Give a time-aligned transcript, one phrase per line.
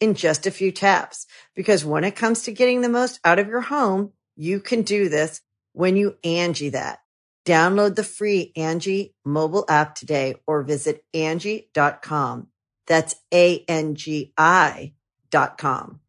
[0.00, 1.26] in just a few taps.
[1.54, 5.08] Because when it comes to getting the most out of your home, you can do
[5.08, 5.40] this
[5.72, 7.00] when you Angie that.
[7.44, 12.48] Download the free Angie mobile app today or visit Angie.com.
[12.86, 14.92] That's A-N-G-I
[15.30, 16.00] dot com.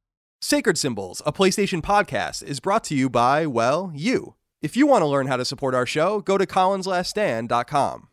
[0.41, 4.35] Sacred Symbols, a PlayStation podcast, is brought to you by, well, you.
[4.61, 8.07] If you want to learn how to support our show, go to colinslaststand.com.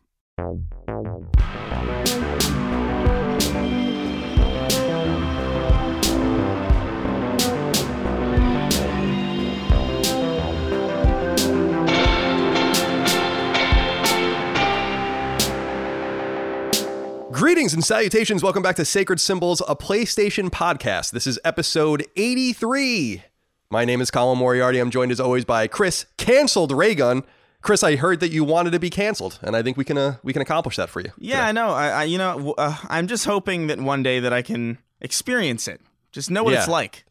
[17.37, 18.41] Greetings and salutations.
[18.41, 21.11] Welcome back to Sacred Symbols, a PlayStation podcast.
[21.11, 23.21] This is episode 83.
[23.69, 24.79] My name is Colin Moriarty.
[24.79, 27.21] I'm joined as always by Chris, canceled Ray Gun.
[27.61, 30.15] Chris, I heard that you wanted to be canceled, and I think we can uh,
[30.23, 31.11] we can accomplish that for you.
[31.19, 31.67] Yeah, I know.
[31.69, 35.67] I, I you know uh, I'm just hoping that one day that I can experience
[35.67, 35.79] it,
[36.11, 36.59] just know what Yeah.
[36.61, 37.05] it's like.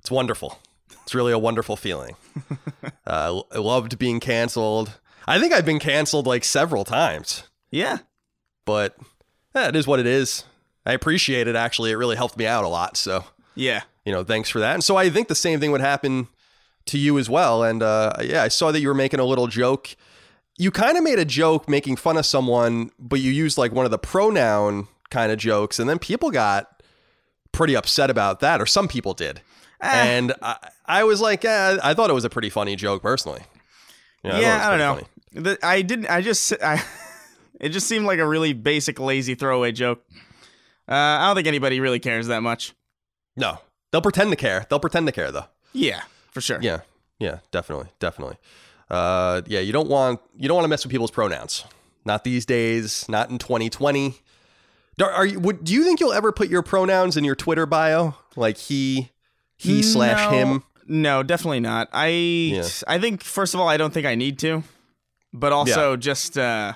[0.00, 0.58] It's wonderful.
[1.04, 2.16] It's really a wonderful feeling.
[3.06, 4.98] uh, I loved being canceled.
[5.28, 7.98] I think I've been canceled like several times, Yeah,
[8.64, 8.96] but
[9.58, 10.44] eh, it is what it is.
[10.86, 11.56] I appreciate it.
[11.56, 12.96] Actually, it really helped me out a lot.
[12.96, 13.24] So
[13.54, 14.74] yeah, you know, thanks for that.
[14.74, 16.28] And so I think the same thing would happen
[16.86, 17.62] to you as well.
[17.62, 19.96] And uh, yeah, I saw that you were making a little joke.
[20.56, 23.84] You kind of made a joke making fun of someone, but you used like one
[23.84, 26.82] of the pronoun kind of jokes, and then people got
[27.52, 29.40] pretty upset about that, or some people did.
[29.80, 30.02] Ah.
[30.02, 33.42] And I, I was like, eh, I thought it was a pretty funny joke personally.
[34.24, 34.56] Yeah, yeah.
[34.56, 35.42] was I don't know.
[35.42, 36.06] The, I didn't.
[36.06, 36.52] I just.
[36.62, 36.82] I.
[37.60, 40.04] It just seemed like a really basic, lazy throwaway joke.
[40.88, 42.72] Uh, I don't think anybody really cares that much.
[43.36, 43.58] No,
[43.90, 44.66] they'll pretend to care.
[44.68, 45.44] They'll pretend to care though.
[45.72, 46.58] Yeah, for sure.
[46.62, 46.80] Yeah,
[47.18, 48.36] yeah, definitely, definitely.
[48.90, 51.64] Uh, yeah, you don't want you don't want to mess with people's pronouns.
[52.04, 53.06] Not these days.
[53.08, 54.14] Not in 2020.
[55.00, 55.38] Are, are you?
[55.40, 59.10] Would, do you think you'll ever put your pronouns in your Twitter bio, like he,
[59.56, 60.62] he slash him?
[60.86, 61.88] No, definitely not.
[61.92, 62.62] I.
[62.86, 64.62] I think first of all, I don't think I need to,
[65.32, 66.38] but also just.
[66.38, 66.72] uh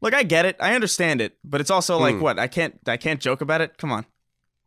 [0.00, 0.56] Look, I get it.
[0.60, 2.20] I understand it, but it's also like Hmm.
[2.22, 2.78] what I can't.
[2.86, 3.78] I can't joke about it.
[3.78, 4.06] Come on.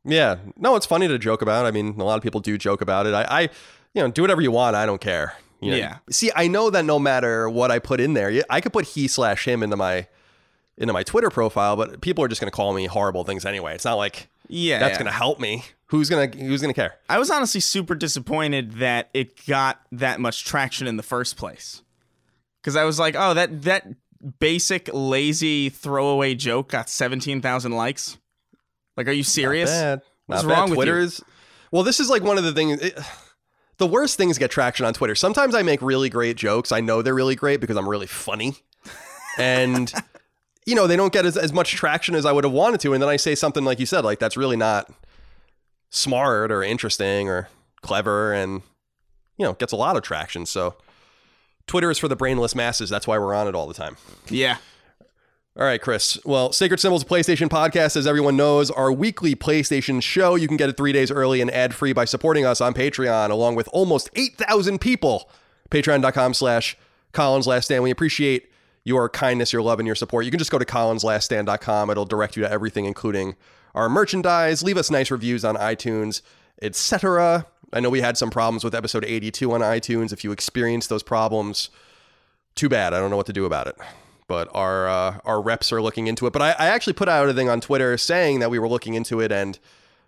[0.03, 1.65] Yeah, no, it's funny to joke about.
[1.65, 3.13] I mean, a lot of people do joke about it.
[3.13, 3.41] I, I
[3.93, 4.75] you know, do whatever you want.
[4.75, 5.35] I don't care.
[5.61, 5.97] You know, Yeah.
[6.09, 8.85] See, I know that no matter what I put in there, yeah, I could put
[8.87, 10.07] he slash him into my
[10.77, 13.75] into my Twitter profile, but people are just going to call me horrible things anyway.
[13.75, 14.97] It's not like Yeah, that's yeah.
[14.97, 15.65] going to help me.
[15.87, 16.95] Who's gonna Who's gonna care?
[17.09, 21.81] I was honestly super disappointed that it got that much traction in the first place.
[22.63, 23.87] Cuz I was like, "Oh, that that
[24.39, 28.17] basic lazy throwaway joke got 17,000 likes."
[28.97, 29.69] Like, are you serious?
[29.69, 30.01] Not bad.
[30.27, 30.59] What's Not bad.
[30.59, 31.05] wrong with Twitter you?
[31.05, 31.23] is
[31.71, 31.83] well.
[31.83, 32.81] This is like one of the things.
[32.81, 32.99] It,
[33.77, 35.15] the worst things get traction on Twitter.
[35.15, 36.71] Sometimes I make really great jokes.
[36.71, 38.55] I know they're really great because I'm really funny,
[39.37, 39.91] and
[40.65, 42.93] you know they don't get as, as much traction as I would have wanted to.
[42.93, 44.91] And then I say something like you said, like that's really not
[45.89, 47.49] smart or interesting or
[47.81, 48.61] clever, and
[49.37, 50.45] you know gets a lot of traction.
[50.45, 50.75] So
[51.71, 52.89] Twitter is for the brainless masses.
[52.89, 53.95] That's why we're on it all the time.
[54.27, 54.57] Yeah.
[55.57, 56.19] All right, Chris.
[56.25, 60.35] Well, Sacred Symbols PlayStation Podcast, as everyone knows, our weekly PlayStation show.
[60.35, 63.29] You can get it three days early and ad free by supporting us on Patreon,
[63.29, 65.29] along with almost 8,000 people.
[65.69, 66.75] Patreon.com slash
[67.13, 67.83] Colin's Last Stand.
[67.83, 68.51] We appreciate
[68.83, 70.25] your kindness, your love, and your support.
[70.25, 71.89] You can just go to colinslaststand.com.
[71.89, 73.37] It'll direct you to everything, including
[73.75, 74.61] our merchandise.
[74.61, 76.21] Leave us nice reviews on iTunes,
[76.61, 77.45] etc.
[77.73, 80.11] I know we had some problems with episode 82 on iTunes.
[80.11, 81.69] If you experienced those problems,
[82.55, 82.93] too bad.
[82.93, 83.77] I don't know what to do about it.
[84.27, 86.33] But our uh, our reps are looking into it.
[86.33, 88.93] But I, I actually put out a thing on Twitter saying that we were looking
[88.93, 89.57] into it, and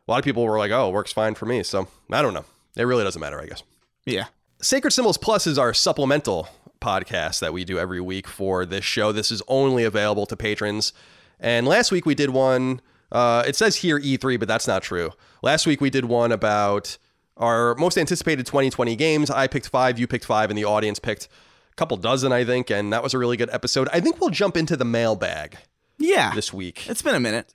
[0.07, 2.33] a lot of people were like, "Oh, it works fine for me." So I don't
[2.33, 2.45] know.
[2.77, 3.63] It really doesn't matter, I guess.
[4.05, 4.25] Yeah.
[4.61, 6.47] Sacred Symbols Plus is our supplemental
[6.79, 9.11] podcast that we do every week for this show.
[9.11, 10.93] This is only available to patrons.
[11.39, 12.81] And last week we did one.
[13.11, 15.11] Uh, it says here E3, but that's not true.
[15.41, 16.97] Last week we did one about
[17.37, 19.29] our most anticipated 2020 games.
[19.29, 21.27] I picked five, you picked five, and the audience picked
[21.71, 23.89] a couple dozen, I think, and that was a really good episode.
[23.91, 25.57] I think we'll jump into the mailbag
[25.97, 26.33] Yeah.
[26.35, 26.87] this week.
[26.89, 27.49] It's been a minute.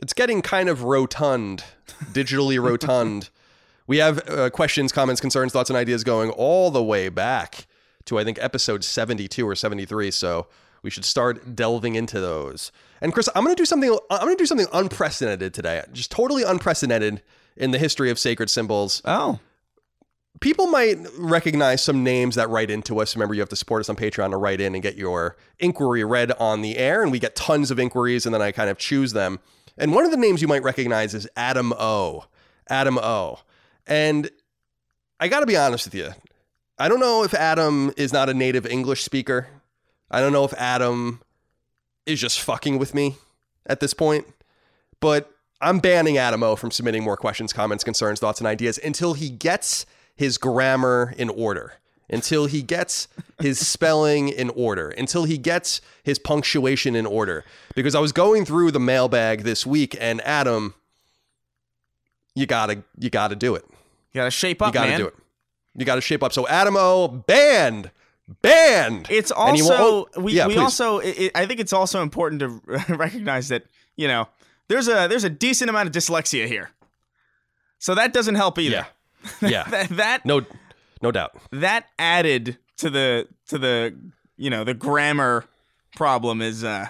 [0.00, 1.64] It's getting kind of rotund,
[2.12, 3.30] digitally rotund.
[3.86, 7.66] We have uh, questions, comments, concerns, thoughts, and ideas going all the way back
[8.06, 10.10] to I think episode 72 or 73.
[10.10, 10.46] So
[10.82, 12.72] we should start delving into those.
[13.02, 13.90] And Chris, I'm going to do something.
[14.10, 15.82] I'm going to do something unprecedented today.
[15.92, 17.20] Just totally unprecedented
[17.56, 19.02] in the history of sacred symbols.
[19.04, 19.38] Oh.
[20.40, 23.14] People might recognize some names that write into us.
[23.14, 26.04] Remember, you have to support us on Patreon to write in and get your inquiry
[26.04, 27.02] read on the air.
[27.02, 29.38] And we get tons of inquiries, and then I kind of choose them.
[29.78, 32.24] And one of the names you might recognize is Adam O.
[32.68, 33.40] Adam O.
[33.86, 34.30] And
[35.20, 36.10] I got to be honest with you.
[36.78, 39.48] I don't know if Adam is not a native English speaker.
[40.10, 41.22] I don't know if Adam
[42.06, 43.16] is just fucking with me
[43.66, 44.26] at this point.
[45.00, 45.30] But
[45.64, 49.86] I'm banning Adamo from submitting more questions, comments, concerns, thoughts, and ideas until he gets
[50.14, 51.74] his grammar in order,
[52.10, 53.08] until he gets
[53.40, 57.44] his spelling in order, until he gets his punctuation in order.
[57.74, 60.74] Because I was going through the mailbag this week, and Adam,
[62.34, 63.64] you gotta you gotta do it.
[64.12, 65.00] You gotta shape up, You gotta man.
[65.00, 65.14] do it.
[65.76, 66.32] You gotta shape up.
[66.32, 67.90] So Adamo banned,
[68.42, 69.06] banned.
[69.10, 70.60] It's also won't- we, Yeah, we please.
[70.62, 72.48] also it- I think it's also important to
[72.94, 73.64] recognize that
[73.96, 74.28] you know
[74.68, 76.70] there's a there's a decent amount of dyslexia here,
[77.78, 78.86] so that doesn't help either.
[79.40, 80.42] Yeah, yeah, that that no,
[81.02, 81.36] no doubt.
[81.52, 83.94] that added to the to the
[84.36, 85.44] you know the grammar
[85.96, 86.86] problem is uh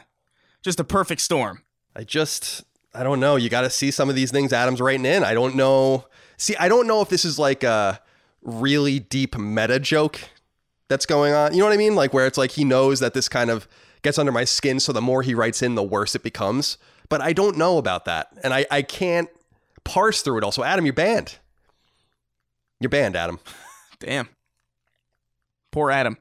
[0.62, 1.62] just a perfect storm.
[1.94, 3.37] I just I don't know.
[3.37, 5.25] You got to see some of these things Adam's writing in.
[5.25, 6.06] I don't know.
[6.37, 8.00] See, I don't know if this is like a
[8.43, 10.21] really deep meta joke
[10.88, 11.53] that's going on.
[11.53, 11.97] You know what I mean?
[11.97, 13.69] Like where it's like he knows that this kind of
[14.03, 16.79] gets under my skin, so the more he writes in, the worse it becomes.
[17.08, 19.28] But I don't know about that, and I I can't
[19.84, 20.52] parse through it all.
[20.52, 21.36] So Adam, you're banned.
[22.80, 23.38] You're banned, Adam.
[24.00, 24.28] Damn.
[25.70, 26.18] Poor Adam.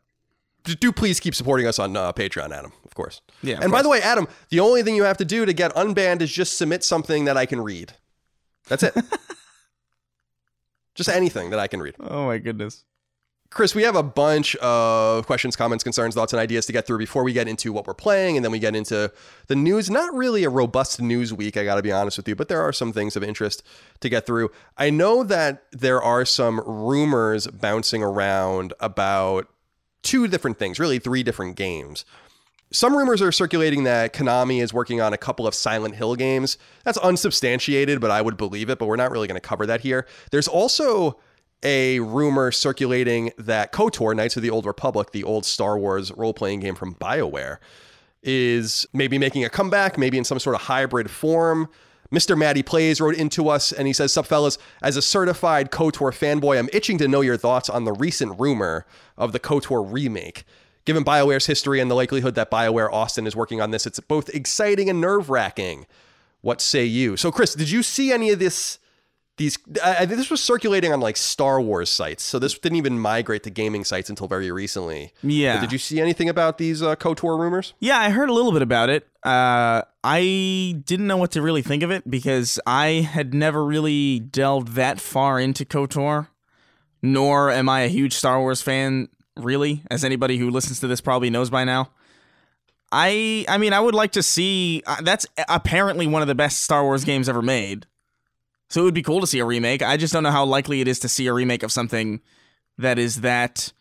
[0.64, 2.72] Do please keep supporting us on uh, Patreon, Adam.
[2.86, 3.22] Of course.
[3.42, 3.58] Yeah.
[3.58, 5.74] of And by the way, Adam, the only thing you have to do to get
[5.76, 7.94] unbanned is just submit something that I can read.
[8.70, 8.96] That's it.
[10.96, 11.96] just anything that I can read.
[12.00, 12.86] oh my goodness.
[13.54, 16.98] Chris, we have a bunch of questions, comments, concerns, thoughts, and ideas to get through
[16.98, 19.12] before we get into what we're playing, and then we get into
[19.46, 19.92] the news.
[19.92, 22.62] Not really a robust news week, I got to be honest with you, but there
[22.62, 23.62] are some things of interest
[24.00, 24.50] to get through.
[24.76, 29.48] I know that there are some rumors bouncing around about
[30.02, 32.06] two different things, really three different games.
[32.72, 36.58] Some rumors are circulating that Konami is working on a couple of Silent Hill games.
[36.86, 39.82] That's unsubstantiated, but I would believe it, but we're not really going to cover that
[39.82, 40.08] here.
[40.32, 41.20] There's also
[41.64, 46.34] a rumor circulating that KOTOR, Knights of the Old Republic, the old Star Wars role
[46.34, 47.58] playing game from BioWare,
[48.22, 51.70] is maybe making a comeback, maybe in some sort of hybrid form.
[52.12, 52.38] Mr.
[52.38, 56.60] Matty Plays wrote into us and he says, Sup, fellas, as a certified KOTOR fanboy,
[56.60, 58.86] I'm itching to know your thoughts on the recent rumor
[59.18, 60.44] of the KOTOR remake.
[60.86, 64.30] Given BioWare's history and the likelihood that BioWare Austin is working on this, it's both
[64.30, 65.88] exciting and nerve wracking.
[66.42, 67.16] What say you?
[67.16, 68.80] So, Chris, did you see any of this?
[69.38, 73.42] These I, this was circulating on like Star Wars sites, so this didn't even migrate
[73.44, 75.12] to gaming sites until very recently.
[75.24, 75.56] Yeah.
[75.56, 77.74] But did you see anything about these uh, KOTOR rumors?
[77.80, 79.08] Yeah, I heard a little bit about it.
[79.24, 84.20] Uh, I didn't know what to really think of it because I had never really
[84.20, 86.28] delved that far into KOTOR,
[87.02, 91.02] nor am I a huge Star Wars fan, really, as anybody who listens to this
[91.02, 91.90] probably knows by now.
[92.92, 96.62] I I mean, I would like to see uh, that's apparently one of the best
[96.62, 97.88] Star Wars games ever made.
[98.74, 99.84] So it would be cool to see a remake.
[99.84, 102.22] I just don't know how likely it is to see a remake of something
[102.80, 103.72] that is that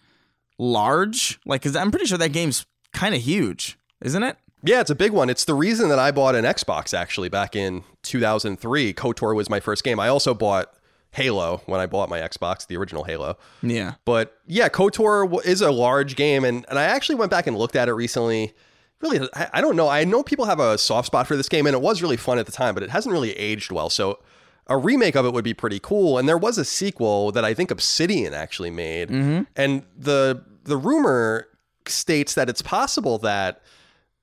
[0.59, 1.41] large.
[1.47, 4.37] Like, cause I'm pretty sure that game's kind of huge, isn't it?
[4.63, 5.31] Yeah, it's a big one.
[5.31, 8.93] It's the reason that I bought an Xbox actually back in 2003.
[8.93, 9.99] KOTOR was my first game.
[9.99, 10.75] I also bought
[11.13, 13.39] Halo when I bought my Xbox, the original Halo.
[13.63, 13.95] Yeah.
[14.05, 17.77] But yeah, KOTOR is a large game, and, and I actually went back and looked
[17.77, 18.53] at it recently.
[19.01, 19.89] Really, I, I don't know.
[19.89, 22.39] I know people have a soft spot for this game, and it was really fun
[22.39, 23.89] at the time, but it hasn't really aged well.
[23.89, 24.19] So
[24.67, 26.19] a remake of it would be pretty cool.
[26.19, 29.43] And there was a sequel that I think Obsidian actually made, mm-hmm.
[29.57, 31.49] and the the rumor
[31.87, 33.63] states that it's possible that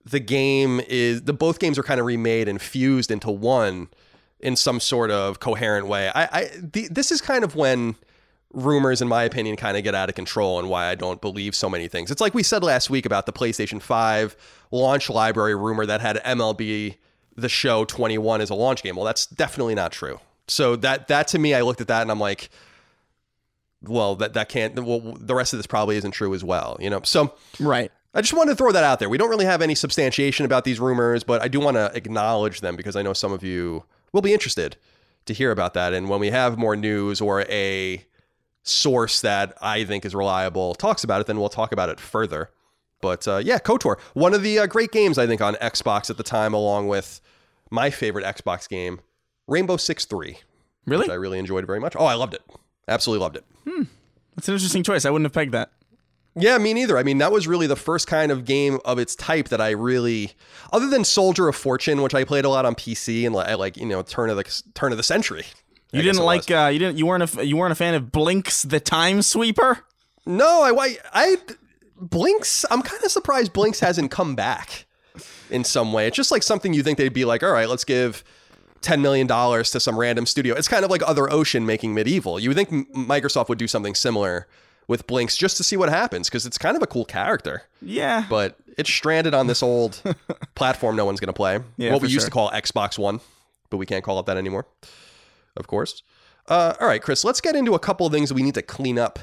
[0.05, 3.89] the game is the both games are kind of remade and fused into one
[4.39, 6.10] in some sort of coherent way.
[6.15, 7.96] I, I the, this is kind of when
[8.53, 11.53] rumors, in my opinion, kind of get out of control and why I don't believe
[11.53, 12.10] so many things.
[12.10, 14.36] It's like we said last week about the PlayStation 5
[14.72, 16.96] launch library rumor that had MLB
[17.36, 18.96] the show 21 as a launch game.
[18.96, 20.19] Well, that's definitely not true.
[20.50, 22.50] So that that to me, I looked at that and I'm like,
[23.82, 24.77] well, that that can't.
[24.84, 26.77] Well, the rest of this probably isn't true as well.
[26.79, 27.34] You know, so.
[27.60, 27.91] Right.
[28.12, 29.08] I just wanted to throw that out there.
[29.08, 32.62] We don't really have any substantiation about these rumors, but I do want to acknowledge
[32.62, 34.77] them because I know some of you will be interested
[35.25, 35.94] to hear about that.
[35.94, 38.03] And when we have more news or a
[38.63, 42.50] source that I think is reliable talks about it, then we'll talk about it further.
[43.00, 46.18] But uh, yeah, KOTOR, one of the uh, great games I think on Xbox at
[46.18, 47.22] the time, along with
[47.70, 49.01] my favorite Xbox game,
[49.50, 50.38] Rainbow Six Three,
[50.86, 51.03] Really?
[51.03, 51.96] which I really enjoyed very much.
[51.98, 52.41] Oh, I loved it,
[52.88, 53.46] absolutely loved it.
[53.68, 53.84] Hmm.
[54.36, 55.06] That's an interesting choice.
[55.06, 55.72] I wouldn't have pegged that.
[56.36, 56.98] Yeah, me neither.
[56.98, 59.72] I mean, that was really the first kind of game of its type that I
[59.72, 60.32] really,
[60.72, 63.77] other than Soldier of Fortune, which I played a lot on PC and like, like
[63.77, 65.46] you know, turn of the turn of the century.
[65.91, 68.03] You I didn't like uh, you didn't you weren't a you weren't a fan of
[68.06, 69.79] Blinx the Time Sweeper?
[70.25, 71.36] No, I, I, I
[72.00, 72.63] Blinx.
[72.70, 74.86] I'm kind of surprised Blinx hasn't come back
[75.50, 76.08] in some way.
[76.08, 78.24] It's just like something you think they'd be like, all right, let's give
[78.81, 80.55] ten million dollars to some random studio.
[80.55, 82.41] It's kind of like Other Ocean making MediEvil.
[82.41, 84.48] You would think Microsoft would do something similar
[84.88, 87.63] with Blinx just to see what happens because it's kind of a cool character.
[87.81, 88.25] Yeah.
[88.29, 90.01] but it's stranded on this old
[90.55, 91.59] platform no one's going to play.
[91.77, 92.29] Yeah, what we used sure.
[92.29, 93.19] to call Xbox One,
[93.69, 94.65] but we can't call it that anymore,
[95.55, 96.01] of course.
[96.48, 98.98] Uh, all right, Chris, let's get into a couple of things we need to clean
[98.98, 99.19] up.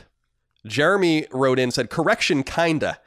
[0.65, 2.99] Jeremy wrote in said, correction, kinda.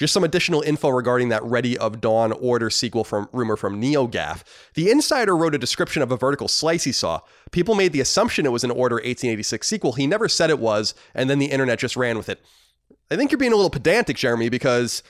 [0.00, 4.44] Just some additional info regarding that Ready at Dawn order sequel from rumor from NeoGaf.
[4.72, 7.20] The insider wrote a description of a vertical slice he saw.
[7.50, 9.92] People made the assumption it was an Order 1886 sequel.
[9.92, 12.40] He never said it was, and then the internet just ran with it.
[13.10, 15.02] I think you're being a little pedantic, Jeremy, because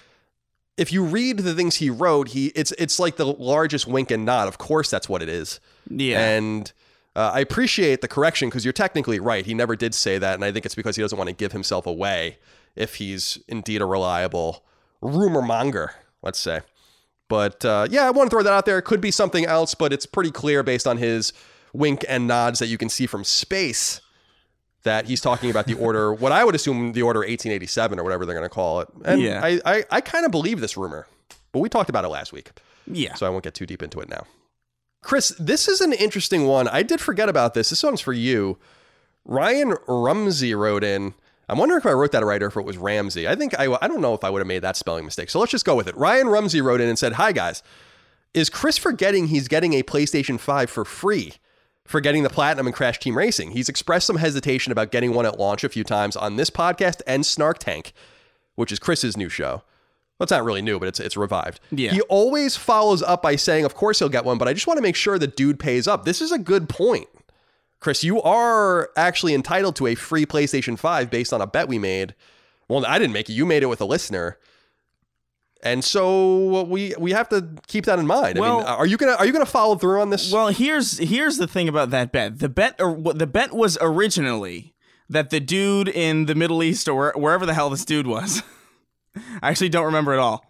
[0.77, 4.25] if you read the things he wrote, he it's it's like the largest wink and
[4.25, 4.49] nod.
[4.49, 5.61] Of course, that's what it is.
[5.89, 6.31] yeah.
[6.31, 6.73] And
[7.15, 9.47] uh, I appreciate the correction because you're technically right.
[9.47, 11.53] He never did say that, and I think it's because he doesn't want to give
[11.53, 12.39] himself away
[12.75, 14.65] if he's indeed a reliable
[15.01, 15.93] rumor monger,
[16.23, 16.61] let's say.
[17.29, 18.79] But uh, yeah, I want to throw that out there.
[18.79, 21.33] It could be something else, but it's pretty clear based on his
[21.73, 24.01] wink and nods that you can see from space
[24.83, 28.27] that he's talking about the order, what I would assume the order 1887 or whatever
[28.27, 28.89] they're going to call it.
[29.05, 29.41] And Yeah.
[29.43, 31.07] I, I, I kind of believe this rumor,
[31.53, 32.51] but we talked about it last week
[32.93, 33.15] yeah.
[33.15, 34.27] so I won't get too deep into it now.
[35.03, 36.69] Chris, this is an interesting one.
[36.69, 37.71] I did forget about this.
[37.71, 38.59] This one's for you.
[39.25, 41.15] Ryan Rumsey wrote in.
[41.51, 43.27] I'm wondering if I wrote that right or if it was Ramsey.
[43.27, 45.31] I think I, I don't know if I would have made that spelling mistake.
[45.31, 45.97] So let's just go with it.
[45.97, 47.63] Ryan Rumsey wrote in and said, Hi, guys.
[48.33, 51.35] Is Chris forgetting he's getting a PlayStation 5 for free
[51.85, 53.51] for getting the Platinum and Crash Team Racing?
[53.51, 57.03] He's expressed some hesitation about getting one at launch a few times on this podcast
[57.09, 57.93] and Snark Tank,
[58.55, 59.63] which is Chris's new show.
[60.21, 61.59] Well, it's not really new, but it's it's revived.
[61.73, 61.91] Yeah.
[61.93, 64.77] He always follows up by saying, "Of course he'll get one," but I just want
[64.77, 66.05] to make sure the dude pays up.
[66.05, 67.09] This is a good point,
[67.81, 68.05] Chris.
[68.05, 72.15] You are actually entitled to a free PlayStation Five based on a bet we made.
[72.69, 73.33] Well, I didn't make it.
[73.33, 74.39] You made it with a listener,
[75.63, 78.39] and so we we have to keep that in mind.
[78.39, 80.33] I mean, Well- are you gonna are you gonna follow through on this?
[80.33, 82.39] Well, here's here's the thing about that bet.
[82.39, 84.75] The bet or what the bet was originally
[85.09, 88.43] that the dude in the Middle East or wherever the hell this dude was.
[89.43, 90.45] I actually don't remember at all.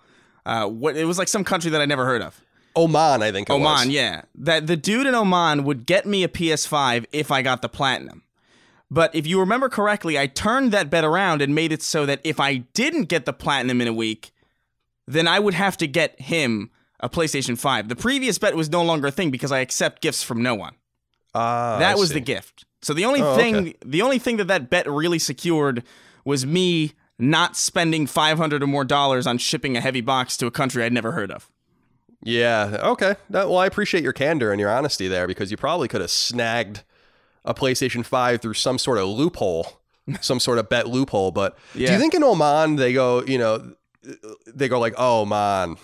[0.44, 2.38] Uh, what it was like some country that I never heard of.
[2.76, 3.48] Oman, I think.
[3.50, 3.80] It was.
[3.82, 4.22] Oman, yeah.
[4.34, 8.22] That the dude in Oman would get me a PS5 if I got the platinum.
[8.90, 12.20] But if you remember correctly, I turned that bet around and made it so that
[12.24, 14.32] if I didn't get the platinum in a week,
[15.06, 17.88] then I would have to get him a PlayStation 5.
[17.88, 20.74] The previous bet was no longer a thing because I accept gifts from no one.
[21.34, 22.14] Ah, that I was see.
[22.14, 22.64] the gift.
[22.82, 23.74] So the only Oh, thing okay.
[23.84, 25.84] the only thing that that bet really secured
[26.24, 30.50] was me not spending 500 or more dollars on shipping a heavy box to a
[30.50, 31.48] country I'd never heard of.
[32.22, 32.78] Yeah.
[32.82, 33.16] Okay.
[33.30, 36.10] That- well, I appreciate your candor and your honesty there because you probably could have
[36.10, 36.82] snagged
[37.44, 39.80] a PlayStation 5 through some sort of loophole,
[40.20, 41.30] some sort of bet loophole.
[41.30, 43.72] But do you think in Oman they go, you know,
[44.46, 45.76] they go like, oh, man,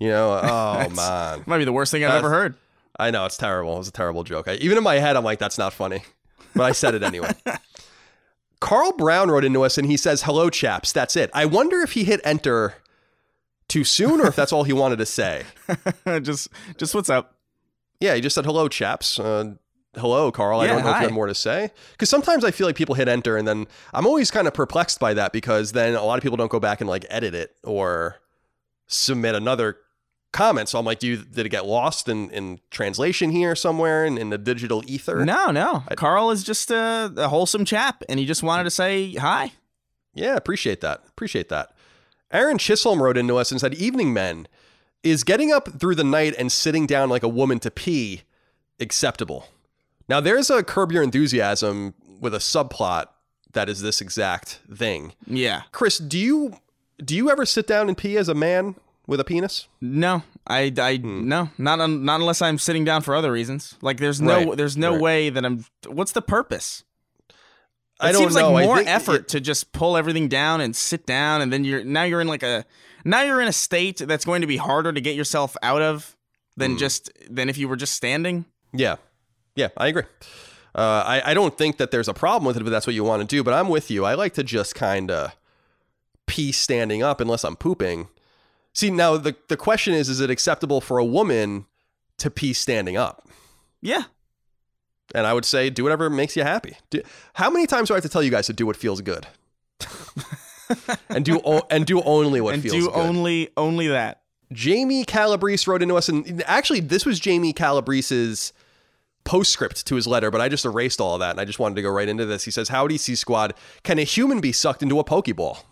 [0.00, 1.42] you know, oh, man.
[1.46, 2.54] Might be the worst thing I've Uh, ever heard.
[2.98, 3.74] I know it's terrible.
[3.74, 4.48] It was a terrible joke.
[4.48, 6.02] I, even in my head, I'm like, that's not funny,
[6.54, 7.32] but I said it anyway.
[8.60, 10.92] Carl Brown wrote into us and he says, hello, chaps.
[10.92, 11.30] That's it.
[11.34, 12.74] I wonder if he hit enter
[13.68, 15.44] too soon or if that's all he wanted to say.
[16.22, 17.36] just just what's up?
[18.00, 19.18] Yeah, he just said hello, chaps.
[19.18, 19.54] Uh,
[19.96, 20.60] hello, Carl.
[20.60, 21.70] I don't know if you had more to say.
[21.92, 25.00] Because sometimes I feel like people hit enter, and then I'm always kind of perplexed
[25.00, 27.56] by that because then a lot of people don't go back and like edit it
[27.62, 28.16] or
[28.86, 29.78] submit another
[30.32, 30.68] comment.
[30.68, 34.18] So I'm like, do you did it get lost in, in translation here somewhere in,
[34.18, 35.24] in the digital ether?
[35.24, 35.84] No, no.
[35.96, 39.52] Carl is just a, a wholesome chap, and he just wanted to say hi.
[40.12, 41.02] Yeah, appreciate that.
[41.08, 41.73] Appreciate that.
[42.34, 44.46] Aaron Chisholm wrote into us and said, Evening men,
[45.02, 48.22] is getting up through the night and sitting down like a woman to pee
[48.80, 49.48] acceptable?
[50.08, 53.06] Now, there's a Curb Your Enthusiasm with a subplot
[53.52, 55.12] that is this exact thing.
[55.26, 55.62] Yeah.
[55.72, 56.58] Chris, do you
[57.04, 58.74] do you ever sit down and pee as a man
[59.06, 59.66] with a penis?
[59.80, 61.28] No, I, I Hmm.
[61.28, 63.76] no, not un, not unless I'm sitting down for other reasons.
[63.80, 65.00] Like there's no Right, there's no right.
[65.00, 65.64] way that I'm.
[65.86, 66.82] What's the purpose?
[68.02, 68.50] It I don't seems know.
[68.52, 71.84] like more effort it- to just pull everything down and sit down, and then you're
[71.84, 72.64] now you're in like a
[73.04, 76.16] now you're in a state that's going to be harder to get yourself out of
[76.56, 76.78] than Hmm.
[76.78, 78.44] just than if you were just standing.
[78.72, 78.96] yeah.
[79.56, 80.02] Yeah, I agree.
[80.74, 83.04] Uh, I, I don't think that there's a problem with it if that's what you
[83.04, 84.04] want to do, but I'm with you.
[84.04, 85.30] I like to just kind of
[86.26, 88.08] pee standing up unless I'm pooping.
[88.72, 91.66] See, now the, the question is is it acceptable for a woman
[92.18, 93.28] to pee standing up?
[93.80, 94.04] Yeah.
[95.14, 96.76] And I would say do whatever makes you happy.
[96.90, 97.00] Do,
[97.34, 99.26] how many times do I have to tell you guys to do what feels good?
[101.08, 102.94] and do o- and do only what and feels do good.
[102.96, 104.22] only only that.
[104.52, 108.52] Jamie Calabrese wrote into us, and actually, this was Jamie Calabrese's
[109.24, 111.76] postscript to his letter, but I just erased all of that, and I just wanted
[111.76, 112.44] to go right into this.
[112.44, 113.54] He says, "Howdy, C Squad.
[113.82, 115.62] Can a human be sucked into a Pokeball?"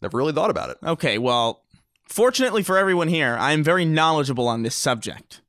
[0.00, 0.78] Never really thought about it.
[0.84, 1.62] Okay, well,
[2.08, 5.40] fortunately for everyone here, I am very knowledgeable on this subject,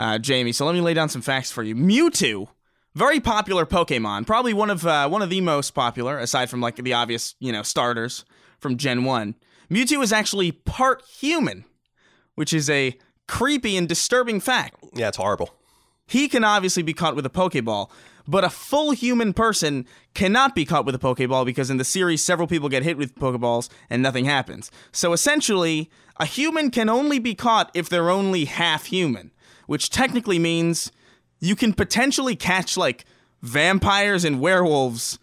[0.00, 0.52] uh, Jamie.
[0.52, 1.74] So let me lay down some facts for you.
[1.74, 2.48] Mewtwo,
[2.94, 6.76] very popular Pokemon, probably one of uh, one of the most popular, aside from like
[6.76, 8.24] the obvious, you know, starters
[8.58, 9.34] from Gen One.
[9.70, 11.66] Mewtwo is actually part human,
[12.34, 12.96] which is a
[13.28, 14.82] creepy and disturbing fact.
[14.94, 15.54] Yeah, it's horrible.
[16.06, 17.90] He can obviously be caught with a Pokeball,
[18.26, 22.24] but a full human person cannot be caught with a Pokeball because in the series,
[22.24, 24.70] several people get hit with Pokeballs and nothing happens.
[24.92, 29.30] So essentially, a human can only be caught if they're only half human,
[29.70, 30.90] which technically means
[31.38, 33.04] you can potentially catch like
[33.40, 35.20] vampires and werewolves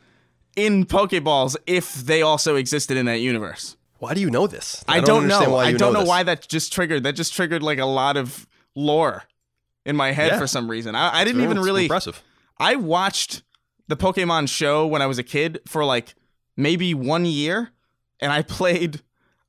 [0.55, 3.75] in Pokeballs if they also existed in that universe.
[3.99, 4.85] Why do you know this?
[4.87, 5.57] I, don't, understand know.
[5.57, 6.07] Why I don't know this.
[6.07, 7.03] why that just triggered.
[7.03, 9.23] That just triggered like a lot of lore
[9.85, 10.39] in my head Yeah.
[10.39, 10.95] for some reason.
[10.95, 11.83] I, I didn't even really.
[11.83, 12.23] impressive.
[12.57, 13.43] I watched
[13.89, 16.15] the Pokemon show when I was a kid for like
[16.55, 17.71] maybe one year,
[18.21, 19.01] and I played.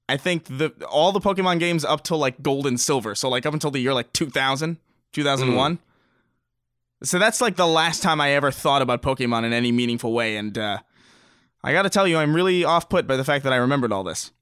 [0.08, 3.46] I think the all the Pokemon games up till like Gold and Silver, so like
[3.46, 4.78] up until the year like 2000,
[5.12, 5.76] 2001.
[5.76, 5.78] Mm.
[7.02, 10.36] So that's like the last time I ever thought about Pokemon in any meaningful way,
[10.36, 10.78] and uh,
[11.62, 13.92] I got to tell you, I'm really off put by the fact that I remembered
[13.92, 14.32] all this.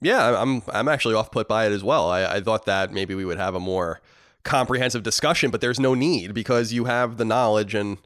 [0.00, 2.10] Yeah, I'm I'm actually off put by it as well.
[2.10, 4.00] I, I thought that maybe we would have a more
[4.42, 7.98] comprehensive discussion, but there's no need because you have the knowledge and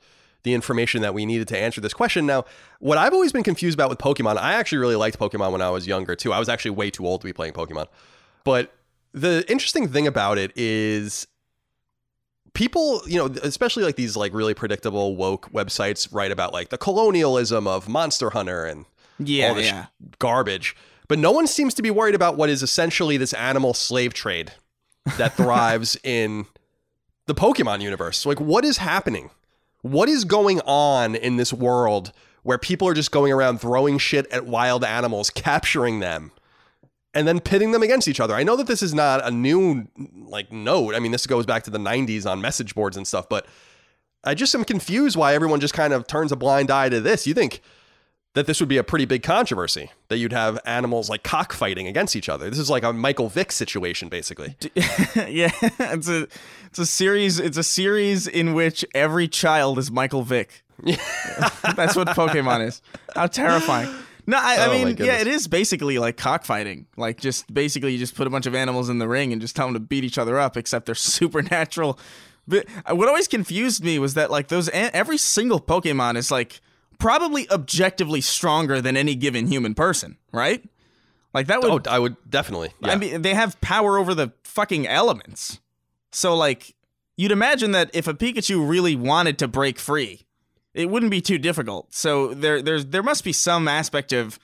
[0.43, 2.27] the information that we needed to answer this question.
[2.27, 2.45] Now,
[2.79, 5.71] what I've always been confused about with Pokemon, I actually really liked Pokemon when I
[5.71, 6.33] was younger too.
[6.33, 7.87] I was actually way too old to be playing Pokemon.
[8.45, 8.73] But
[9.13, 11.27] the interesting thing about it is
[12.57, 16.79] people, you know, especially like these like really predictable woke websites write about like the
[16.79, 18.87] colonialism of Monster Hunter and
[19.19, 19.87] Yeah, all this yeah.
[20.19, 20.75] garbage.
[21.07, 24.53] But no one seems to be worried about what is essentially this animal slave trade
[25.19, 26.47] that thrives in
[27.27, 28.25] the Pokemon universe.
[28.27, 29.31] Like, what is happening?
[29.83, 34.27] What is going on in this world where people are just going around throwing shit
[34.33, 36.33] at wild animals, capturing them,
[37.16, 38.35] and then pitting them against each other?
[38.35, 39.88] I know that this is not a new
[40.26, 40.94] like note.
[40.94, 43.46] I mean, this goes back to the '90s on message boards and stuff, but
[44.22, 47.26] I just am confused why everyone just kind of turns a blind eye to this.
[47.26, 47.62] You think
[48.35, 52.14] that this would be a pretty big controversy that you'd have animals like cockfighting against
[52.14, 52.50] each other.
[52.50, 54.57] This is like a Michael Vick situation, basically.
[55.16, 56.29] yeah, it's a
[56.66, 57.40] it's a series.
[57.40, 60.62] It's a series in which every child is Michael Vick.
[60.85, 62.83] That's what Pokemon is.
[63.14, 63.88] How terrifying!
[64.27, 66.87] No, I, I Oh, mean, yeah, it is basically like cockfighting.
[66.97, 69.55] Like, just basically, you just put a bunch of animals in the ring and just
[69.55, 70.57] tell them to beat each other up.
[70.57, 70.95] Except they're
[71.31, 71.99] supernatural.
[72.49, 76.61] But uh, what always confused me was that like those every single Pokemon is like
[76.99, 80.65] probably objectively stronger than any given human person, right?
[81.35, 82.73] Like that would Oh, I would definitely.
[82.81, 82.93] Yeah.
[82.93, 85.61] I mean, they have power over the fucking elements.
[86.12, 86.75] So, like,
[87.17, 90.26] you'd imagine that if a Pikachu really wanted to break free,
[90.77, 91.95] it wouldn't be too difficult.
[91.95, 94.39] So there, there's there must be some aspect of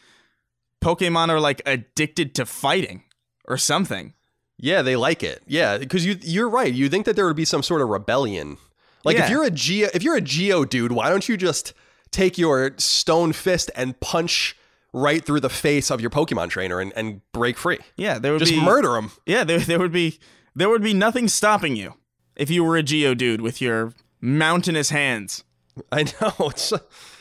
[0.83, 3.05] Pokemon are like addicted to fighting
[3.47, 4.15] or something.
[4.59, 5.43] yeah, they like it.
[5.47, 6.73] Yeah, because you you're right.
[6.73, 8.57] You think that there would be some sort of rebellion.
[9.05, 9.25] Like Yeah.
[9.25, 11.73] if you're a geo if you're a Geodude, why don't you just
[12.11, 14.57] take your stone fist and punch
[14.93, 17.79] right through the face of your Pokemon trainer and, and break free?
[17.97, 19.11] Yeah, there would Just be murder him.
[19.27, 20.19] Yeah, there there would be
[20.55, 21.95] there would be nothing stopping you
[22.37, 25.45] if you were a Geodude with your mountainous hands.
[25.93, 26.73] I know it's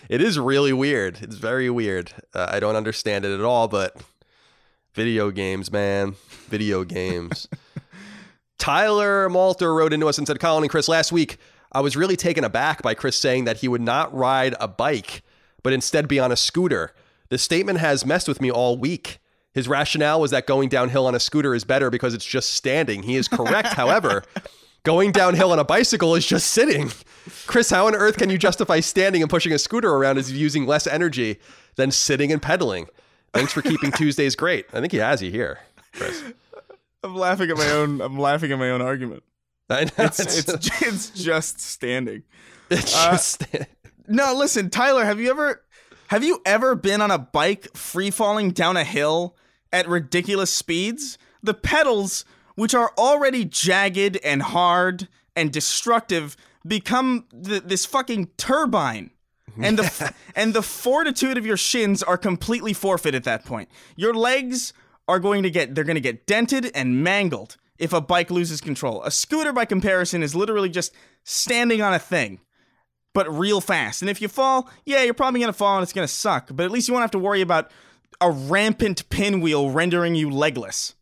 [0.09, 1.19] it is really weird.
[1.21, 2.13] It's very weird.
[2.33, 3.95] Uh, I don't understand it at all, but
[4.93, 6.15] video games, man,
[6.47, 7.47] video games.
[8.57, 11.37] Tyler Malter wrote into us and said, "Colin and Chris, last week
[11.71, 15.23] I was really taken aback by Chris saying that he would not ride a bike,
[15.63, 16.93] but instead be on a scooter.
[17.29, 19.19] This statement has messed with me all week."
[19.53, 23.03] His rationale was that going downhill on a scooter is better because it's just standing.
[23.03, 24.23] He is correct, however.
[24.83, 26.91] Going downhill on a bicycle is just sitting.
[27.45, 30.65] Chris, how on earth can you justify standing and pushing a scooter around as using
[30.65, 31.39] less energy
[31.75, 32.87] than sitting and pedaling?
[33.33, 34.65] Thanks for keeping Tuesdays great.
[34.73, 35.59] I think he has you here,
[35.93, 36.23] Chris.
[37.03, 38.01] I'm laughing at my own.
[38.01, 39.23] I'm laughing at my own argument.
[39.69, 39.91] I know.
[39.99, 42.23] It's it's, it's just standing.
[42.69, 43.45] it's uh, just
[44.07, 45.63] No, listen, Tyler, have you ever
[46.07, 49.35] have you ever been on a bike free falling down a hill
[49.71, 51.17] at ridiculous speeds?
[51.41, 56.35] The pedals, which are already jagged and hard and destructive,
[56.65, 59.11] become th- this fucking turbine.
[59.61, 63.69] And the and the fortitude of your shins are completely forfeit at that point.
[63.95, 64.73] Your legs
[65.07, 68.61] are going to get they're going to get dented and mangled if a bike loses
[68.61, 69.03] control.
[69.03, 72.39] A scooter by comparison is literally just standing on a thing
[73.13, 74.01] but real fast.
[74.01, 76.49] And if you fall, yeah, you're probably going to fall and it's going to suck,
[76.53, 77.71] but at least you won't have to worry about
[78.19, 80.95] a rampant pinwheel rendering you legless.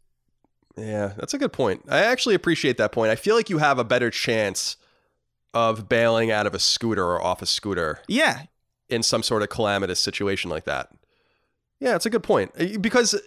[0.77, 1.84] Yeah, that's a good point.
[1.89, 3.12] I actually appreciate that point.
[3.12, 4.77] I feel like you have a better chance
[5.53, 8.43] of bailing out of a scooter or off a scooter Yeah.
[8.88, 10.89] in some sort of calamitous situation like that.
[11.79, 12.51] Yeah, it's a good point.
[12.82, 13.19] Because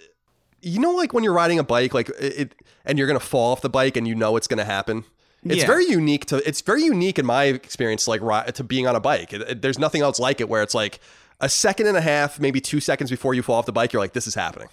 [0.61, 3.25] you know like when you're riding a bike like it, it and you're going to
[3.25, 5.05] fall off the bike and you know it's going to happen.
[5.45, 5.67] It's Yeah.
[5.67, 8.21] very unique to it's very unique in my experience like
[8.55, 9.33] to being on a bike.
[9.33, 11.01] It- it- there's nothing else like it where it's like
[11.41, 14.01] a second and a half, maybe 2 seconds before you fall off the bike, you're
[14.01, 14.69] like this is happening.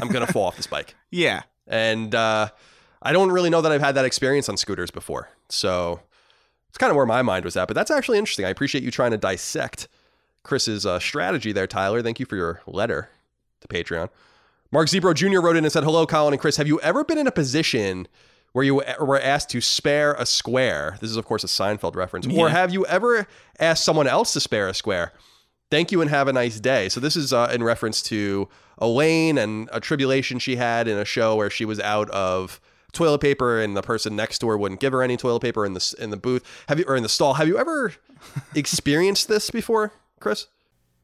[0.00, 0.94] I'm going to fall off this bike.
[1.10, 1.42] Yeah.
[1.66, 2.48] And uh,
[3.02, 5.28] I don't really know that I've had that experience on scooters before.
[5.48, 6.00] So
[6.68, 7.68] it's kind of where my mind was at.
[7.68, 8.44] But that's actually interesting.
[8.44, 9.88] I appreciate you trying to dissect
[10.42, 12.02] Chris's uh, strategy there, Tyler.
[12.02, 13.08] Thank you for your letter
[13.60, 14.10] to Patreon.
[14.70, 15.40] Mark Zebro Jr.
[15.40, 16.56] wrote in and said, Hello, Colin and Chris.
[16.56, 18.08] Have you ever been in a position
[18.52, 20.96] where you were asked to spare a square?
[21.00, 22.26] This is, of course, a Seinfeld reference.
[22.26, 23.26] Or have you ever
[23.60, 25.12] asked someone else to spare a square?
[25.74, 26.88] Thank you and have a nice day.
[26.88, 31.04] So this is uh, in reference to Elaine and a tribulation she had in a
[31.04, 32.60] show where she was out of
[32.92, 35.74] toilet paper and the person next to her wouldn't give her any toilet paper in
[35.74, 36.44] the in the booth.
[36.68, 37.34] Have you or in the stall?
[37.34, 37.92] Have you ever
[38.54, 40.46] experienced this before, Chris?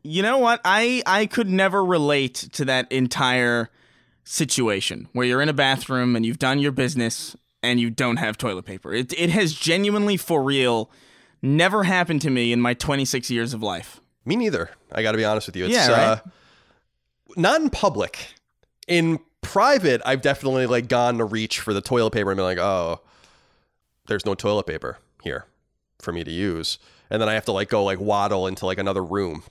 [0.05, 0.61] You know what?
[0.65, 3.71] I I could never relate to that entire
[4.23, 8.39] situation where you're in a bathroom and you've done your business and you don't have
[8.39, 8.95] toilet paper.
[8.95, 10.93] It it has genuinely for real
[11.43, 14.01] never happened to me in my 26 years of life.
[14.25, 14.71] Me neither.
[14.93, 15.65] I got to be honest with you.
[15.67, 15.99] It's Yeah, right?
[16.05, 16.21] uh,
[17.37, 18.35] not in public.
[18.87, 22.59] In private, I've definitely like gone to reach for the toilet paper and been like,
[22.59, 23.01] "Oh,
[24.09, 25.47] there's no toilet paper here
[26.01, 26.79] for me to use,"
[27.09, 29.43] and then I have to like go like waddle into like another room,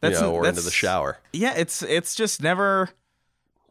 [0.00, 1.18] That's- you know, or into the shower.
[1.32, 2.90] Yeah, it's it's just never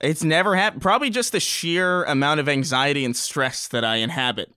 [0.02, 0.82] it's never happened.
[0.82, 4.52] Probably just the sheer amount of anxiety and stress that I inhabit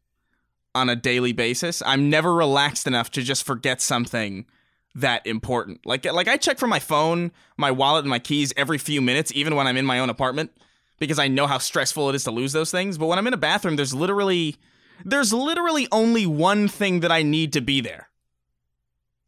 [0.74, 1.82] on a daily basis.
[1.86, 4.46] I'm never relaxed enough to just forget something
[4.94, 5.84] that important.
[5.86, 9.32] Like like I check for my phone, my wallet and my keys every few minutes
[9.34, 10.52] even when I'm in my own apartment
[10.98, 12.98] because I know how stressful it is to lose those things.
[12.98, 14.56] But when I'm in a bathroom, there's literally
[15.04, 18.08] there's literally only one thing that I need to be there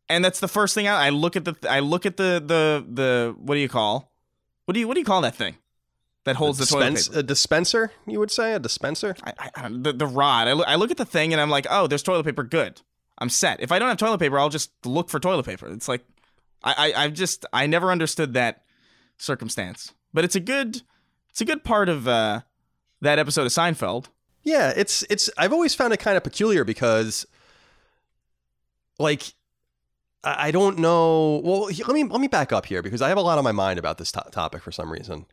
[0.08, 2.84] and that's the first thing I, I look at the I look at the the
[2.88, 4.12] the what do you call
[4.64, 5.56] what do you what do you call that thing
[6.24, 7.20] that holds the toilet paper?
[7.20, 9.14] a dispenser, you would say, a dispenser.
[9.22, 10.48] I, I, I the the rod.
[10.48, 12.42] I look, I look at the thing and I'm like, oh, there's toilet paper.
[12.42, 12.82] Good,
[13.18, 13.60] I'm set.
[13.60, 15.68] If I don't have toilet paper, I'll just look for toilet paper.
[15.68, 16.04] It's like
[16.62, 18.62] I I I've just I never understood that
[19.18, 20.82] circumstance, but it's a good
[21.36, 22.40] it's a good part of uh,
[23.02, 24.06] that episode of Seinfeld.
[24.42, 25.28] Yeah, it's it's.
[25.36, 27.26] I've always found it kind of peculiar because,
[28.98, 29.34] like,
[30.24, 31.42] I I don't know.
[31.44, 33.52] Well, let me let me back up here because I have a lot on my
[33.52, 35.26] mind about this to- topic for some reason.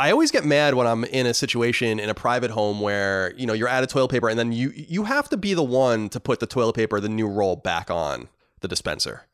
[0.00, 3.46] I always get mad when I'm in a situation in a private home where you
[3.46, 6.08] know you're out of toilet paper and then you you have to be the one
[6.08, 8.28] to put the toilet paper, the new roll, back on
[8.60, 9.26] the dispenser.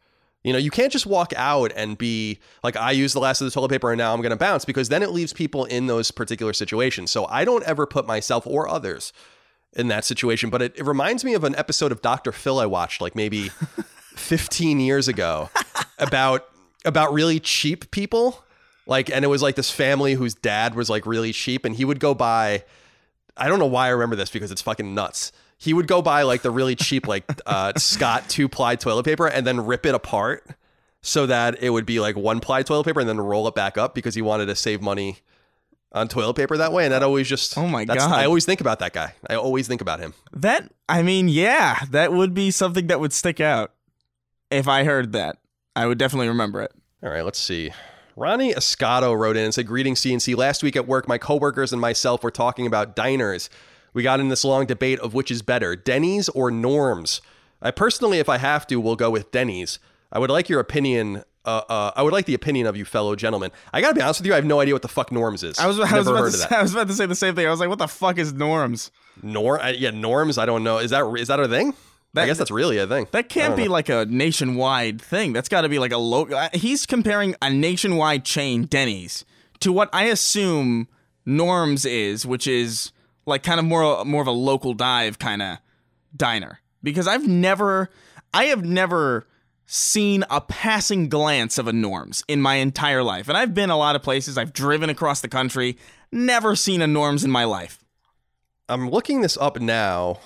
[0.43, 3.45] You know, you can't just walk out and be like, I used the last of
[3.45, 5.87] the toilet paper and now I'm going to bounce because then it leaves people in
[5.87, 7.13] those particular situations.
[7.13, 9.13] So I don't ever put myself or others
[9.73, 10.51] in that situation.
[10.51, 12.33] But it, it reminds me of an episode of Dr.
[12.33, 13.49] Phil I watched like maybe
[14.17, 15.49] 15 years ago
[15.99, 16.49] about
[16.85, 18.45] about really cheap people.
[18.87, 21.85] Like, and it was like this family whose dad was like really cheap and he
[21.85, 22.63] would go buy
[23.37, 25.31] I don't know why I remember this because it's fucking nuts.
[25.59, 29.27] He would go buy like the really cheap like uh, Scott two ply toilet paper
[29.27, 30.47] and then rip it apart
[31.03, 33.77] so that it would be like one ply toilet paper and then roll it back
[33.79, 35.19] up because he wanted to save money
[35.93, 36.85] on toilet paper that way.
[36.85, 37.99] And that always just Oh my God.
[37.99, 39.15] I always think about that guy.
[39.29, 40.15] I always think about him.
[40.33, 43.73] That I mean, yeah, that would be something that would stick out
[44.51, 45.39] if I heard that.
[45.75, 46.73] I would definitely remember it.
[47.03, 47.71] All right, let's see.
[48.17, 50.35] Ronnie Escato wrote in and said, Greetings, CNC.
[50.37, 53.51] Last week at work, my coworkers and myself were talking about diners.
[53.93, 57.21] We got in this long debate of which is better, Denny's or Norm's.
[57.61, 59.79] I personally, if I have to, will go with Denny's.
[60.11, 61.25] I would like your opinion.
[61.45, 63.53] Uh, uh, I would like the opinion of you fellow gentlemen.
[63.73, 65.59] I gotta be honest with you, I have no idea what the fuck Norm's is.
[65.59, 66.49] I was, I was, about, to say.
[66.57, 67.47] I was about to say the same thing.
[67.47, 68.91] I was like, what the fuck is norms?
[69.23, 70.39] Norm, I, yeah, Norm's.
[70.39, 70.79] I don't know.
[70.79, 71.75] Is that is that a thing?
[72.23, 73.07] I guess that's really a thing.
[73.13, 73.73] That can't be know.
[73.73, 75.33] like a nationwide thing.
[75.33, 76.37] That's got to be like a local.
[76.37, 79.25] Uh, he's comparing a nationwide chain, Denny's,
[79.61, 80.89] to what I assume
[81.25, 82.93] Norms is, which is
[83.27, 85.59] like kind of more more of a local dive kind of
[86.17, 86.61] diner.
[86.83, 87.91] Because I've never,
[88.33, 89.27] I have never
[89.67, 93.77] seen a passing glance of a Norms in my entire life, and I've been a
[93.77, 94.39] lot of places.
[94.39, 95.77] I've driven across the country,
[96.13, 97.85] never seen a Norms in my life.
[98.69, 100.21] I'm looking this up now.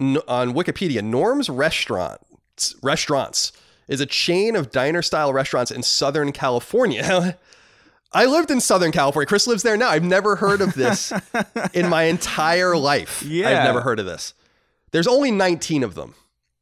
[0.00, 2.20] On Wikipedia, Norm's Restaurant
[2.82, 3.52] Restaurants
[3.88, 7.36] is a chain of diner style restaurants in Southern California.
[8.12, 9.26] I lived in Southern California.
[9.26, 9.88] Chris lives there now.
[9.90, 11.12] I've never heard of this
[11.74, 13.22] in my entire life.
[13.22, 13.48] Yeah.
[13.48, 14.34] I've never heard of this.
[14.92, 16.14] There's only 19 of them.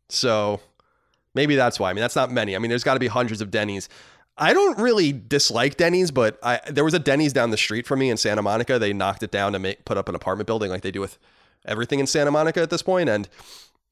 [0.08, 0.60] So
[1.34, 1.90] maybe that's why.
[1.90, 2.56] I mean, that's not many.
[2.56, 3.88] I mean, there's got to be hundreds of Denny's.
[4.38, 8.00] I don't really dislike Denny's, but I there was a Denny's down the street from
[8.00, 8.78] me in Santa Monica.
[8.78, 11.16] They knocked it down to make put up an apartment building like they do with
[11.66, 13.28] everything in Santa Monica at this point, and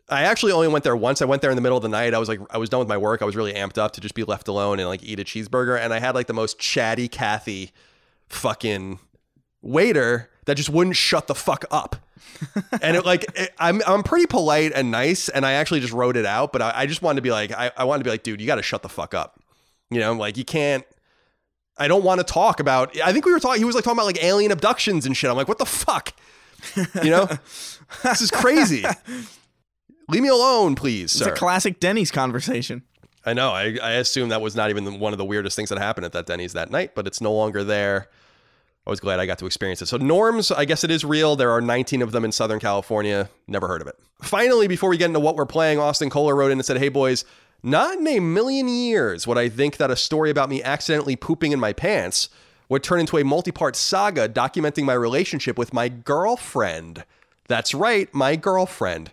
[0.08, 1.22] I actually only went there once.
[1.22, 2.12] I went there in the middle of the night.
[2.12, 3.22] I was like, I was done with my work.
[3.22, 5.78] I was really amped up to just be left alone and like eat a cheeseburger.
[5.78, 7.72] And I had like the most chatty Cathy
[8.28, 8.98] fucking
[9.62, 11.96] waiter that just wouldn't shut the fuck up.
[12.82, 16.16] and it like it, I'm I'm pretty polite and nice, and I actually just wrote
[16.16, 16.52] it out.
[16.52, 18.40] But I, I just wanted to be like, I, I wanted to be like, dude,
[18.40, 19.40] you got to shut the fuck up.
[19.90, 20.84] You know, like you can't.
[21.78, 22.98] I don't want to talk about.
[23.00, 23.60] I think we were talking.
[23.60, 25.30] He was like talking about like alien abductions and shit.
[25.30, 26.12] I'm like, what the fuck?
[27.02, 27.24] You know,
[28.02, 28.84] this is crazy.
[30.08, 31.32] Leave me alone, please, It's sir.
[31.32, 32.82] a classic Denny's conversation.
[33.24, 33.50] I know.
[33.52, 36.12] I, I assume that was not even one of the weirdest things that happened at
[36.12, 38.08] that Denny's that night, but it's no longer there.
[38.86, 39.86] I was glad I got to experience it.
[39.86, 41.36] So, norms, I guess it is real.
[41.36, 43.30] There are 19 of them in Southern California.
[43.48, 43.98] Never heard of it.
[44.20, 46.90] Finally, before we get into what we're playing, Austin Kohler wrote in and said, Hey,
[46.90, 47.24] boys,
[47.62, 51.52] not in a million years would I think that a story about me accidentally pooping
[51.52, 52.28] in my pants
[52.74, 57.04] would turn into a multi part saga documenting my relationship with my girlfriend.
[57.46, 59.12] That's right, my girlfriend.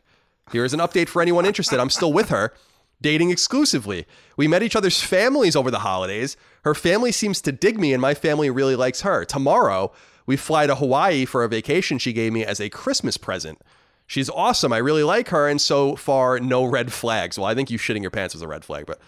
[0.51, 1.79] Here's an update for anyone interested.
[1.79, 2.53] I'm still with her,
[3.01, 4.07] dating exclusively.
[4.35, 6.37] We met each other's families over the holidays.
[6.63, 9.25] Her family seems to dig me, and my family really likes her.
[9.25, 9.91] Tomorrow,
[10.25, 13.61] we fly to Hawaii for a vacation she gave me as a Christmas present.
[14.07, 14.73] She's awesome.
[14.73, 17.37] I really like her, and so far, no red flags.
[17.37, 18.99] Well, I think you shitting your pants was a red flag, but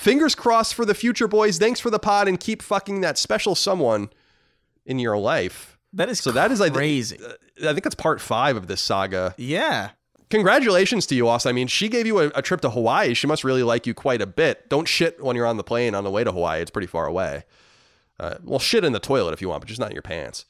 [0.00, 1.58] fingers crossed for the future, boys.
[1.58, 4.10] Thanks for the pod, and keep fucking that special someone
[4.86, 5.78] in your life.
[5.92, 7.18] That is So that is, I crazy.
[7.58, 9.90] I think that's part five of this saga yeah.
[10.30, 11.50] congratulations to you, Austin.
[11.50, 13.12] I mean, she gave you a, a trip to Hawaii.
[13.14, 14.68] She must really like you quite a bit.
[14.70, 16.62] Don't shit when you're on the plane on the way to Hawaii.
[16.62, 17.44] It's pretty far away.
[18.18, 20.44] Uh, well, shit in the toilet if you want, but just not in your pants.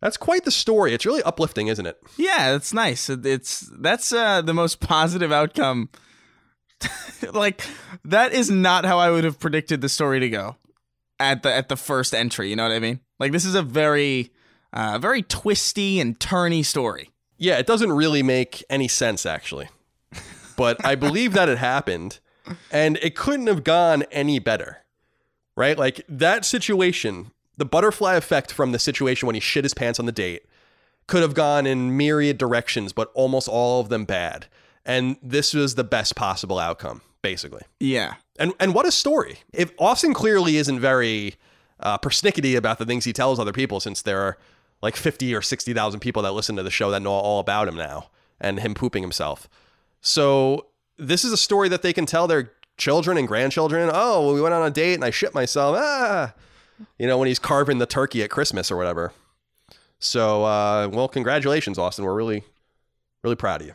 [0.00, 0.92] That's quite the story.
[0.92, 1.96] It's really uplifting, isn't it?
[2.16, 3.08] Yeah, it's nice.
[3.08, 5.88] It's that's uh, the most positive outcome.
[7.32, 7.62] like
[8.04, 10.56] that is not how I would have predicted the story to go
[11.18, 12.50] at the at the first entry.
[12.50, 13.00] You know what I mean?
[13.18, 14.32] Like this is a very
[14.72, 17.10] uh, very twisty and turny story.
[17.38, 19.68] Yeah, it doesn't really make any sense, actually.
[20.56, 22.20] But I believe that it happened,
[22.70, 24.84] and it couldn't have gone any better,
[25.56, 25.76] right?
[25.78, 30.06] Like that situation, the butterfly effect from the situation when he shit his pants on
[30.06, 30.44] the date
[31.06, 34.46] could have gone in myriad directions, but almost all of them bad.
[34.84, 37.62] And this was the best possible outcome, basically.
[37.78, 38.14] Yeah.
[38.38, 39.38] And and what a story!
[39.52, 41.36] If Austin clearly isn't very
[41.80, 44.38] uh, persnickety about the things he tells other people, since there are
[44.80, 47.68] like fifty or sixty thousand people that listen to the show that know all about
[47.68, 48.08] him now
[48.40, 49.48] and him pooping himself.
[50.00, 50.66] So
[50.96, 53.90] this is a story that they can tell their children and grandchildren.
[53.92, 55.76] Oh, well, we went on a date and I shit myself.
[55.78, 56.34] Ah,
[56.98, 59.12] you know when he's carving the turkey at Christmas or whatever.
[60.00, 62.04] So uh, well, congratulations, Austin.
[62.04, 62.42] We're really
[63.22, 63.74] really proud of you.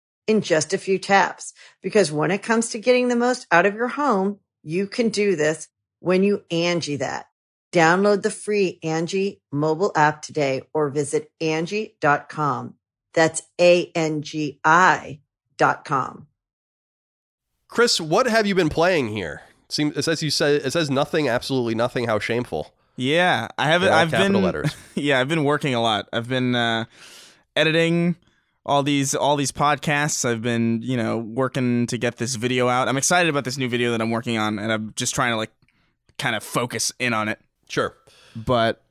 [0.31, 1.53] in just a few taps.
[1.81, 5.35] Because when it comes to getting the most out of your home, you can do
[5.35, 5.67] this
[5.99, 7.27] when you Angie that.
[7.71, 12.75] Download the free Angie mobile app today or visit Angie.com.
[13.13, 15.19] That's A-N-G-I
[15.57, 16.27] dot com.
[17.67, 19.41] Chris, what have you been playing here?
[19.65, 22.05] It seems it says you said it says nothing, absolutely nothing.
[22.07, 22.73] How shameful!
[22.97, 23.89] Yeah, I haven't.
[23.89, 24.43] I've capital been.
[24.43, 24.75] letters.
[24.95, 26.09] Yeah, I've been working a lot.
[26.11, 26.85] I've been uh,
[27.55, 28.17] editing
[28.65, 30.23] all these all these podcasts.
[30.25, 32.87] I've been you know working to get this video out.
[32.87, 35.37] I'm excited about this new video that I'm working on, and I'm just trying to
[35.37, 35.51] like
[36.17, 37.39] kind of focus in on it.
[37.69, 37.95] Sure.
[38.35, 38.83] But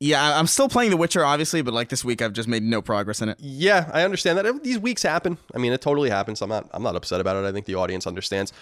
[0.00, 1.62] yeah, I'm still playing The Witcher, obviously.
[1.62, 3.38] But like this week, I've just made no progress in it.
[3.40, 4.62] Yeah, I understand that.
[4.62, 5.38] These weeks happen.
[5.54, 6.42] I mean, it totally happens.
[6.42, 6.68] I'm not.
[6.72, 7.46] I'm not upset about it.
[7.46, 8.52] I think the audience understands.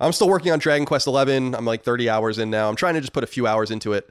[0.00, 1.56] I'm still working on Dragon Quest 11.
[1.56, 2.68] I'm like 30 hours in now.
[2.68, 4.08] I'm trying to just put a few hours into it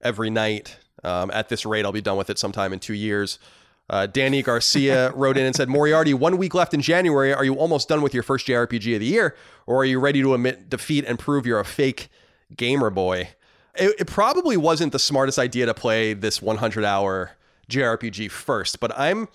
[0.00, 0.78] every night.
[1.04, 3.38] Um, at this rate, I'll be done with it sometime in two years.
[3.90, 7.32] Uh, Danny Garcia wrote in and said, Moriarty, one week left in January.
[7.32, 9.34] Are you almost done with your first JRPG of the year?
[9.66, 12.08] Or are you ready to admit defeat and prove you're a fake
[12.54, 13.30] gamer boy?
[13.74, 17.32] It, it probably wasn't the smartest idea to play this 100 hour
[17.70, 19.28] JRPG first, but I'm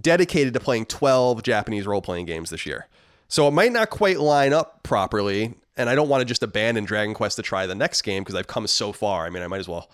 [0.00, 2.86] dedicated to playing 12 Japanese role playing games this year.
[3.28, 6.84] So it might not quite line up properly, and I don't want to just abandon
[6.84, 9.26] Dragon Quest to try the next game because I've come so far.
[9.26, 9.88] I mean, I might as well,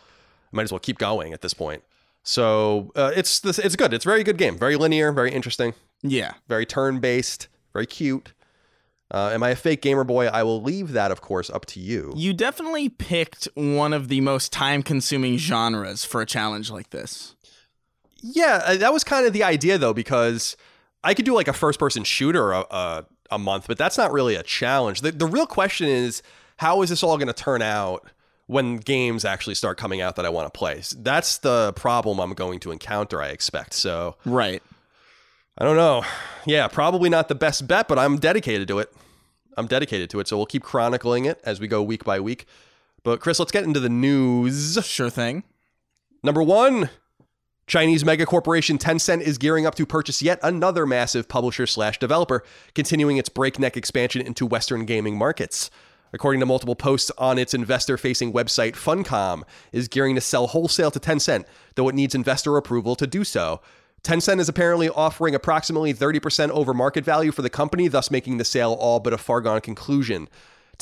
[0.52, 1.82] I might as well keep going at this point.
[2.22, 3.92] So uh, it's this, it's good.
[3.92, 4.56] It's a very good game.
[4.58, 6.34] Very linear, very interesting, Yeah.
[6.48, 8.32] very turn based, very cute.
[9.10, 10.26] Uh, am I a fake gamer boy?
[10.28, 12.14] I will leave that, of course, up to you.
[12.16, 17.34] You definitely picked one of the most time consuming genres for a challenge like this.
[18.22, 20.56] Yeah, uh, that was kind of the idea though, because
[21.04, 24.12] I could do like a first person shooter a, a, a month, but that's not
[24.12, 25.00] really a challenge.
[25.02, 26.22] The, the real question is
[26.58, 28.08] how is this all going to turn out
[28.52, 30.82] when games actually start coming out that I want to play?
[30.96, 33.72] That's the problem I'm going to encounter, I expect.
[33.72, 34.62] So Right.
[35.58, 36.04] I don't know.
[36.46, 38.92] Yeah, probably not the best bet, but I'm dedicated to it.
[39.56, 40.28] I'm dedicated to it.
[40.28, 42.46] So we'll keep chronicling it as we go week by week.
[43.02, 44.78] But Chris, let's get into the news.
[44.86, 45.44] Sure thing.
[46.22, 46.88] Number one,
[47.66, 53.16] Chinese megacorporation Tencent is gearing up to purchase yet another massive publisher slash developer, continuing
[53.16, 55.70] its breakneck expansion into Western gaming markets.
[56.12, 60.90] According to multiple posts on its investor facing website, Funcom is gearing to sell wholesale
[60.90, 61.44] to Tencent,
[61.74, 63.60] though it needs investor approval to do so.
[64.02, 68.44] Tencent is apparently offering approximately 30% over market value for the company, thus making the
[68.44, 70.28] sale all but a foregone conclusion.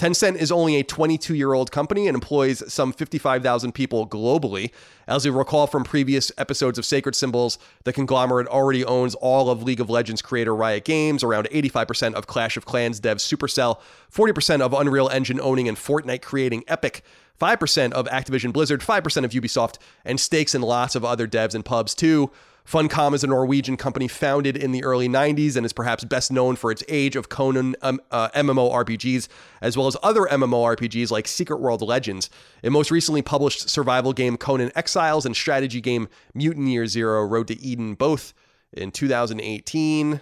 [0.00, 4.70] Tencent is only a 22 year old company and employs some 55,000 people globally.
[5.06, 9.62] As you recall from previous episodes of Sacred Symbols, the conglomerate already owns all of
[9.62, 13.78] League of Legends creator Riot Games, around 85% of Clash of Clans dev Supercell,
[14.10, 17.04] 40% of Unreal Engine owning and Fortnite creating Epic,
[17.38, 21.62] 5% of Activision Blizzard, 5% of Ubisoft, and stakes in lots of other devs and
[21.62, 22.30] pubs too.
[22.66, 26.56] Funcom is a Norwegian company founded in the early 90s and is perhaps best known
[26.56, 29.28] for its age of Conan um, uh, MMORPGs,
[29.60, 32.30] as well as other MMORPGs like Secret World Legends.
[32.62, 37.48] It most recently published survival game Conan Exiles and strategy game Mutant Year Zero Road
[37.48, 38.32] to Eden, both
[38.72, 40.20] in 2018.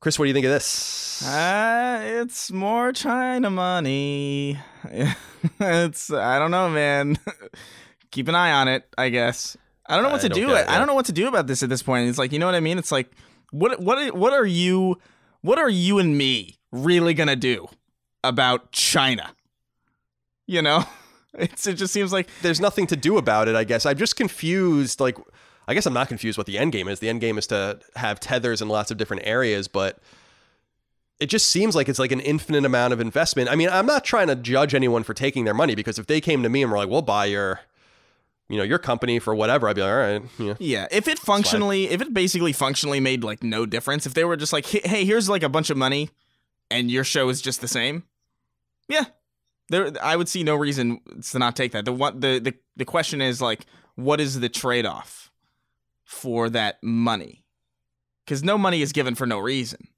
[0.00, 1.26] Chris, what do you think of this?
[1.26, 4.58] Uh, it's more China money.
[5.60, 7.18] it's I don't know, man.
[8.10, 9.58] Keep an eye on it, I guess.
[9.90, 10.54] I don't know what I to do.
[10.54, 12.08] it, I don't know what to do about this at this point.
[12.08, 12.78] It's like you know what I mean.
[12.78, 13.10] It's like
[13.50, 14.98] what what what are you
[15.42, 17.68] what are you and me really gonna do
[18.22, 19.32] about China?
[20.46, 20.84] You know,
[21.34, 23.86] it's it just seems like There's nothing to do about it, I guess.
[23.86, 25.00] I'm just confused.
[25.00, 25.18] Like,
[25.66, 27.00] I guess I'm not confused what the end game is.
[27.00, 29.98] The end game is to have tethers in lots of different areas, but
[31.20, 33.50] it just seems like it's like an infinite amount of investment.
[33.50, 36.20] I mean, I'm not trying to judge anyone for taking their money because if they
[36.20, 37.60] came to me and were like, "We'll buy your,
[38.50, 41.18] you know, your company for whatever," I'd be like, "All right, yeah." Yeah, if it
[41.18, 45.04] functionally, if it basically functionally made like no difference, if they were just like, "Hey-
[45.04, 46.10] here's like a bunch of money,
[46.70, 48.02] and your show is just the same,
[48.88, 49.04] yeah,
[49.70, 51.84] there, I would see no reason to not take that.
[51.84, 55.30] The one, the the the question is like, what is the trade off
[56.04, 57.44] for that money?
[58.24, 59.88] Because no money is given for no reason.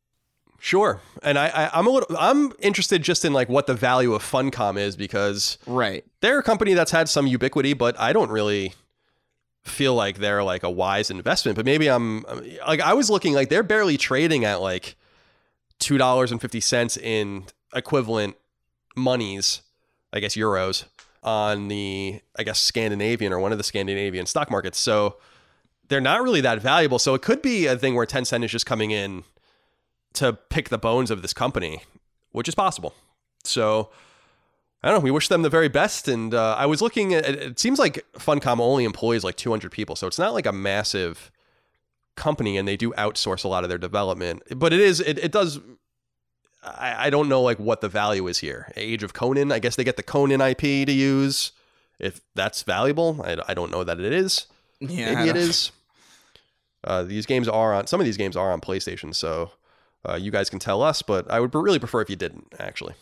[0.64, 1.01] Sure.
[1.25, 4.22] And I, I, I'm a little, I'm interested just in like what the value of
[4.22, 6.05] Funcom is because Right.
[6.20, 8.72] they're a company that's had some ubiquity, but I don't really
[9.64, 11.57] feel like they're like a wise investment.
[11.57, 12.25] But maybe I'm
[12.64, 14.94] like I was looking like they're barely trading at like
[15.81, 18.37] two dollars and fifty cents in equivalent
[18.94, 19.62] monies,
[20.12, 20.85] I guess euros,
[21.25, 24.79] on the I guess Scandinavian or one of the Scandinavian stock markets.
[24.79, 25.16] So
[25.88, 27.01] they're not really that valuable.
[27.01, 29.25] So it could be a thing where Tencent is just coming in
[30.14, 31.83] to pick the bones of this company,
[32.33, 32.94] which is possible.
[33.44, 33.90] So
[34.83, 35.05] I don't know.
[35.05, 36.09] We wish them the very best.
[36.09, 39.96] And uh, I was looking at it seems like Funcom only employs like 200 people.
[39.96, 41.31] So it's not like a massive
[42.16, 44.42] company and they do outsource a lot of their development.
[44.57, 45.61] But it is, it, it does.
[46.62, 48.72] I, I don't know like what the value is here.
[48.77, 49.53] Age of Conan.
[49.53, 51.52] I guess they get the Conan IP to use.
[51.98, 54.46] If that's valuable, I, I don't know that it is.
[54.81, 55.25] Yeah.
[55.25, 55.71] Maybe it.
[56.85, 57.87] Uh, these games are on.
[57.87, 59.52] Some of these games are on PlayStation, so
[60.09, 61.03] uh, you guys can tell us.
[61.03, 62.94] But I would really prefer if you didn't actually,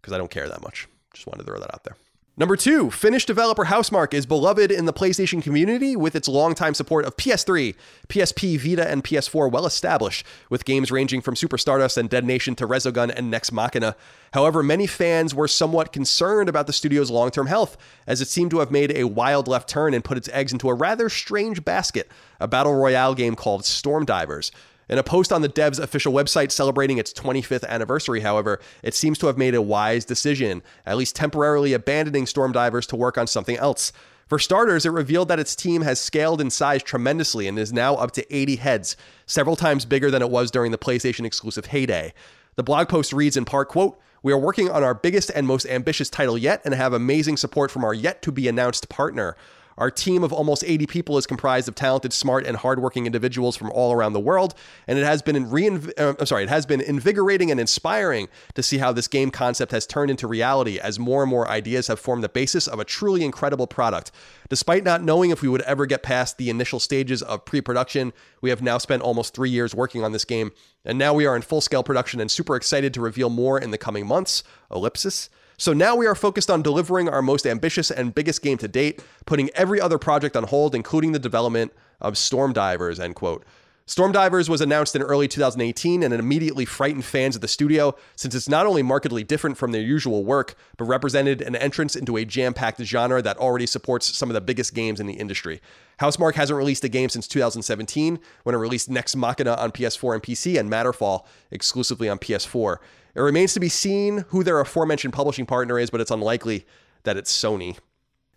[0.00, 0.88] because I don't care that much.
[1.14, 1.96] Just wanted to throw that out there.
[2.40, 7.04] Number two, Finnish developer Housemarque is beloved in the PlayStation community with its longtime support
[7.04, 7.74] of PS3,
[8.08, 12.54] PSP, Vita, and PS4 well established, with games ranging from Super Stardust and Dead Nation
[12.54, 13.94] to Resogun and Nex Machina.
[14.32, 17.76] However, many fans were somewhat concerned about the studio's long term health,
[18.06, 20.70] as it seemed to have made a wild left turn and put its eggs into
[20.70, 24.50] a rather strange basket, a battle royale game called Stormdivers.
[24.90, 29.18] In a post on the dev's official website celebrating its 25th anniversary, however, it seems
[29.18, 33.56] to have made a wise decision, at least temporarily abandoning Stormdivers to work on something
[33.56, 33.92] else.
[34.26, 37.94] For starters, it revealed that its team has scaled in size tremendously and is now
[37.94, 42.12] up to 80 heads, several times bigger than it was during the PlayStation exclusive heyday.
[42.56, 45.66] The blog post reads in part, quote, we are working on our biggest and most
[45.66, 49.36] ambitious title yet and have amazing support from our yet to be announced partner.
[49.80, 53.70] Our team of almost 80 people is comprised of talented, smart, and hardworking individuals from
[53.70, 54.54] all around the world,
[54.86, 58.62] and it has been reinv- uh, I'm sorry, it has been invigorating and inspiring to
[58.62, 61.98] see how this game concept has turned into reality as more and more ideas have
[61.98, 64.12] formed the basis of a truly incredible product.
[64.50, 68.12] Despite not knowing if we would ever get past the initial stages of pre-production,
[68.42, 70.52] we have now spent almost 3 years working on this game,
[70.84, 73.78] and now we are in full-scale production and super excited to reveal more in the
[73.78, 74.44] coming months.
[74.70, 75.30] Ellipsis.
[75.60, 79.04] So now we are focused on delivering our most ambitious and biggest game to date,
[79.26, 83.44] putting every other project on hold, including the development of Stormdivers, end quote.
[83.86, 88.34] Stormdivers was announced in early 2018 and it immediately frightened fans of the studio since
[88.34, 92.24] it's not only markedly different from their usual work, but represented an entrance into a
[92.24, 95.60] jam packed genre that already supports some of the biggest games in the industry.
[96.00, 100.22] Housemarque hasn't released a game since 2017 when it released Nex Machina on PS4 and
[100.22, 102.78] PC and Matterfall exclusively on PS4.
[103.14, 106.66] It remains to be seen who their aforementioned publishing partner is, but it's unlikely
[107.02, 107.78] that it's Sony.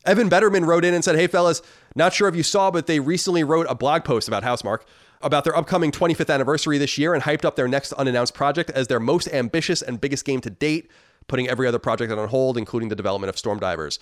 [0.06, 1.62] Evan Betterman wrote in and said, Hey, fellas,
[1.96, 4.84] not sure if you saw, but they recently wrote a blog post about Housemarque
[5.22, 8.88] about their upcoming 25th anniversary this year and hyped up their next unannounced project as
[8.88, 10.92] their most ambitious and biggest game to date,
[11.28, 14.00] putting every other project on hold, including the development of Stormdivers.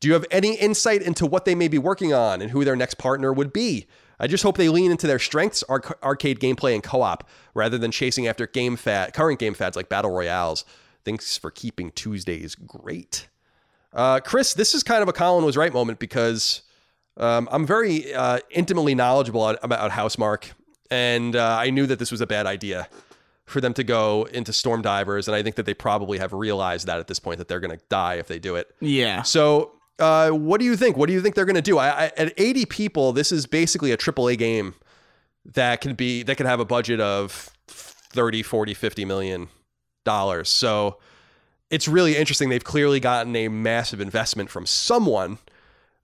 [0.00, 2.76] Do you have any insight into what they may be working on and who their
[2.76, 3.86] next partner would be?
[4.18, 7.90] I just hope they lean into their strengths, arc- arcade gameplay and co-op, rather than
[7.90, 10.64] chasing after game fat, current game fads like battle royales.
[11.04, 13.28] Thanks for keeping Tuesdays great.
[13.92, 16.62] Uh, Chris, this is kind of a Colin was right moment because
[17.16, 20.52] um, I'm very uh, intimately knowledgeable about Housemarque,
[20.90, 22.88] and uh, I knew that this was a bad idea
[23.46, 26.86] for them to go into storm divers and I think that they probably have realized
[26.86, 28.74] that at this point that they're going to die if they do it.
[28.80, 29.22] Yeah.
[29.22, 30.96] So uh, what do you think?
[30.96, 31.78] What do you think they're going to do?
[31.78, 34.74] I, I, at 80 people, this is basically a AAA game
[35.44, 39.48] that can be that can have a budget of 30, 40, 50 million
[40.04, 40.48] dollars.
[40.48, 40.98] So
[41.70, 42.48] it's really interesting.
[42.48, 45.38] They've clearly gotten a massive investment from someone.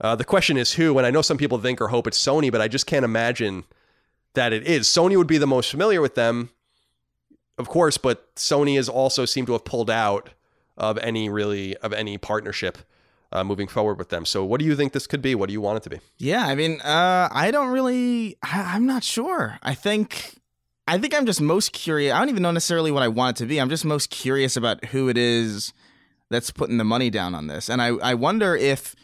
[0.00, 2.50] Uh, the question is who, and I know some people think or hope it's Sony,
[2.50, 3.64] but I just can't imagine
[4.34, 4.86] that it is.
[4.86, 6.50] Sony would be the most familiar with them,
[7.58, 10.30] of course, but Sony has also seemed to have pulled out
[10.76, 12.78] of any really of any partnership
[13.32, 14.24] uh, moving forward with them.
[14.24, 15.34] So, what do you think this could be?
[15.34, 16.00] What do you want it to be?
[16.18, 18.36] Yeah, I mean, uh, I don't really.
[18.42, 19.58] I, I'm not sure.
[19.62, 20.34] I think.
[20.88, 22.12] I think I'm just most curious.
[22.12, 23.60] I don't even know necessarily what I want it to be.
[23.60, 25.72] I'm just most curious about who it is
[26.30, 27.68] that's putting the money down on this.
[27.70, 28.96] And I, I wonder if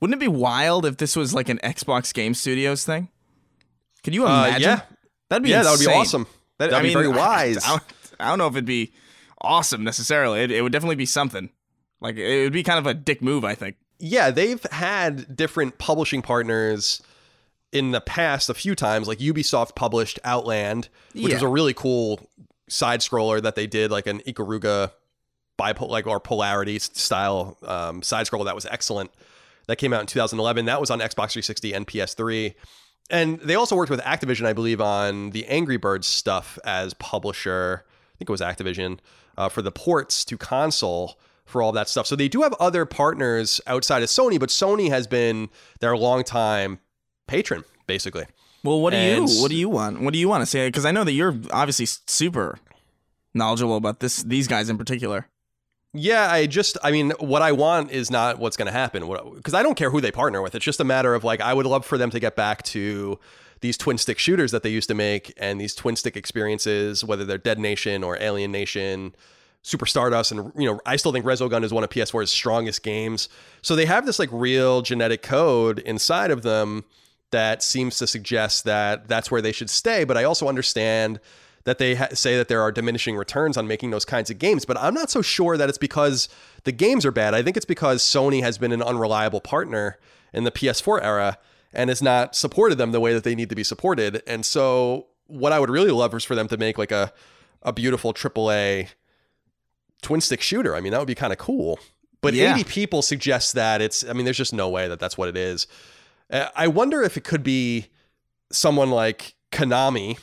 [0.00, 3.08] wouldn't it be wild if this was like an Xbox Game Studios thing?
[4.02, 4.62] Could you Uh, imagine?
[4.62, 4.80] yeah,
[5.28, 6.26] that'd be yeah, that would be awesome.
[6.58, 7.62] That, That'd I be mean, very wise.
[7.62, 7.82] I, I, don't,
[8.20, 8.92] I don't know if it'd be
[9.42, 10.40] awesome necessarily.
[10.40, 11.50] It, it would definitely be something.
[12.04, 13.76] Like it would be kind of a dick move, I think.
[13.98, 17.02] yeah, they've had different publishing partners
[17.72, 19.08] in the past a few times.
[19.08, 21.48] Like Ubisoft published Outland, which was Yeah.
[21.48, 22.20] a really cool
[22.68, 24.92] side scroller that they did, like an Ikaruga
[25.58, 29.10] bipolar, like or polarity style um, side scroller that was excellent.
[29.66, 30.66] That came out in 2011.
[30.66, 32.54] That was on Xbox 360 and PS3.
[33.10, 37.84] And they also worked with Activision, I believe, on the Angry Birds stuff as publisher.
[37.86, 38.98] I think it was Activision
[39.38, 42.06] uh, for the ports to console for all that stuff.
[42.06, 45.48] So they do have other partners outside of Sony, but Sony has been
[45.80, 46.78] their longtime
[47.26, 48.24] patron, basically.
[48.62, 50.00] Well, what do And- you what do you want?
[50.00, 50.68] What do you want to say?
[50.68, 52.58] Because I know that you're obviously super
[53.34, 55.28] knowledgeable about this these guys in particular.
[55.96, 59.08] Yeah, I just, I mean, what I want is not what's going to happen.
[59.36, 60.56] Because I don't care who they partner with.
[60.56, 63.20] It's just a matter of like, I would love for them to get back to
[63.60, 67.24] these twin stick shooters that they used to make and these twin stick experiences, whether
[67.24, 69.14] they're Dead Nation or Alien Nation,
[69.64, 70.30] Super Stardust.
[70.30, 73.30] And, you know, I still think Resogun is one of PS4's strongest games.
[73.62, 76.84] So they have this like real genetic code inside of them
[77.30, 80.04] that seems to suggest that that's where they should stay.
[80.04, 81.18] But I also understand
[81.64, 84.66] that they ha- say that there are diminishing returns on making those kinds of games.
[84.66, 86.28] But I'm not so sure that it's because
[86.64, 87.32] the games are bad.
[87.32, 89.98] I think it's because Sony has been an unreliable partner
[90.34, 91.38] in the PS4 era
[91.72, 94.22] and has not supported them the way that they need to be supported.
[94.26, 97.14] And so, what I would really love is for them to make like a
[97.62, 98.90] a beautiful AAA
[100.04, 100.76] twin stick shooter.
[100.76, 101.78] I mean, that would be kind of cool.
[102.20, 102.54] But Yeah.
[102.54, 104.04] 80 people suggest that it's.
[104.08, 105.66] I mean, there's just no way that that's what it is.
[106.30, 107.88] Uh, I wonder if it could be
[108.50, 110.18] someone like Konami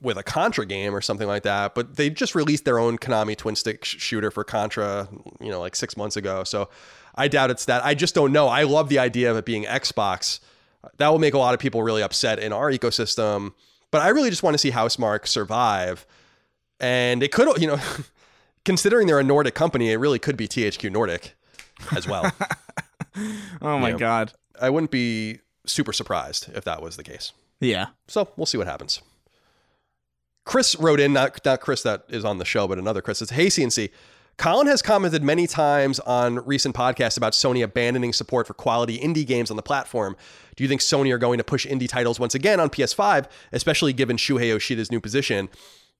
[0.00, 1.74] with a Contra game or something like that.
[1.74, 5.08] But they just released their own Konami twin stick sh- shooter for Contra,
[5.40, 6.44] you know, like six months ago.
[6.44, 6.68] So
[7.14, 7.84] I doubt it's that.
[7.84, 8.48] I just don't know.
[8.48, 10.40] I love the idea of it being Xbox.
[10.98, 13.52] That will make a lot of people really upset in our ecosystem
[13.90, 16.06] But I really just want to see House Housemarque survive.
[16.78, 17.78] And it could, you know,
[18.66, 21.34] considering they're a Nordic company, it really could be THQ Nordic
[21.96, 22.30] as well.
[23.62, 24.32] oh my god.
[24.60, 27.32] I wouldn't be super surprised if that was the case.
[27.60, 27.86] Yeah.
[28.08, 29.00] So we'll see what happens.
[30.44, 33.22] Chris wrote in, not, not Chris that is on the show, but another Chris.
[33.22, 33.90] It's Hey CNC.
[34.36, 39.26] Colin has commented many times on recent podcasts about Sony abandoning support for quality indie
[39.26, 40.14] games on the platform.
[40.56, 43.94] Do you think Sony are going to push indie titles once again on PS5, especially
[43.94, 45.48] given Shuhei Yoshida's new position?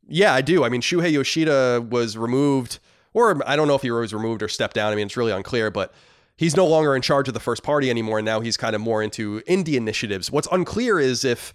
[0.08, 0.64] Yeah, I do.
[0.64, 2.78] I mean, Shuhei Yoshida was removed,
[3.12, 4.92] or I don't know if he was removed or stepped down.
[4.92, 5.92] I mean, it's really unclear, but
[6.36, 8.18] he's no longer in charge of the first party anymore.
[8.18, 10.30] And now he's kind of more into indie initiatives.
[10.30, 11.52] What's unclear is if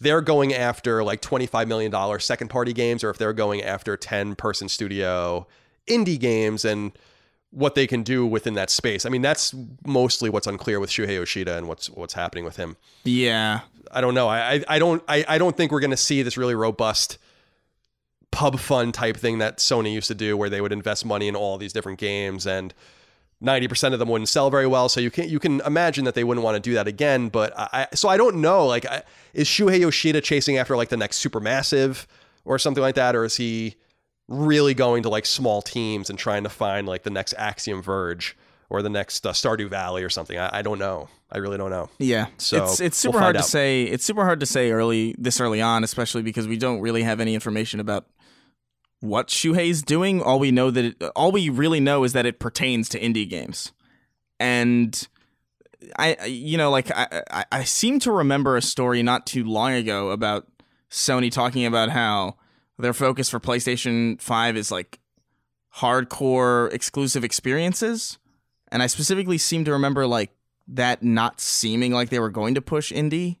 [0.00, 4.34] they're going after like $25 million second party games or if they're going after 10
[4.34, 5.46] person studio
[5.86, 6.92] indie games and
[7.50, 9.06] what they can do within that space.
[9.06, 9.54] I mean, that's
[9.86, 12.76] mostly what's unclear with Shuhei Yoshida and what's what's happening with him.
[13.04, 13.60] Yeah.
[13.92, 14.28] I don't know.
[14.28, 17.18] I I, don't I, I don't think we're gonna see this really robust
[18.34, 21.36] pub fund type thing that Sony used to do where they would invest money in
[21.36, 22.74] all these different games and
[23.40, 26.24] 90% of them wouldn't sell very well so you can you can imagine that they
[26.24, 29.02] wouldn't want to do that again but I so I don't know like I,
[29.34, 32.06] is Shuhei Yoshida chasing after like the next supermassive
[32.44, 33.76] or something like that or is he
[34.26, 38.36] really going to like small teams and trying to find like the next Axiom Verge
[38.68, 41.70] or the next uh, Stardew Valley or something I, I don't know I really don't
[41.70, 42.26] know Yeah.
[42.38, 43.82] So, it's it's we'll super hard find to say.
[43.84, 47.20] It's super hard to say early this early on, especially because we don't really have
[47.20, 48.06] any information about
[49.04, 50.22] what Shuhei's doing.
[50.22, 53.28] All we know that it, all we really know is that it pertains to indie
[53.28, 53.72] games,
[54.40, 55.06] and
[55.98, 59.72] I you know like I, I I seem to remember a story not too long
[59.72, 60.48] ago about
[60.90, 62.36] Sony talking about how
[62.78, 64.98] their focus for PlayStation Five is like
[65.76, 68.18] hardcore exclusive experiences,
[68.72, 70.30] and I specifically seem to remember like
[70.66, 73.36] that not seeming like they were going to push indie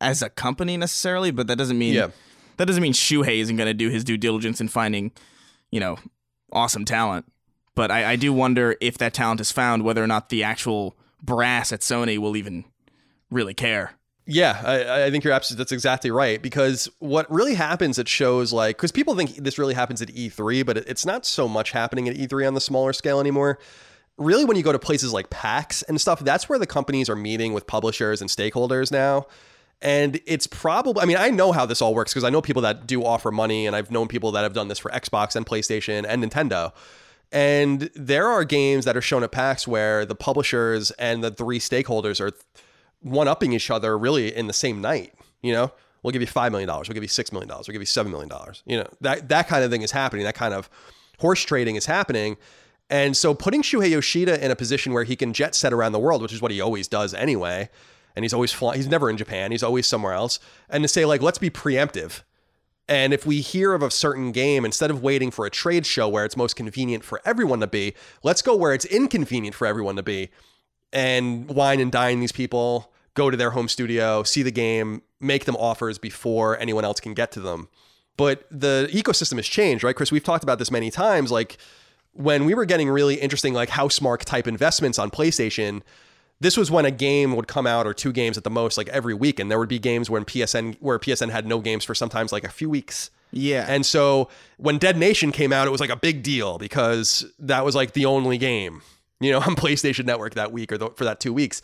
[0.00, 2.08] as a company necessarily, but that doesn't mean yeah
[2.56, 5.12] that doesn't mean Shuhei isn't going to do his due diligence in finding,
[5.70, 5.96] you know,
[6.52, 7.26] awesome talent.
[7.74, 10.96] But I, I do wonder if that talent is found, whether or not the actual
[11.22, 12.64] brass at Sony will even
[13.30, 13.92] really care.
[14.26, 18.54] Yeah, I, I think you're absolutely that's exactly right because what really happens at shows
[18.54, 21.72] like because people think this really happens at E3, but it, it's not so much
[21.72, 23.58] happening at E3 on the smaller scale anymore.
[24.16, 27.16] Really, when you go to places like PAX and stuff, that's where the companies are
[27.16, 29.26] meeting with publishers and stakeholders now.
[29.84, 32.62] And it's probably, I mean, I know how this all works because I know people
[32.62, 35.44] that do offer money, and I've known people that have done this for Xbox and
[35.44, 36.72] PlayStation and Nintendo.
[37.30, 41.58] And there are games that are shown at PAX where the publishers and the three
[41.58, 42.32] stakeholders are
[43.00, 45.12] one upping each other really in the same night.
[45.42, 45.72] You know,
[46.02, 48.30] we'll give you $5 million, we'll give you $6 million, we'll give you $7 million.
[48.64, 50.24] You know, that, that kind of thing is happening.
[50.24, 50.70] That kind of
[51.18, 52.38] horse trading is happening.
[52.88, 55.98] And so putting Shuhei Yoshida in a position where he can jet set around the
[55.98, 57.68] world, which is what he always does anyway,
[58.14, 60.38] and he's always flying, he's never in Japan, he's always somewhere else,
[60.68, 62.22] and to say, like, let's be preemptive.
[62.88, 66.06] And if we hear of a certain game, instead of waiting for a trade show
[66.06, 69.96] where it's most convenient for everyone to be, let's go where it's inconvenient for everyone
[69.96, 70.30] to be
[70.92, 75.46] and wine and dine these people, go to their home studio, see the game, make
[75.46, 77.68] them offers before anyone else can get to them.
[78.16, 80.12] But the ecosystem has changed, right, Chris?
[80.12, 81.32] We've talked about this many times.
[81.32, 81.56] Like
[82.12, 85.82] when we were getting really interesting, like Housemarque type investments on PlayStation,
[86.40, 88.88] this was when a game would come out or two games at the most, like
[88.88, 91.94] every week, and there would be games when PSN where PSN had no games for
[91.94, 93.10] sometimes like a few weeks.
[93.32, 93.66] Yeah.
[93.68, 94.28] And so
[94.58, 97.92] when Dead Nation came out, it was like a big deal because that was like
[97.92, 98.82] the only game,
[99.20, 101.60] you know, on PlayStation Network that week or th- for that two weeks.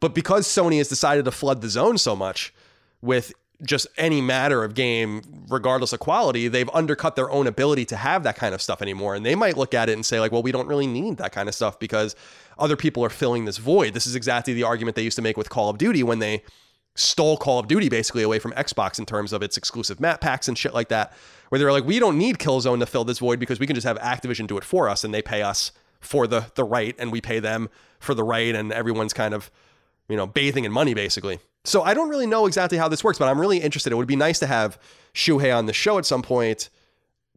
[0.00, 2.52] But because Sony has decided to flood the zone so much
[3.00, 7.96] with just any matter of game, regardless of quality, they've undercut their own ability to
[7.96, 9.14] have that kind of stuff anymore.
[9.14, 11.32] And they might look at it and say, like, well, we don't really need that
[11.32, 12.16] kind of stuff because
[12.58, 13.94] other people are filling this void.
[13.94, 16.42] This is exactly the argument they used to make with Call of Duty when they
[16.96, 20.48] stole Call of Duty basically away from Xbox in terms of its exclusive map packs
[20.48, 21.12] and shit like that,
[21.48, 23.74] where they were like, we don't need Killzone to fill this void because we can
[23.74, 26.94] just have Activision do it for us and they pay us for the the right
[26.98, 29.50] and we pay them for the right and everyone's kind of,
[30.08, 31.38] you know, bathing in money basically.
[31.64, 33.92] So I don't really know exactly how this works, but I'm really interested.
[33.92, 34.78] It would be nice to have
[35.14, 36.68] Shuhei on the show at some point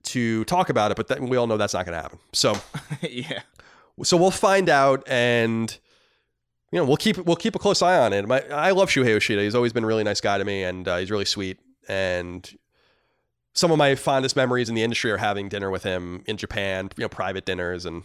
[0.04, 2.20] to talk about it, but that, we all know that's not going to happen.
[2.34, 2.56] So
[3.02, 3.42] yeah.
[4.04, 5.78] so we'll find out and
[6.72, 9.08] you know we'll keep we'll keep a close eye on it my, i love shuhei
[9.08, 11.60] yoshida he's always been a really nice guy to me and uh, he's really sweet
[11.88, 12.58] and
[13.54, 16.90] some of my fondest memories in the industry are having dinner with him in japan
[16.98, 18.04] you know private dinners and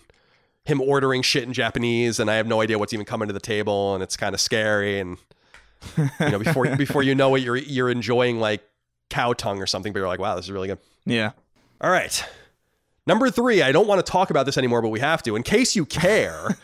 [0.64, 3.40] him ordering shit in japanese and i have no idea what's even coming to the
[3.40, 5.18] table and it's kind of scary and
[5.96, 8.62] you know before before you know it you're you're enjoying like
[9.10, 11.32] cow tongue or something but you're like wow this is really good Yeah.
[11.80, 12.24] all right.
[13.04, 15.34] Number three, I don't want to talk about this anymore, but we have to.
[15.34, 16.50] In case you care,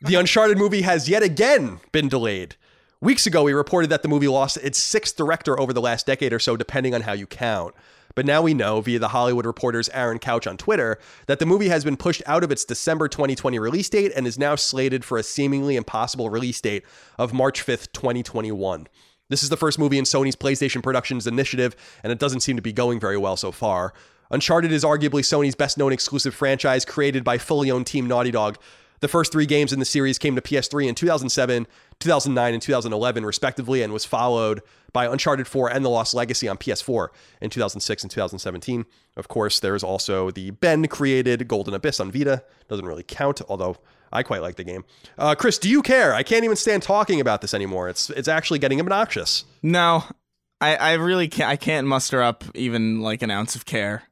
[0.00, 2.54] the Uncharted movie has yet again been delayed.
[3.00, 6.32] Weeks ago, we reported that the movie lost its sixth director over the last decade
[6.32, 7.74] or so, depending on how you count.
[8.14, 11.68] But now we know via the Hollywood Reporter's Aaron Couch on Twitter that the movie
[11.68, 15.18] has been pushed out of its December 2020 release date and is now slated for
[15.18, 16.84] a seemingly impossible release date
[17.18, 18.88] of March 5th, 2021.
[19.28, 22.62] This is the first movie in Sony's PlayStation Productions initiative, and it doesn't seem to
[22.62, 23.94] be going very well so far.
[24.30, 28.58] Uncharted is arguably Sony's best known exclusive franchise created by fully owned Team Naughty Dog.
[29.00, 31.66] The first three games in the series came to PS3 in 2007,
[32.02, 36.58] 2009, and 2011, respectively, and was followed by Uncharted 4 and The Lost Legacy on
[36.58, 37.08] PS4
[37.40, 38.84] in 2006 and 2017.
[39.16, 42.44] Of course, there's also the Bend created Golden Abyss on Vita.
[42.68, 43.76] Doesn't really count, although
[44.12, 44.84] I quite like the game.
[45.16, 46.12] Uh, Chris, do you care?
[46.14, 47.88] I can't even stand talking about this anymore.
[47.88, 49.44] It's it's actually getting obnoxious.
[49.62, 50.04] No,
[50.60, 51.48] I, I really can't.
[51.48, 54.04] I can't muster up even like an ounce of care.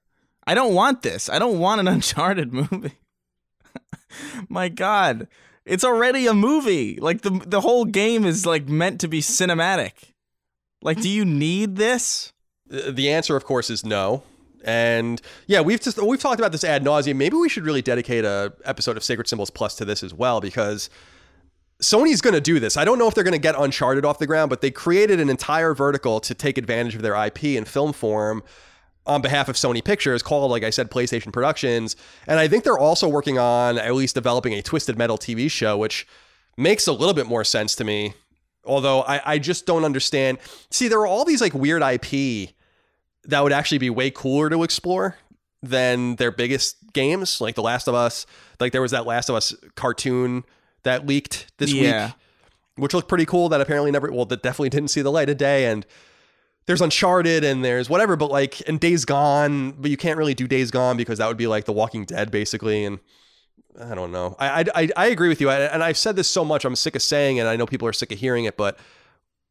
[0.46, 1.28] I don't want this.
[1.28, 2.98] I don't want an Uncharted movie.
[4.48, 5.28] My God,
[5.70, 6.98] it's already a movie.
[7.00, 9.92] Like the the whole game is like meant to be cinematic.
[10.82, 12.32] Like, do you need this?
[12.72, 14.24] Uh, the answer, of course, is no.
[14.64, 17.16] And yeah, we've just we've talked about this ad nauseum.
[17.16, 20.40] Maybe we should really dedicate a episode of Sacred Symbols Plus to this as well,
[20.40, 20.90] because
[21.80, 22.76] Sony's going to do this.
[22.76, 25.20] I don't know if they're going to get Uncharted off the ground, but they created
[25.20, 28.42] an entire vertical to take advantage of their IP in film form
[29.06, 31.96] on behalf of Sony Pictures called, like I said, PlayStation Productions.
[32.26, 35.76] And I think they're also working on at least developing a Twisted Metal TV show,
[35.78, 36.06] which
[36.56, 38.14] makes a little bit more sense to me.
[38.64, 40.38] Although I, I just don't understand.
[40.70, 42.50] See, there are all these like weird IP
[43.24, 45.16] that would actually be way cooler to explore
[45.62, 48.26] than their biggest games, like The Last of Us.
[48.60, 50.44] Like there was that Last of Us cartoon
[50.82, 52.06] that leaked this Yeah.
[52.06, 52.14] week,
[52.76, 53.48] which looked pretty cool.
[53.48, 55.66] That apparently never, well, that definitely didn't see the light of day.
[55.66, 55.86] And
[56.70, 60.46] there's Uncharted and there's whatever, but like, and Days Gone, but you can't really do
[60.46, 62.84] Days Gone because that would be like The Walking Dead, basically.
[62.84, 63.00] And
[63.80, 64.36] I don't know.
[64.38, 65.50] I, I, I- agree with you.
[65.50, 67.40] I, and I've said this so much, I'm sick of saying it.
[67.40, 68.78] And I know people are sick of hearing it, but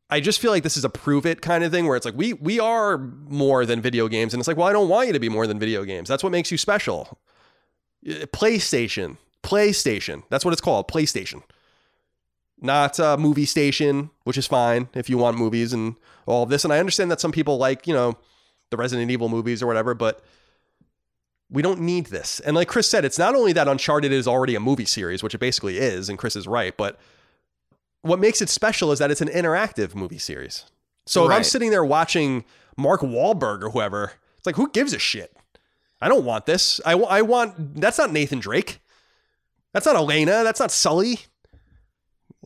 [0.10, 2.16] I just feel like this is a prove it kind of thing where it's like,
[2.16, 4.34] we, we are more than video games.
[4.34, 6.08] And it's like, well, I don't want you to be more than video games.
[6.08, 7.20] That's what makes you special.
[8.08, 10.24] Uh, PlayStation, PlayStation.
[10.30, 10.88] That's what it's called.
[10.88, 11.44] PlayStation.
[12.62, 15.96] Not uh, movie station, which is fine if you want movies and
[16.26, 16.64] all of this.
[16.64, 18.18] And I understand that some people like, you know,
[18.70, 20.22] the Resident Evil movies or whatever, but
[21.50, 22.40] we don't need this.
[22.42, 25.34] And like Chris said, it's not only that Uncharted is already a movie series, which
[25.34, 27.00] it basically is, and Chris is right, but
[28.02, 30.66] what makes it special is that it's an interactive movie series.
[31.06, 32.46] So if I'm sitting there watching
[32.78, 35.36] Mark Wahlberg or whoever, it's like, who gives a shit?
[36.02, 36.80] I don't want this.
[36.86, 38.80] I, I want, that's not Nathan Drake.
[39.74, 40.44] That's not Elena.
[40.44, 41.22] That's not Sully.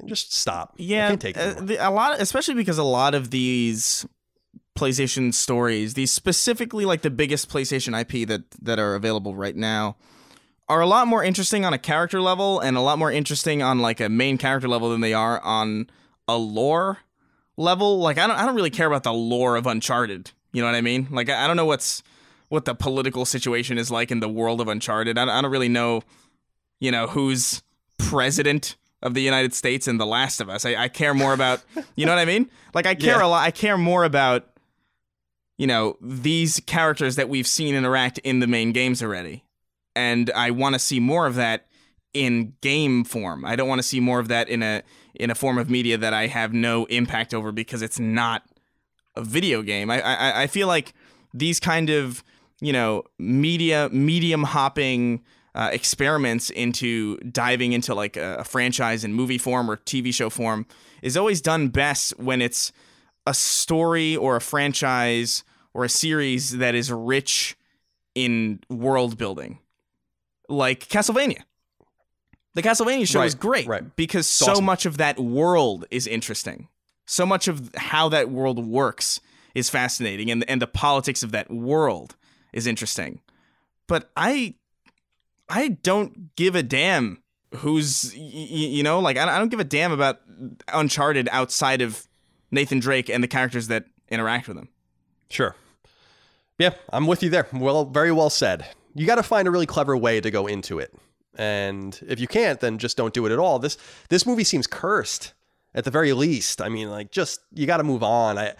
[0.05, 0.73] Just stop.
[0.77, 4.05] Yeah, uh, a lot, especially because a lot of these
[4.75, 9.95] PlayStation stories, these specifically like the biggest PlayStation IP that that are available right now,
[10.67, 13.79] are a lot more interesting on a character level and a lot more interesting on
[13.79, 15.89] like a main character level than they are on
[16.27, 16.99] a lore
[17.55, 17.99] level.
[17.99, 20.31] Like I don't, I don't really care about the lore of Uncharted.
[20.51, 21.07] You know what I mean?
[21.11, 22.01] Like I, I don't know what's
[22.49, 25.17] what the political situation is like in the world of Uncharted.
[25.19, 26.01] I, I don't really know,
[26.79, 27.61] you know, who's
[27.99, 30.65] president of the United States and The Last of Us.
[30.65, 31.61] I, I care more about,
[31.95, 32.49] you know what I mean?
[32.73, 33.25] Like I care Yeah.
[33.25, 33.43] a lot.
[33.45, 34.47] I care more about,
[35.57, 39.43] you know, these characters that we've seen interact in the main games already,
[39.95, 41.67] and I want to see more of that
[42.13, 43.45] in game form.
[43.45, 44.81] I don't want to see more of that in a
[45.15, 48.43] in a form of media that I have no impact over because it's not
[49.15, 49.91] a video game.
[49.91, 50.93] I I, I feel like
[51.33, 52.23] these kind of
[52.61, 55.21] you know media medium hopping
[55.55, 60.29] uh, experiments into diving into like a, a franchise in movie form or TV show
[60.29, 60.65] form
[61.01, 62.71] is always done best when it's
[63.27, 65.43] a story or a franchise
[65.73, 67.55] or a series that is rich
[68.15, 69.59] in world building,
[70.49, 71.41] like Castlevania.
[72.55, 73.95] The Castlevania show Right, is great right.
[73.95, 74.65] because It's so awesome.
[74.65, 76.67] much of that world is interesting.
[77.07, 79.19] So much of how that world works
[79.55, 82.15] is fascinating, and and the politics of that world
[82.53, 83.19] is interesting.
[83.87, 84.55] But I,
[85.55, 87.21] I don't give a damn
[87.57, 90.19] who's you know like I don't- I don't give a damn about
[90.67, 92.07] Uncharted outside of
[92.51, 94.69] Nathan Drake and the characters that interact with him.
[95.29, 95.55] Sure.
[96.59, 97.47] Yeah, I'm with you there.
[97.53, 98.65] Well, very well said.
[98.95, 100.93] You got to find a really clever way to go into it.
[101.35, 103.57] And if you can't, then just don't do it at all.
[103.59, 103.77] This
[104.09, 105.33] this movie seems cursed
[105.73, 106.61] at the very least.
[106.61, 108.37] I mean, like just you got to move on.
[108.37, 108.53] I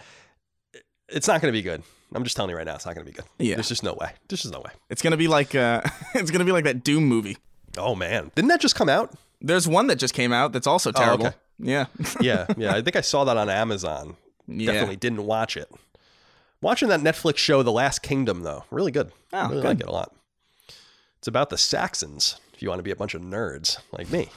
[1.08, 1.82] it's not going to be good.
[2.12, 3.24] I'm just telling you right now, it's not going to be good.
[3.38, 3.54] Yeah.
[3.56, 4.12] There's just no way.
[4.28, 4.70] There's just no way.
[4.90, 5.80] It's gonna be like uh,
[6.14, 7.38] it's gonna be like that Doom movie.
[7.76, 9.12] Oh man, didn't that just come out?
[9.40, 11.26] There's one that just came out that's also terrible.
[11.26, 11.36] Oh, okay.
[11.58, 11.86] Yeah,
[12.20, 12.74] Yeah, yeah.
[12.74, 14.16] I think I saw that on Amazon.
[14.46, 14.72] yeah.
[14.72, 15.70] Definitely didn't watch it.
[16.60, 19.12] Watching that Netflix show, The Last Kingdom, though, really good.
[19.32, 19.68] Oh, really good.
[19.68, 20.14] like it a lot.
[21.18, 22.40] It's about the Saxons.
[22.54, 24.28] If you want to be a bunch of nerds like me.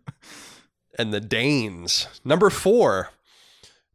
[0.98, 2.06] and the Danes.
[2.24, 3.10] Number four.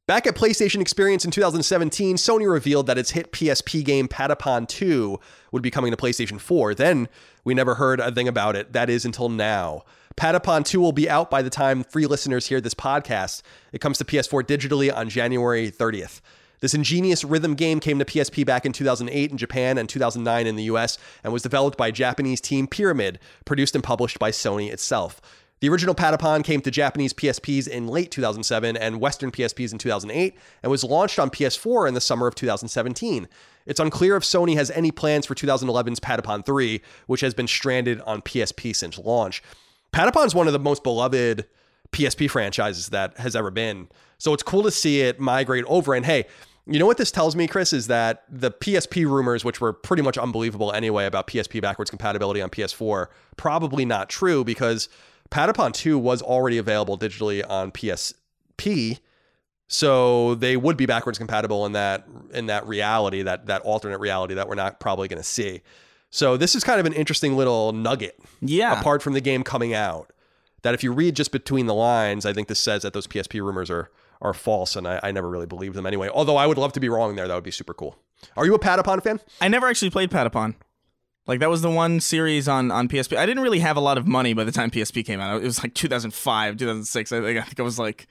[0.10, 5.20] Back at PlayStation Experience in 2017, Sony revealed that its hit PSP game Patapon 2
[5.52, 6.74] would be coming to PlayStation 4.
[6.74, 7.08] Then
[7.44, 8.74] we never heard a thing about it.
[8.74, 9.84] That is until now.
[10.18, 13.44] Patapon 2 will be out by the time free listeners hear this podcast.
[13.72, 16.22] It comes to PS4 digitally on January 30th.
[16.60, 20.56] This ingenious rhythm game came to PSP back in 2008 in Japan and 2009 in
[20.56, 25.22] the US and was developed by Japanese team Pyramid, produced and published by Sony itself.
[25.62, 30.38] The original Patapon came to Japanese PSPs in late 2007 and Western PSPs in 2008
[30.64, 33.28] and was launched on PS4 in the summer of 2017.
[33.66, 38.00] It's unclear if Sony has any plans for 2011's Patapon 3, which has been stranded
[38.02, 39.44] on PSP since launch.
[39.92, 41.46] Patapon is one of the most beloved
[41.92, 43.90] PSP franchises that has ever been.
[44.18, 45.94] So it's cool to see it migrate over.
[45.94, 46.26] And hey,
[46.68, 50.04] you know what this tells me, Chris, is that the PSP rumors, which were pretty
[50.04, 53.08] much unbelievable anyway about PSP backwards compatibility on PS4,
[53.38, 54.88] probably not true because
[55.32, 59.00] Patapon 2 was already available digitally on PSP.
[59.68, 64.34] So they would be backwards compatible in that in that reality, that that alternate reality
[64.34, 65.62] that we're not probably going to see.
[66.10, 68.20] So this is kind of an interesting little nugget.
[68.42, 68.80] Yeah.
[68.80, 70.12] Apart from the game coming out,
[70.64, 73.42] that if you read just between the lines, I think this says that those PSP
[73.44, 76.10] rumors are are false, and I, I never really believed them anyway.
[76.10, 77.28] Although I would love to be wrong there.
[77.28, 77.98] That would be super cool.
[78.36, 79.22] Are you a Patapon fan?
[79.40, 80.56] I never actually played Patapon.
[81.30, 83.16] Like that was the one series on on PSP.
[83.16, 85.40] I didn't really have a lot of money by the time PSP came out.
[85.40, 87.12] It was like 2005, 2006.
[87.12, 88.08] I think I think I was like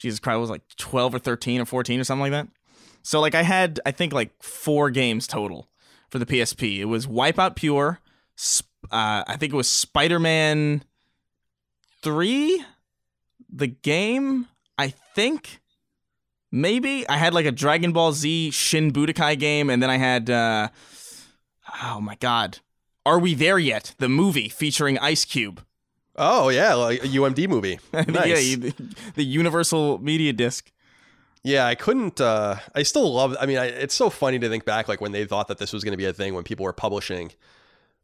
[0.00, 2.48] Jesus Christ, I was like 12 or 13 or 14 or something like that.
[3.04, 5.68] So like I had I think like four games total
[6.08, 6.80] for the PSP.
[6.80, 8.00] It was Wipeout Pure,
[8.90, 10.82] uh, I think it was Spider-Man
[12.02, 12.64] 3
[13.48, 15.60] the game, I think
[16.50, 20.28] maybe I had like a Dragon Ball Z Shin Budokai game and then I had
[20.30, 20.68] uh
[21.82, 22.58] oh my god.
[23.06, 23.94] Are we there yet?
[23.98, 25.64] The movie featuring Ice Cube.
[26.16, 27.78] Oh yeah, like a UMD movie.
[27.92, 28.06] Nice.
[28.48, 28.74] yeah, the,
[29.14, 30.70] the Universal Media Disc.
[31.42, 32.20] Yeah, I couldn't.
[32.20, 33.34] Uh, I still love.
[33.40, 35.72] I mean, I, it's so funny to think back, like when they thought that this
[35.72, 37.32] was going to be a thing when people were publishing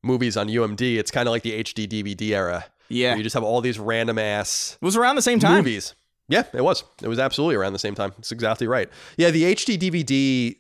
[0.03, 0.97] movies on UMD.
[0.97, 2.65] It's kind of like the HD DVD era.
[2.89, 4.79] Yeah, you just have all these random ass.
[4.81, 5.59] It was around the same time.
[5.59, 5.95] Movies.
[6.29, 6.85] Yeah, it was.
[7.03, 8.13] It was absolutely around the same time.
[8.19, 8.89] It's exactly right.
[9.17, 10.57] Yeah, the HD DVD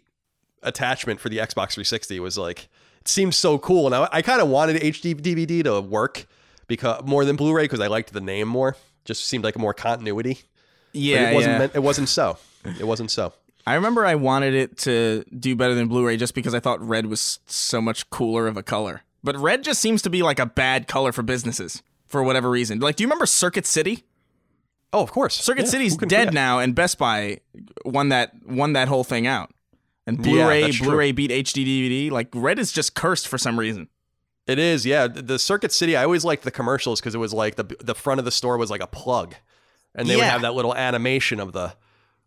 [0.63, 2.69] attachment for the Xbox 360 was like
[3.09, 6.27] seemed so cool, and I, I kind of wanted HD DVD to work
[6.67, 8.77] because more than Blu-ray because I liked the name more.
[9.05, 10.41] Just seemed like more continuity.
[10.93, 11.53] Yeah, but it wasn't.
[11.53, 11.59] yeah.
[11.59, 12.39] Meant, it wasn't so.
[12.65, 13.33] It wasn't so.
[13.67, 17.07] I remember I wanted it to do better than Blu-ray just because I thought red
[17.07, 19.03] was so much cooler of a color.
[19.25, 22.79] But red just seems to be like a bad color for businesses for whatever reason.
[22.79, 24.05] Like, do you remember Circuit City?
[24.93, 25.35] Oh, of course.
[25.35, 27.41] Circuit Yeah, City's dead now, and Best Buy
[27.85, 29.51] won that won that whole thing out.
[30.07, 30.87] And Yeah, Blu-ray, that's true.
[30.89, 32.11] Blu-ray beat HD DVD.
[32.11, 33.89] Like red is just cursed for some reason.
[34.47, 35.09] It is, yeah.
[35.09, 37.95] The the Circuit City, I always liked the commercials because it was like the the
[37.95, 39.35] front of the store was like a plug,
[39.95, 41.75] and they would have that little animation of the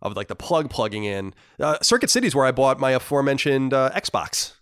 [0.01, 1.33] of like the plug plugging in.
[1.59, 4.53] Uh, Circuit City's where I bought my aforementioned uh, Xbox.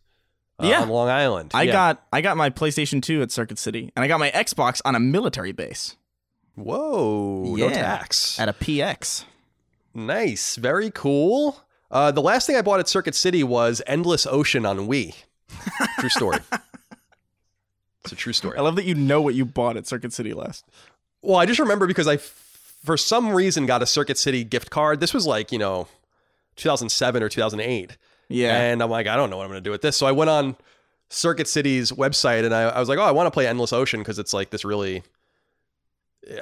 [0.59, 0.82] Uh, Yeah.
[0.82, 1.51] on Long Island.
[1.55, 1.72] I Yeah.
[1.72, 4.93] got I got my PlayStation 2 at Circuit City, and I got my Xbox on
[4.95, 5.95] a military base
[6.55, 8.39] whoa, no tax.
[8.39, 9.26] at a PX.
[9.93, 11.63] Nice, very cool.
[11.89, 15.15] Uh, the last thing I bought at Circuit City was Endless Ocean on Wii.
[15.99, 16.39] True story.
[18.03, 18.57] it's a true story.
[18.57, 20.65] I love that you know what you bought at Circuit City last.
[21.21, 24.69] Well, I just remember because I, f- for some reason, got a Circuit City gift
[24.69, 24.99] card.
[24.99, 25.88] This was like, you know,
[26.57, 27.97] 2007 or 2008.
[28.29, 28.57] Yeah.
[28.59, 29.95] And I'm like, I don't know what I'm going to do with this.
[29.95, 30.55] So I went on
[31.09, 34.01] Circuit City's website and I, I was like, oh, I want to play Endless Ocean
[34.01, 35.03] because it's like this really.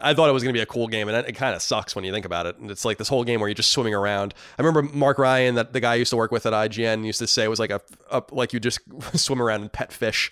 [0.02, 1.62] I thought it was going to be a cool game, and it, it kind of
[1.62, 2.58] sucks when you think about it.
[2.58, 4.34] And it's like this whole game where you're just swimming around.
[4.58, 7.20] I remember Mark Ryan, that the guy I used to work with at IGN, used
[7.20, 8.80] to say it was like a, a like you just
[9.18, 10.32] swim around and pet fish,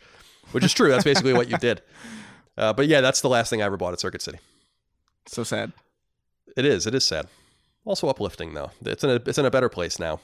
[0.52, 0.90] which is true.
[0.90, 1.82] That's basically what you did.
[2.56, 4.38] Uh, but yeah, that's the last thing I ever bought at Circuit City.
[5.26, 5.72] so sad.
[6.56, 6.86] It is.
[6.86, 7.28] It is sad.
[7.86, 8.70] Also uplifting though.
[8.86, 10.20] It's in a it's in a better place now.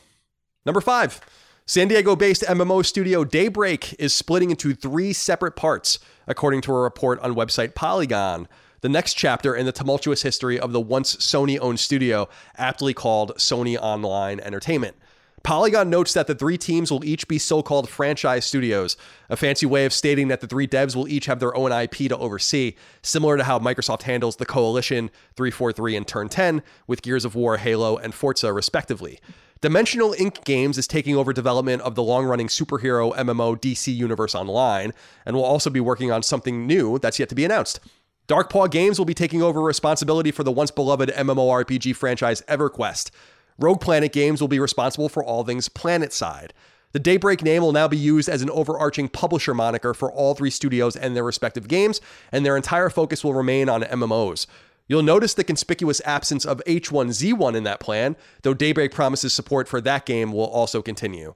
[0.66, 1.22] Number five.
[1.66, 7.20] San Diego-based MMO studio Daybreak is splitting into three separate parts, according to a report
[7.20, 8.48] on website Polygon.
[8.82, 13.78] The next chapter in the tumultuous history of the once Sony-owned studio, aptly called Sony
[13.78, 14.96] Online Entertainment.
[15.44, 18.96] Polygon notes that the three teams will each be so called franchise studios,
[19.30, 21.96] a fancy way of stating that the three devs will each have their own IP
[22.10, 27.26] to oversee, similar to how Microsoft handles the Coalition, 343, and Turn 10 with Gears
[27.26, 29.20] of War, Halo, and Forza, respectively.
[29.62, 34.34] Dimensional Ink Games is taking over development of the long running superhero MMO DC Universe
[34.34, 34.94] Online
[35.26, 37.82] and will also be working on something new that's yet to be announced.
[38.30, 43.10] Dark Paw Games will be taking over responsibility for the once beloved MMORPG franchise EverQuest.
[43.58, 46.52] Rogue Planet Games will be responsible for all things PlanetSide.
[46.92, 50.52] The Daybreak name will now be used as an overarching publisher moniker for all three
[50.52, 52.02] studios and their respective games,
[52.32, 54.46] and their entire focus will remain on MMOs.
[54.88, 59.82] You'll notice the conspicuous absence of H1Z1 in that plan, though Daybreak promises support for
[59.82, 61.34] that game will also continue.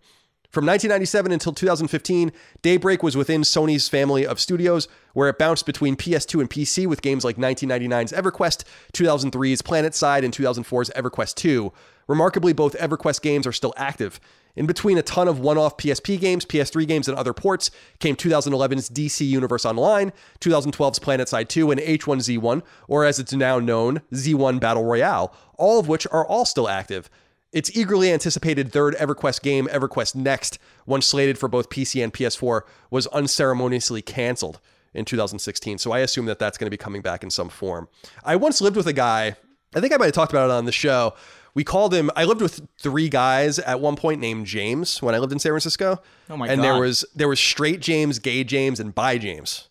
[0.53, 2.31] From 1997 until 2015,
[2.61, 7.01] Daybreak was within Sony's family of studios, where it bounced between PS2 and PC with
[7.01, 11.73] games like 1999's EverQuest, 2003's PlanetSide, and 2004's EverQuest 2.
[12.05, 14.19] Remarkably, both EverQuest games are still active.
[14.55, 18.15] In between a ton of one off PSP games, PS3 games, and other ports came
[18.15, 24.59] 2011's DC Universe Online, 2012's PlanetSide 2, and H1Z1, or as it's now known, Z1
[24.59, 27.09] Battle Royale, all of which are all still active.
[27.53, 32.61] Its eagerly anticipated third EverQuest game, EverQuest Next, once slated for both PC and PS4,
[32.89, 34.59] was unceremoniously canceled
[34.93, 35.77] in 2016.
[35.77, 37.87] So I assume that that's going to be coming back in some form.
[38.23, 39.35] I once lived with a guy,
[39.75, 41.13] I think I might have talked about it on the show.
[41.53, 45.19] We called him, I lived with three guys at one point named James when I
[45.19, 46.01] lived in San Francisco.
[46.31, 46.53] Oh my god.
[46.53, 46.65] and God.
[46.65, 49.67] there was there was straight James, gay James, and bi James.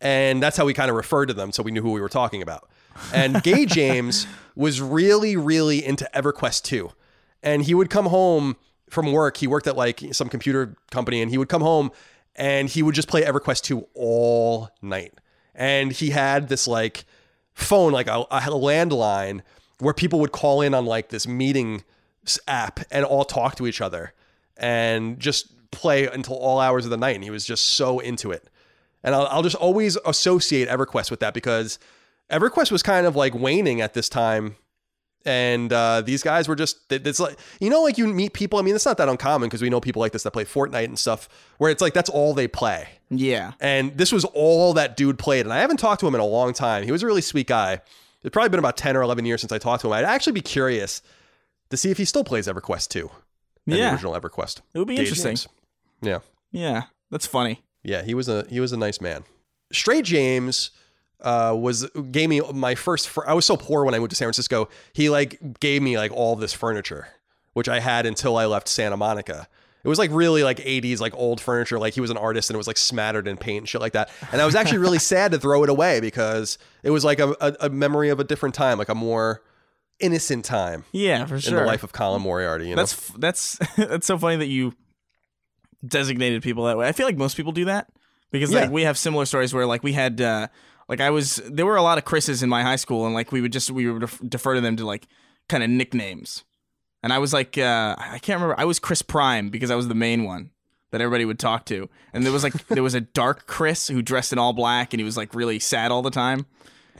[0.00, 2.08] And that's how we kind of referred to them so we knew who we were
[2.08, 2.68] talking about.
[3.12, 6.92] And gay James was really, really into EverQuest 2
[7.44, 8.56] and he would come home
[8.90, 9.36] from work.
[9.36, 11.92] He worked at like some computer company, and he would come home
[12.36, 15.14] and he would just play EverQuest 2 all night.
[15.54, 17.04] And he had this like
[17.54, 19.42] phone, like a, a landline,
[19.78, 21.84] where people would call in on like this meeting
[22.48, 24.12] app and all talk to each other
[24.56, 27.14] and just play until all hours of the night.
[27.14, 28.48] And he was just so into it.
[29.02, 31.78] And I'll, I'll just always associate EverQuest with that because
[32.30, 34.56] EverQuest was kind of like waning at this time
[35.24, 38.62] and uh, these guys were just it's like you know like you meet people i
[38.62, 40.98] mean it's not that uncommon because we know people like this that play fortnite and
[40.98, 43.52] stuff where it's like that's all they play Yeah.
[43.60, 46.26] and this was all that dude played and i haven't talked to him in a
[46.26, 47.80] long time he was a really sweet guy
[48.22, 50.32] it's probably been about 10 or 11 years since i talked to him i'd actually
[50.32, 51.00] be curious
[51.70, 53.10] to see if he still plays everquest 2
[53.66, 53.92] and the Yeah.
[53.92, 55.30] original everquest It would be interesting.
[55.36, 55.48] James.
[56.02, 56.18] yeah
[56.52, 56.82] Yeah.
[57.10, 57.62] That's funny.
[57.82, 59.24] yeah, he was a he was a nice man.
[59.72, 60.70] Straight James
[61.24, 63.08] uh, was gave me my first.
[63.08, 64.68] Fr- I was so poor when I moved to San Francisco.
[64.92, 67.08] He like gave me like all this furniture,
[67.54, 69.48] which I had until I left Santa Monica.
[69.82, 71.78] It was like really like 80s like old furniture.
[71.78, 73.92] Like he was an artist and it was like smattered in paint and shit like
[73.94, 74.10] that.
[74.32, 77.34] And I was actually really sad to throw it away because it was like a,
[77.40, 79.42] a, a memory of a different time, like a more
[80.00, 81.50] innocent time Yeah, for sure.
[81.58, 82.68] in the life of Colin Moriarty.
[82.68, 82.82] You know?
[82.82, 84.72] That's f- that's that's so funny that you
[85.86, 86.88] designated people that way.
[86.88, 87.88] I feel like most people do that
[88.30, 88.62] because Yeah.
[88.62, 90.48] like we have similar stories where like we had uh
[90.88, 93.32] like I was there were a lot of Chris's in my high school and like
[93.32, 95.06] we would just we would defer to them to like
[95.48, 96.44] kind of nicknames.
[97.02, 99.88] And I was like uh I can't remember I was Chris Prime because I was
[99.88, 100.50] the main one
[100.90, 101.88] that everybody would talk to.
[102.12, 105.00] And there was like there was a dark Chris who dressed in all black and
[105.00, 106.46] he was like really sad all the time.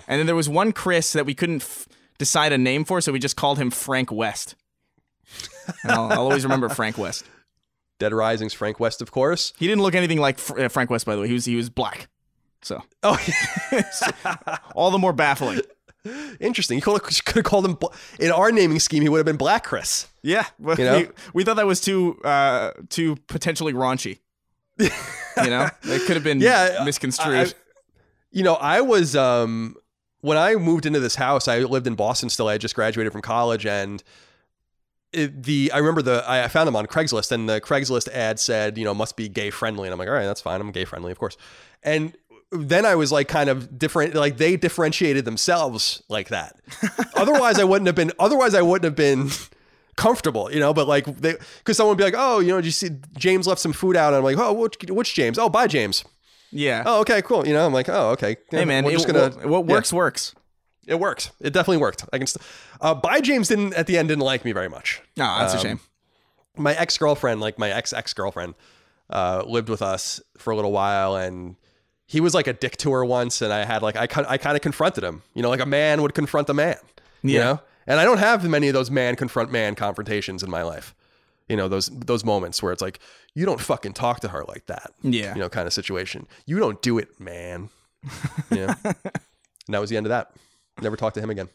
[0.09, 3.13] And then there was one Chris that we couldn't f- decide a name for so
[3.13, 4.57] we just called him Frank West.
[5.83, 7.25] And I'll, I'll always remember Frank West.
[7.99, 9.53] Dead Rising's Frank West, of course.
[9.59, 11.29] He didn't look anything like Fr- uh, Frank West, by the way.
[11.29, 12.09] He was he was black,
[12.65, 13.19] so Oh,
[14.75, 15.61] all the more baffling.
[16.41, 16.77] interesting.
[16.79, 17.79] You could have called him
[18.19, 19.03] in our naming scheme.
[19.03, 20.09] He would have been Black Chris.
[20.23, 20.99] Yeah, but You know?
[20.99, 24.19] we, we thought that was too uh, too potentially raunchy.
[24.79, 24.89] you
[25.37, 27.49] know, it could have been Yeah, misconstrued.
[27.49, 27.53] I-
[28.33, 29.77] you know, I was um
[30.23, 31.47] when I moved into this house.
[31.47, 32.49] I lived in Boston still.
[32.49, 34.03] I had just graduated from college, and
[35.13, 38.41] it, the I remember the I I found them on Craigslist, and the Craigslist ad
[38.41, 40.61] said, you know, must be gay friendly, and I'm like, all right, that's fine.
[40.61, 41.37] I'm gay friendly, of course.
[41.85, 42.17] And
[42.55, 44.15] then I was like, kind of different.
[44.15, 46.57] Like they differentiated themselves like that.
[47.15, 48.13] otherwise, I wouldn't have been.
[48.19, 49.31] Otherwise, I wouldn't have been.
[49.97, 52.65] comfortable, you know, but like they, cause someone would be like, oh, you know, did
[52.65, 54.09] you see James left some food out?
[54.09, 55.39] And I'm like, oh, which, which James?
[55.39, 56.05] Oh, bi, James.
[56.51, 56.83] yeah.
[56.85, 57.47] Oh, okay, cool.
[57.47, 58.37] You know, I'm like, oh, okay.
[58.51, 59.31] hey man, we're just gonna.
[59.31, 60.35] what, what works works.
[60.89, 61.31] It worked.
[61.41, 62.05] It definitely worked.
[62.13, 62.27] I can.
[62.27, 62.45] St-
[62.81, 65.01] uh, bi James didn't at the end didn't like me very much.
[65.17, 65.81] No, that's a Um, shame.
[66.57, 68.55] My ex girlfriend, like my ex ex girlfriend,
[69.11, 71.55] uh, lived with us for a little while, and
[72.15, 74.39] he was like a dick to her once, and I had like I kind I
[74.39, 75.23] kind of confronted him.
[75.35, 76.77] You know, like a man would confront a man.
[77.23, 77.45] You Yeah.
[77.45, 80.95] know, and I don't have many of those man confront man confrontations in my life.
[81.49, 83.01] You know, those those moments where it's like
[83.35, 84.93] you don't fucking talk to her like that.
[85.03, 85.35] Yeah.
[85.35, 86.29] You know, kind of situation.
[86.47, 87.71] You don't do it, man.
[88.53, 88.75] Yeah.
[88.85, 88.95] and
[89.71, 90.31] that was the end of that.
[90.81, 91.49] Never talked to him again.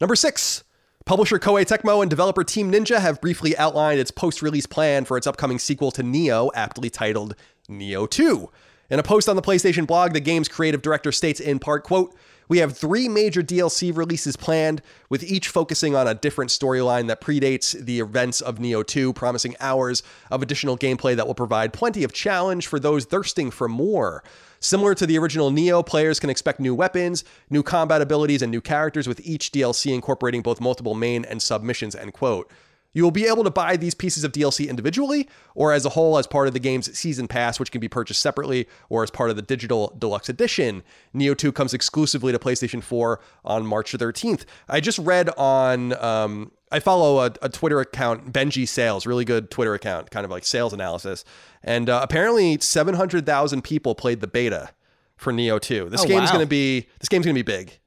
[0.00, 0.62] Number six.
[1.06, 5.16] Publisher Koei Tecmo and developer Team Ninja have briefly outlined its post release plan for
[5.16, 7.34] its upcoming sequel to Nioh, aptly titled
[7.70, 8.50] Nioh 2.
[8.90, 12.12] In a post on the PlayStation blog, the game's creative director states in part, quote,
[12.48, 17.20] we have three major DLC releases planned, with each focusing on a different storyline that
[17.20, 22.02] predates the events of Nioh 2, promising hours of additional gameplay that will provide plenty
[22.02, 24.24] of challenge for those thirsting for more.
[24.58, 28.60] Similar to the original Nioh, players can expect new weapons, new combat abilities, and new
[28.60, 32.50] characters, with each DLC incorporating both multiple main and submissions, end quote.
[32.92, 36.18] You will be able to buy these pieces of DLC individually or as a whole
[36.18, 39.30] as part of the game's season pass, which can be purchased separately or as part
[39.30, 40.82] of the digital deluxe edition.
[41.14, 44.44] Nioh 2 comes exclusively to PlayStation 4 on March 13th.
[44.68, 49.50] I just read on, um, I follow a, a, Twitter account, Benji Sales, really good
[49.50, 51.24] Twitter account, kind of like sales analysis.
[51.62, 54.70] And uh, apparently 700,000 people played the beta
[55.16, 55.88] for Nioh 2.
[55.90, 56.34] This Oh, game's wow.
[56.34, 57.78] going to be, this game's going to be big.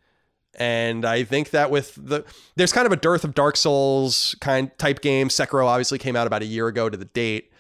[0.56, 2.26] And I think that with the
[2.56, 5.34] there's kind of a dearth of Dark Souls kind type games.
[5.34, 7.51] Sekiro obviously came out about a year ago to the date,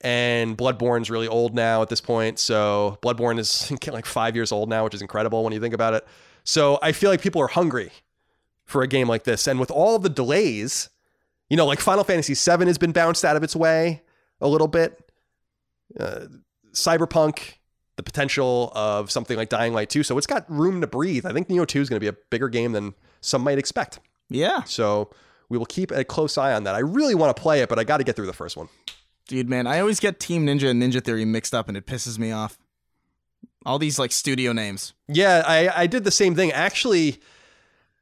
[0.00, 2.38] and Bloodborne's really old now at this point.
[2.38, 5.94] So Bloodborne is like five years old now, which is incredible when you think about
[5.94, 6.06] it.
[6.44, 7.90] So I feel like people are hungry
[8.64, 10.88] for a game like this, and with all the delays,
[11.48, 14.02] you know, like Final Fantasy VII has been bounced out of its way
[14.40, 15.10] a little bit.
[15.98, 16.26] Uh,
[16.72, 17.54] Cyberpunk
[18.00, 20.02] the potential of something like Dying Light 2.
[20.02, 21.26] So it's got room to breathe.
[21.26, 24.00] I think Nioh 2 is going to be a bigger game than some might expect.
[24.30, 24.62] Yeah.
[24.62, 25.10] So
[25.50, 26.74] we will keep a close eye on that.
[26.74, 28.70] I really want to play it, but I got to get through the first one.
[29.28, 32.18] Dude, man, I always get Team Ninja and Ninja Theory mixed up and it pisses
[32.18, 32.56] me off.
[33.66, 34.94] All these like studio names.
[35.06, 36.52] Yeah, I, I did the same thing.
[36.52, 37.20] Actually,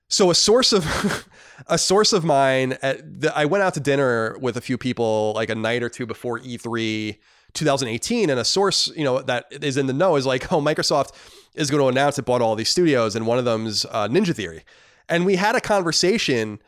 [0.06, 1.28] so a source of
[1.66, 5.32] a source of mine, at the, I went out to dinner with a few people
[5.34, 7.18] like a night or two before E E3
[7.54, 11.12] 2018, and a source you know that is in the know is like, oh, Microsoft
[11.54, 14.34] is going to announce it bought all these studios, and one of them's uh, Ninja
[14.34, 14.64] Theory,
[15.08, 16.60] and we had a conversation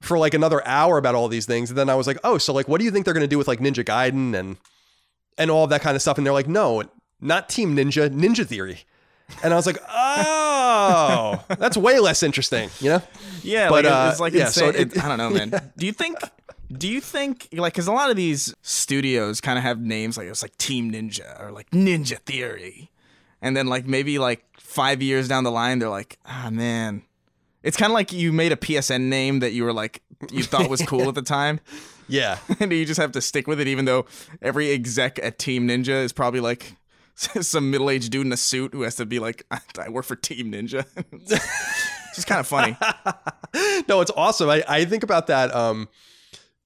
[0.00, 2.52] for like another hour about all these things, and then I was like, oh, so
[2.52, 4.56] like, what do you think they're going to do with like Ninja Gaiden and
[5.36, 6.16] and all of that kind of stuff?
[6.18, 6.84] And they're like, no,
[7.20, 8.84] not Team Ninja, Ninja Theory.
[9.42, 13.02] And I was like, oh, that's way less interesting, you know?
[13.42, 14.72] Yeah, But, like, uh, it's like yeah, insane.
[14.72, 15.50] so it- It- I don't know, man.
[15.76, 16.16] Do you think?
[16.70, 20.28] Do you think like because a lot of these studios kind of have names like
[20.28, 22.90] it's like Team Ninja or like Ninja Theory,
[23.40, 27.02] and then like maybe like five years down the line they're like, ah man,
[27.62, 30.68] it's kind of like you made a PSN name that you were like you thought
[30.68, 31.60] was cool at the time,
[32.08, 32.38] Yeah.
[32.60, 34.06] and you just have to stick with it even though
[34.42, 36.76] every exec at Team Ninja is probably like
[37.14, 40.16] some middle-aged dude in a suit who has to be like, I, I work for
[40.16, 40.86] Team Ninja.
[41.12, 42.76] it's just kind of funny.
[43.88, 44.48] no, it's awesome.
[44.48, 45.88] I, I think about that um,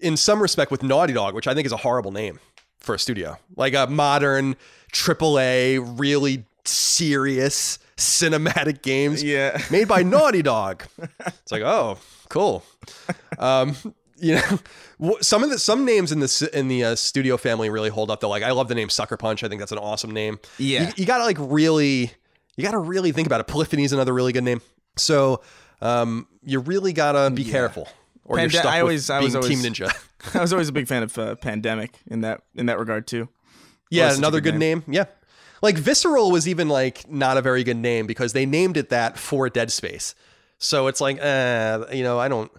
[0.03, 2.38] in some respect with Naughty Dog, which I think is a horrible name
[2.78, 3.38] for a studio.
[3.57, 4.57] Like a modern
[4.92, 9.61] AAA, really serious cinematic games Yeah.
[9.70, 10.84] made by Naughty Dog.
[11.26, 11.98] It's like, oh,
[12.28, 12.64] cool.
[13.38, 13.76] Um,
[14.16, 14.36] you
[15.00, 18.11] know, some of the some names in the in the uh, studio family really hold
[18.11, 18.20] up.
[18.20, 19.42] Though, like I love the name Sucker Punch.
[19.44, 20.38] I think that's an awesome name.
[20.59, 20.86] Yeah.
[20.88, 22.12] you, you gotta like really,
[22.57, 23.46] you gotta really think about it.
[23.46, 24.61] Polyphony is another really good name.
[24.96, 25.42] So,
[25.80, 27.88] um, you really gotta be careful,
[28.24, 30.34] or Pande- you're I always- I was Team always- Ninja.
[30.34, 33.28] I was always a big fan of uh, Pandemic in that in that regard too.
[33.90, 34.84] Yeah, another good good name.
[34.86, 35.04] Yeah.
[35.60, 39.18] Like Visceral was even like not a very good name because they named it that
[39.18, 40.14] for Dead Space.
[40.58, 42.50] So it's like, uh, you know, I don't.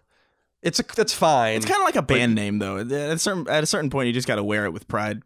[0.61, 1.57] It's a, that's fine.
[1.57, 2.77] It's kind of like a band name though.
[2.77, 5.21] At a certain at a certain point, you just got to wear it with pride.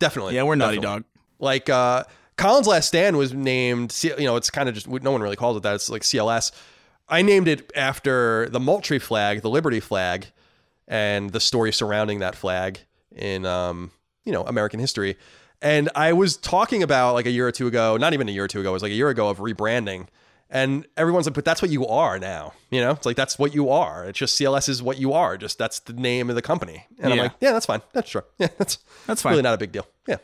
[0.00, 0.34] definitely.
[0.34, 1.00] Yeah, we're Naughty definitely.
[1.00, 1.04] Dog.
[1.38, 2.04] Like uh,
[2.36, 3.96] Colin's Last Stand was named.
[4.02, 5.74] You know, it's kind of just no one really calls it that.
[5.76, 6.50] It's like CLS.
[7.08, 10.26] I named it after the Moultrie flag, the Liberty flag,
[10.88, 12.80] and the story surrounding that flag
[13.14, 13.90] in um,
[14.24, 15.16] you know American history.
[15.62, 18.44] And I was talking about like a year or two ago, not even a year
[18.44, 20.08] or two ago, it was like a year ago of rebranding.
[20.48, 22.52] And everyone's like, but that's what you are now.
[22.70, 24.04] You know, it's like that's what you are.
[24.04, 25.36] It's just CLS is what you are.
[25.36, 26.86] Just that's the name of the company.
[27.00, 27.82] And I'm like, yeah, that's fine.
[27.92, 28.22] That's true.
[28.38, 29.32] Yeah, that's That's fine.
[29.32, 29.86] really not a big deal.
[30.06, 30.18] Yeah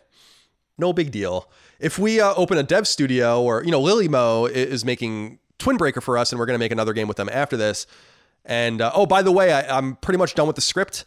[0.78, 1.48] no big deal.
[1.80, 5.76] If we uh, open a dev studio, or you know, Lily Mo is making Twin
[5.76, 7.86] Breaker for us, and we're going to make another game with them after this.
[8.44, 11.04] And uh, oh, by the way, I, I'm pretty much done with the script.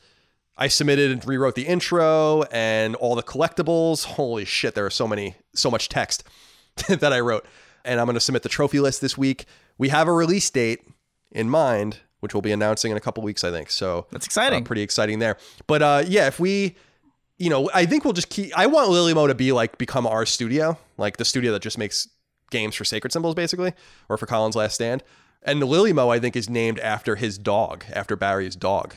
[0.57, 4.05] I submitted and rewrote the intro and all the collectibles.
[4.05, 6.23] Holy shit, there are so many, so much text
[6.87, 7.45] that I wrote.
[7.83, 9.45] And I'm going to submit the trophy list this week.
[9.77, 10.87] We have a release date
[11.33, 13.69] in mind, which we'll be announcing in a couple weeks, I think.
[13.69, 14.63] So That's exciting.
[14.63, 15.35] uh, pretty exciting there.
[15.67, 16.77] But uh, yeah, if we,
[17.37, 18.57] you know, I think we'll just keep.
[18.57, 22.07] I want Lilymo to be like become our studio, like the studio that just makes
[22.51, 23.73] games for Sacred Symbols, basically,
[24.09, 25.03] or for Colin's Last Stand.
[25.43, 28.95] And Lilymo, I think, is named after his dog, after Barry's dog.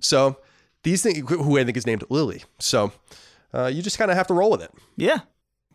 [0.00, 0.38] So
[0.82, 2.44] these things, who I think is named Lily.
[2.58, 2.92] So
[3.52, 4.70] uh, you just kind of have to roll with it.
[4.96, 5.18] yeah,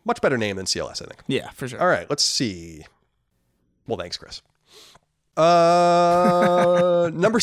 [0.04, 1.22] Much better name than CLS, I think.
[1.28, 1.80] yeah, for sure.
[1.80, 2.86] All right, let's see.
[3.88, 4.42] Well, thanks, Chris.
[5.38, 7.40] Uh, number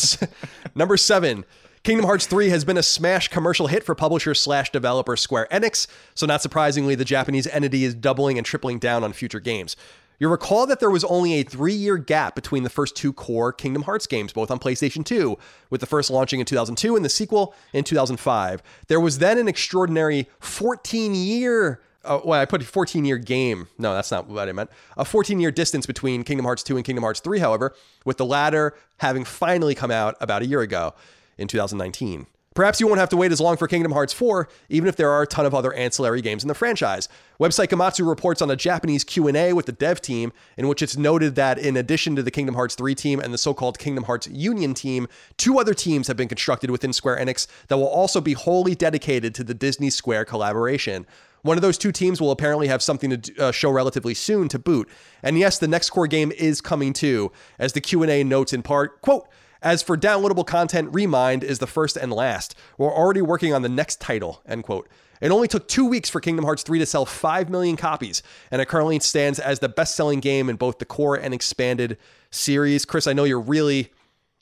[0.75, 1.45] number seven.
[1.83, 5.85] Kingdom Hearts 3 has been a smash commercial hit for publisher slash developer Square Enix,
[6.15, 9.75] so not surprisingly, the Japanese entity is doubling and tripling down on future games.
[10.17, 13.51] You'll recall that there was only a three year gap between the first two core
[13.51, 15.37] Kingdom Hearts games, both on PlayStation 2,
[15.69, 18.63] with the first launching in 2002 and the sequel in 2005.
[18.87, 23.67] There was then an extraordinary 14 year uh, well, I put a 14 year game.
[23.77, 24.69] No, that's not what I meant.
[24.95, 27.75] A 14 year distance between Kingdom Hearts 2 and Kingdom Hearts 3, however,
[28.05, 30.93] with the latter having finally come out about a year ago
[31.37, 32.27] in 2019.
[32.53, 35.09] Perhaps you won't have to wait as long for Kingdom Hearts 4, even if there
[35.09, 37.09] are a ton of other ancillary games in the franchise.
[37.39, 41.33] Website Gematsu reports on a Japanese Q&A with the dev team in which it's noted
[41.35, 44.75] that in addition to the Kingdom Hearts 3 team and the so-called Kingdom Hearts Union
[44.75, 45.07] team,
[45.37, 49.33] two other teams have been constructed within Square Enix that will also be wholly dedicated
[49.35, 51.07] to the Disney Square collaboration.
[51.41, 54.59] One of those two teams will apparently have something to uh, show relatively soon to
[54.59, 54.87] boot.
[55.23, 59.01] And yes, the next core game is coming too, as the Q&A notes in part,
[59.01, 59.27] quote,
[59.63, 62.55] as for downloadable content, Re Mind is the first and last.
[62.77, 64.89] We're already working on the next title, end quote.
[65.21, 68.61] It only took two weeks for Kingdom Hearts 3 to sell 5 million copies, and
[68.61, 71.97] it currently stands as the best selling game in both the core and expanded
[72.29, 72.83] series.
[72.83, 73.93] Chris, I know you're really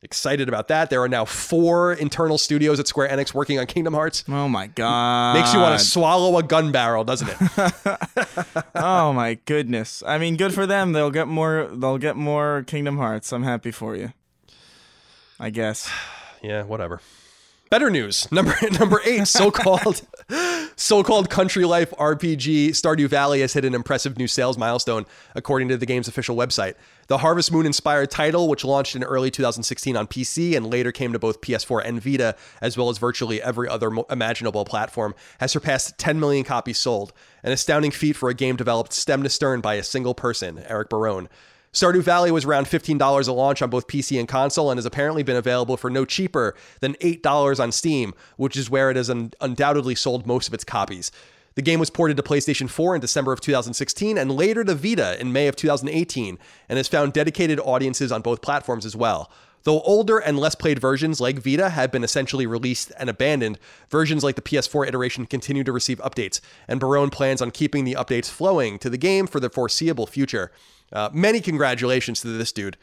[0.02, 0.90] excited about that.
[0.90, 4.24] There are now four internal studios at Square Enix working on Kingdom Hearts.
[4.28, 5.36] Oh my god.
[5.36, 7.38] Makes you want to swallow a gun barrel, doesn't it?
[8.76, 10.02] oh my goodness.
[10.08, 10.94] I mean, good for them.
[10.94, 13.32] They'll get more they'll get more Kingdom Hearts.
[13.32, 14.14] I'm happy for you.
[15.42, 15.92] I guess.
[16.42, 17.02] yeah, whatever.
[17.72, 18.30] Better news.
[18.34, 20.06] Number number eight, so-called
[20.76, 25.78] so-called country life RPG Stardew Valley has hit an impressive new sales milestone, according to
[25.78, 26.76] the game's official website.
[27.08, 31.14] The Harvest Moon inspired title, which launched in early 2016 on PC and later came
[31.14, 35.98] to both PS4 and Vita, as well as virtually every other imaginable platform, has surpassed
[35.98, 37.14] 10 million copies sold.
[37.42, 40.90] An astounding feat for a game developed stem to stern by a single person, Eric
[40.90, 41.30] Barone.
[41.74, 45.24] Stardew Valley was around $15 a launch on both PC and console and has apparently
[45.24, 49.32] been available for no cheaper than $8 on Steam, which is where it has un-
[49.40, 51.14] undoubtedly sold most of its copies.
[51.56, 55.20] The game was ported to PlayStation 4 in December of 2016 and later to Vita
[55.22, 59.32] in May of 2018 and has found dedicated audiences on both platforms as well.
[59.64, 63.60] Though older and less played versions like Vita have been essentially released and abandoned,
[63.90, 67.94] versions like the PS4 iteration continue to receive updates, and Barone plans on keeping the
[67.94, 70.52] updates flowing to the game for the foreseeable future.
[70.92, 72.78] Uh, many congratulations to this dude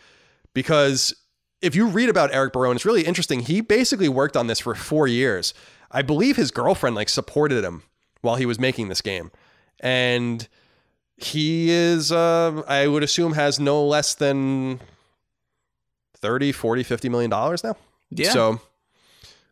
[0.54, 1.14] because
[1.60, 3.40] if you read about Eric Barone, it's really interesting.
[3.40, 5.54] He basically worked on this for four years.
[5.90, 7.82] I believe his girlfriend like supported him
[8.20, 9.30] while he was making this game,
[9.80, 10.46] and
[11.16, 14.80] he is, uh, I would assume, has no less than
[16.18, 17.76] 30, 40, 50 million dollars now.
[18.10, 18.30] Yeah.
[18.30, 18.60] So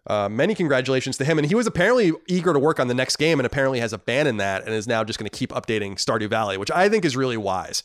[0.06, 1.38] uh, many congratulations to him.
[1.38, 4.40] And he was apparently eager to work on the next game and apparently has abandoned
[4.40, 7.16] that and is now just going to keep updating Stardew Valley, which I think is
[7.16, 7.82] really wise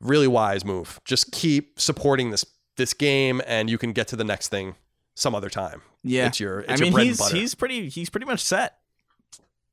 [0.00, 1.00] really wise move.
[1.04, 2.44] Just keep supporting this
[2.76, 4.74] this game, and you can get to the next thing
[5.14, 5.82] some other time.
[6.02, 6.60] Yeah, it's your.
[6.60, 7.36] It's I your bread he's and butter.
[7.36, 8.78] he's pretty he's pretty much set.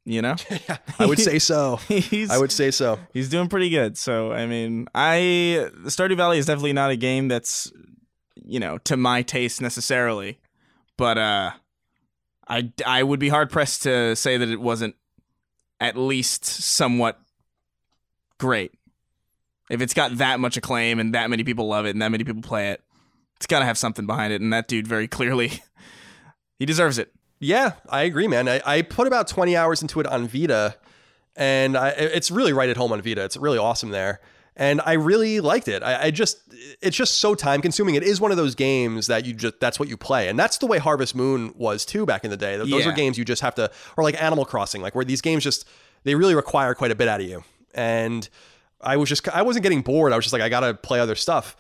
[0.06, 0.36] You know,
[0.68, 1.78] yeah, I would say so.
[1.88, 3.00] he's I would say so.
[3.14, 3.98] he's doing pretty good.
[3.98, 7.72] So I mean, I Stardew Valley is definitely not a game that's
[8.44, 10.40] you know to my taste necessarily,
[10.98, 11.52] but uh,
[12.48, 14.96] I I would be hard pressed to say that it wasn't
[15.80, 17.20] at least somewhat
[18.40, 18.74] great.
[19.74, 22.24] If it's got that much acclaim and that many people love it and that many
[22.24, 22.82] people play it,
[23.38, 24.40] it's got to have something behind it.
[24.42, 25.52] And that dude very clearly,
[26.60, 27.12] he deserves it.
[27.40, 28.48] Yeah, I agree, man.
[28.48, 30.76] I, I put about 20 hours into it on Vita,
[31.36, 33.24] and I, it's really right at home on Vita.
[33.24, 34.22] It's really awesome there.
[34.56, 35.82] And I really liked it.
[35.82, 36.38] I, I just,
[36.80, 37.96] it's just so time consuming.
[37.96, 40.28] It is one of those games that you just, that's what you play.
[40.30, 42.56] And that's the way Harvest Moon was too back in the day.
[42.58, 42.90] Those Yeah.
[42.90, 45.68] are games you just have to, or like Animal Crossing, like where these games just,
[46.04, 47.44] they really require quite a bit out of you.
[47.74, 48.30] And
[48.84, 50.14] I was just, I wasn't getting bored.
[50.14, 51.56] I was just like, I got to play other stuff.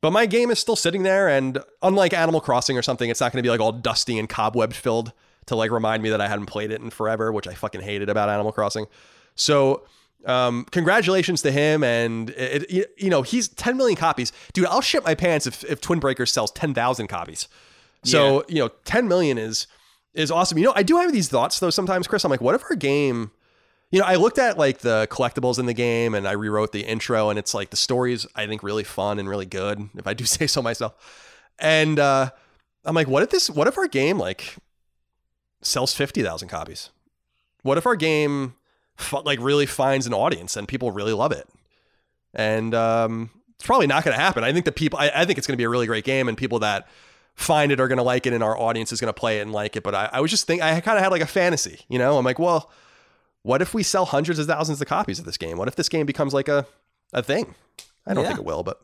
[0.00, 1.28] But my game is still sitting there.
[1.28, 4.28] And unlike Animal Crossing or something, it's not going to be like all dusty and
[4.28, 5.12] cobweb filled
[5.46, 8.08] to like remind me that I hadn't played it in forever, which I fucking hated
[8.08, 8.86] about Animal Crossing.
[9.34, 9.86] So,
[10.24, 11.82] um, congratulations to him.
[11.84, 14.32] And it, it, you know, he's 10 million copies.
[14.52, 17.48] Dude, I'll shit my pants if, if Twin Breakers sells 10,000 copies.
[18.04, 19.66] So, you know, 10 million is,
[20.14, 20.58] is awesome.
[20.58, 22.24] You know, I do have these thoughts though sometimes, Chris.
[22.24, 23.30] I'm like, what if our game,
[23.96, 26.82] you know, I looked at like the collectibles in the game and I rewrote the
[26.82, 30.12] intro and it's like the story's I think really fun and really good, if I
[30.12, 31.40] do say so myself.
[31.58, 32.28] And uh
[32.84, 34.56] I'm like, what if this what if our game like
[35.62, 36.90] sells 50,000 copies?
[37.62, 38.56] What if our game
[39.24, 41.48] like really finds an audience and people really love it?
[42.34, 44.44] And um it's probably not going to happen.
[44.44, 46.28] I think the people I, I think it's going to be a really great game
[46.28, 46.86] and people that
[47.34, 49.40] find it are going to like it and our audience is going to play it
[49.40, 49.82] and like it.
[49.82, 52.18] But I, I was just think I kind of had like a fantasy, you know?
[52.18, 52.70] I'm like, well,
[53.46, 55.56] what if we sell hundreds of thousands of copies of this game?
[55.56, 56.66] What if this game becomes like a,
[57.12, 57.54] a thing?
[58.06, 58.30] I don't Yeah.
[58.30, 58.80] think it will, but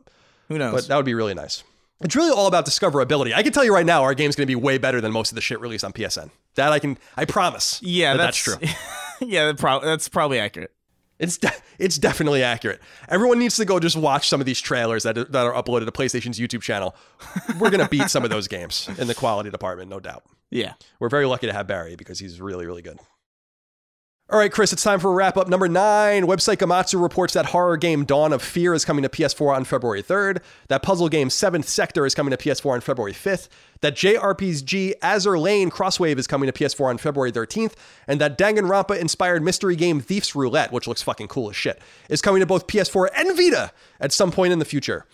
[0.47, 0.73] Who knows?
[0.73, 1.63] but that would be really nice.
[2.01, 3.33] It's really all about discoverability.
[3.33, 5.31] I can tell you right now, our game's going to be way better than most
[5.31, 6.29] of the shit released on PSN.
[6.55, 7.79] That I can, I promise.
[7.81, 8.55] yeah, that that's, true.
[9.21, 10.71] yeah, that prob- that's probably accurate.
[11.19, 12.81] It's de- it's definitely accurate.
[13.07, 15.91] Everyone needs to go just watch some of these trailers that that are uploaded to
[15.91, 16.95] PlayStation's YouTube channel.
[17.59, 20.23] We're gonna beat some of those games in the quality department, no doubt.
[20.49, 20.73] Yeah.
[20.99, 22.99] We're very lucky to have Barry because he's really really good.
[24.33, 25.47] All right, Chris, it's time for a wrap up.
[25.47, 29.55] Number nine, website Gematsu reports that horror game Dawn of Fear is coming to PS4
[29.55, 30.41] on February 3rd.
[30.69, 33.47] That puzzle game Seventh Sector is coming to PS4 on February 5th.
[33.81, 37.73] That JRPG Azur Lane Crosswave is coming to PS4 on February 13th.
[38.07, 41.79] And that Danganronpa inspired mystery game Thief's Roulette, which looks fucking cool as shit,
[42.09, 45.05] is coming to both PS4 and Vita at some point in the future.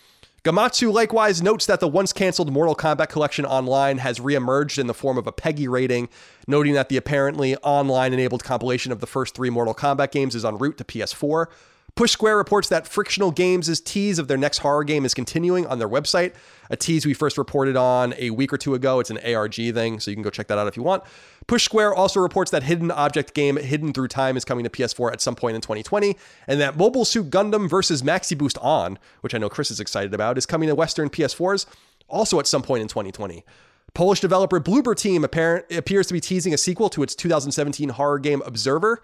[0.43, 4.93] Gematsu likewise notes that the once canceled Mortal Kombat collection online has reemerged in the
[4.93, 6.07] form of a PEGI rating,
[6.47, 10.45] noting that the apparently online enabled compilation of the first three Mortal Kombat games is
[10.45, 11.47] en route to PS4.
[11.99, 15.79] Push Square reports that Frictional Games' tease of their next horror game is continuing on
[15.79, 16.33] their website,
[16.69, 19.01] a tease we first reported on a week or two ago.
[19.01, 21.03] It's an ARG thing, so you can go check that out if you want.
[21.47, 25.11] Push Square also reports that hidden object game Hidden Through Time is coming to PS4
[25.11, 26.15] at some point in 2020,
[26.47, 30.13] and that Mobile Suit Gundam versus Maxi Boost On, which I know Chris is excited
[30.13, 31.65] about, is coming to Western PS4s
[32.07, 33.43] also at some point in 2020.
[33.93, 38.19] Polish developer Bloober Team apparent, appears to be teasing a sequel to its 2017 horror
[38.19, 39.03] game Observer.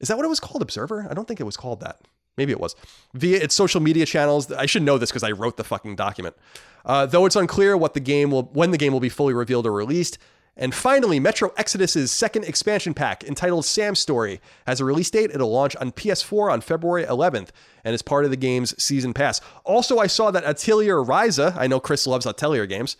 [0.00, 0.62] Is that what it was called?
[0.62, 1.06] Observer?
[1.10, 2.00] I don't think it was called that.
[2.36, 2.76] Maybe it was.
[3.14, 4.50] Via its social media channels.
[4.52, 6.36] I should know this because I wrote the fucking document.
[6.84, 9.66] Uh, though it's unclear what the game will when the game will be fully revealed
[9.66, 10.18] or released.
[10.56, 15.30] And finally, Metro Exodus's second expansion pack, entitled Sam's Story, has a release date.
[15.32, 17.50] It'll launch on PS4 on February 11th
[17.84, 19.40] and is part of the game's season pass.
[19.62, 22.96] Also, I saw that Atelier Ryza, I know Chris loves Atelier games,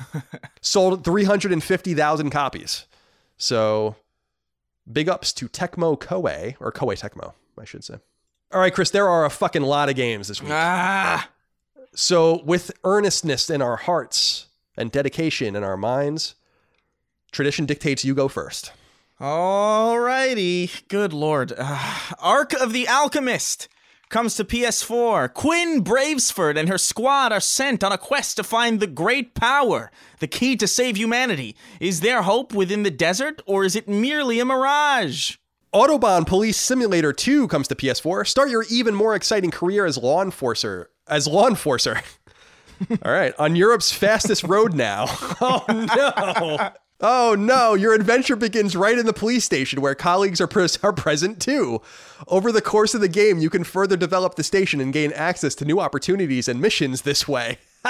[0.62, 2.86] sold 350,000 copies.
[3.36, 3.96] So
[4.90, 7.96] big ups to Tecmo Koei, or Koei Tecmo, I should say.
[8.52, 10.50] All right, Chris, there are a fucking lot of games this week.
[10.52, 11.28] Ah,
[11.94, 14.46] So, with earnestness in our hearts
[14.76, 16.34] and dedication in our minds,
[17.32, 18.72] tradition dictates you go first.
[19.20, 20.86] alrighty.
[20.88, 21.52] Good lord.
[21.58, 23.68] Ah, Arc of the Alchemist
[24.08, 25.32] comes to PS4.
[25.32, 29.90] Quinn Bravesford and her squad are sent on a quest to find the great power,
[30.20, 31.56] the key to save humanity.
[31.80, 35.36] Is there hope within the desert, or is it merely a mirage?
[35.74, 38.26] Autobahn Police Simulator 2 comes to PS4.
[38.26, 40.90] Start your even more exciting career as law enforcer.
[41.08, 42.00] As law enforcer.
[43.04, 45.06] All right, on Europe's fastest road now.
[45.40, 46.70] Oh no.
[47.06, 50.90] Oh no, your adventure begins right in the police station where colleagues are, pres- are
[50.90, 51.82] present too.
[52.28, 55.54] Over the course of the game, you can further develop the station and gain access
[55.56, 57.58] to new opportunities and missions this way.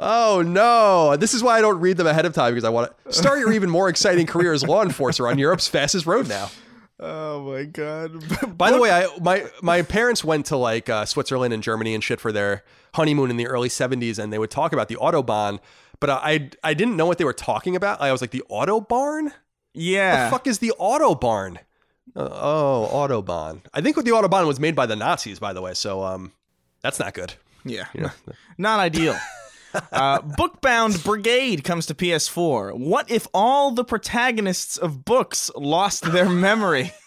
[0.00, 2.90] oh no, this is why I don't read them ahead of time because I want
[3.04, 6.50] to start your even more exciting career as law enforcer on Europe's fastest road now.
[6.98, 8.58] Oh my god.
[8.58, 12.02] By the way, I my my parents went to like uh, Switzerland and Germany and
[12.02, 15.60] shit for their honeymoon in the early '70s, and they would talk about the autobahn,
[16.00, 18.00] but I I didn't know what they were talking about.
[18.00, 19.32] I was like, the auto barn?
[19.74, 20.24] yeah.
[20.26, 21.58] The fuck is the auto barn?
[22.16, 23.60] Uh, oh, autobahn.
[23.74, 25.74] I think what the autobahn was made by the Nazis, by the way.
[25.74, 26.32] So um,
[26.80, 27.34] that's not good.
[27.64, 27.86] Yeah.
[28.58, 29.16] Not ideal.
[29.92, 32.78] uh, Bookbound Brigade comes to PS4.
[32.78, 36.92] What if all the protagonists of books lost their memory?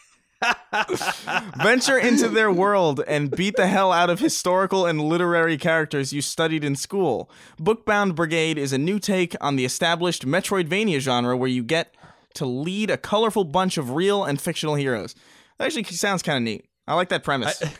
[1.62, 6.22] Venture into their world and beat the hell out of historical and literary characters you
[6.22, 7.30] studied in school.
[7.60, 11.96] Bookbound Brigade is a new take on the established Metroidvania genre where you get
[12.36, 15.16] to lead a colorful bunch of real and fictional heroes.
[15.58, 16.66] That actually sounds kind of neat.
[16.88, 17.62] I like that premise.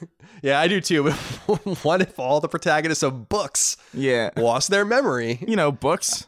[0.44, 1.12] Yeah, I do too.
[1.84, 4.32] what if all the protagonists of books yeah.
[4.36, 5.38] lost their memory?
[5.48, 6.26] You know, books.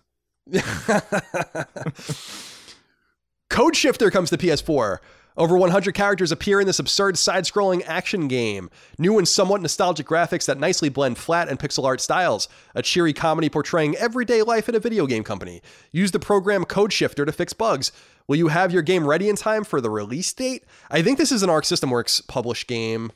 [3.50, 5.00] Code Shifter comes to PS4.
[5.36, 8.70] Over 100 characters appear in this absurd side scrolling action game.
[9.00, 12.48] New and somewhat nostalgic graphics that nicely blend flat and pixel art styles.
[12.76, 15.62] A cheery comedy portraying everyday life at a video game company.
[15.92, 17.92] Use the program Code Shifter to fix bugs.
[18.28, 20.64] Will you have your game ready in time for the release date?
[20.92, 23.12] I think this is an Arc System Works published game,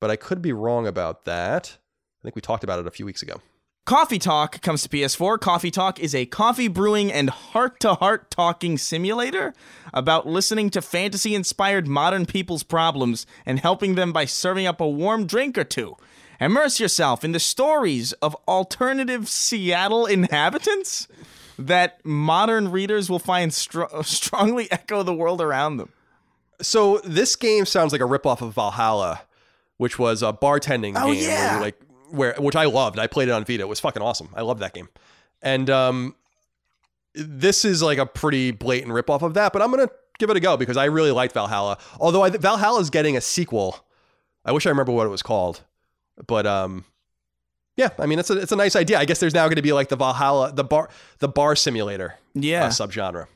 [0.00, 1.76] but I could be wrong about that.
[2.20, 3.40] I think we talked about it a few weeks ago.
[3.88, 5.40] Coffee Talk comes to PS4.
[5.40, 9.54] Coffee Talk is a coffee brewing and heart to heart talking simulator
[9.94, 14.86] about listening to fantasy inspired modern people's problems and helping them by serving up a
[14.86, 15.96] warm drink or two.
[16.38, 21.08] Immerse yourself in the stories of alternative Seattle inhabitants
[21.58, 25.88] that modern readers will find str- strongly echo the world around them.
[26.60, 29.22] So this game sounds like a ripoff of Valhalla,
[29.78, 31.22] which was a bartending Oh, game.
[31.22, 31.54] Where yeah.
[31.54, 32.98] you like where which I loved.
[32.98, 33.62] I played it on Vita.
[33.62, 34.28] It was fucking awesome.
[34.34, 34.88] I loved that game.
[35.42, 36.14] And um
[37.14, 40.40] this is like a pretty blatant ripoff of that, but I'm gonna give it a
[40.40, 41.78] go because I really liked Valhalla.
[42.00, 43.84] Although I, Valhalla is getting a sequel.
[44.44, 45.62] I wish I remember what it was called,
[46.26, 46.84] but um,
[47.76, 47.90] yeah.
[47.98, 48.98] I mean, it's a it's a nice idea.
[48.98, 52.14] I guess there's now going to be like the Valhalla, the bar, the bar simulator
[52.34, 52.64] Yeah.
[52.66, 53.26] uh, subgenre.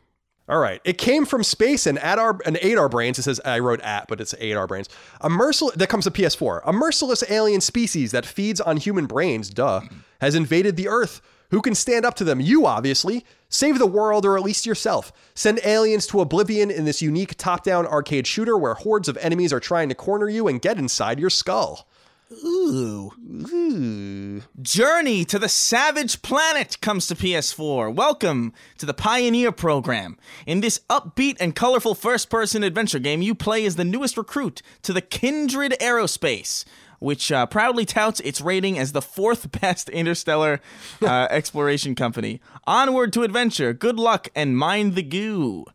[0.48, 0.80] All right.
[0.84, 3.18] It came from space and at our and ate our brains.
[3.18, 4.88] It says I wrote at, but it's ate our brains.
[5.20, 6.62] A merciless that comes to PS4.
[6.64, 9.82] A merciless alien species that feeds on human brains, duh,
[10.20, 11.20] has invaded the Earth.
[11.52, 12.40] Who can stand up to them?
[12.40, 13.24] You, obviously.
[13.50, 15.12] Save the world or at least yourself.
[15.34, 19.52] Send aliens to oblivion in this unique top down arcade shooter where hordes of enemies
[19.52, 21.86] are trying to corner you and get inside your skull.
[22.32, 23.12] Ooh.
[23.52, 24.42] Ooh.
[24.60, 27.94] Journey to the Savage Planet comes to PS4.
[27.94, 30.16] Welcome to the Pioneer program.
[30.46, 34.62] In this upbeat and colorful first person adventure game, you play as the newest recruit
[34.82, 36.64] to the Kindred Aerospace.
[37.00, 40.60] Which uh, proudly touts its rating as the fourth best interstellar
[41.02, 42.40] uh, exploration company.
[42.64, 45.66] Onward to adventure, good luck, and mind the goo.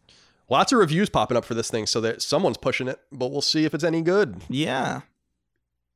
[0.50, 3.42] Lots of reviews popping up for this thing, so that someone's pushing it, but we'll
[3.42, 4.42] see if it's any good.
[4.48, 5.02] Yeah.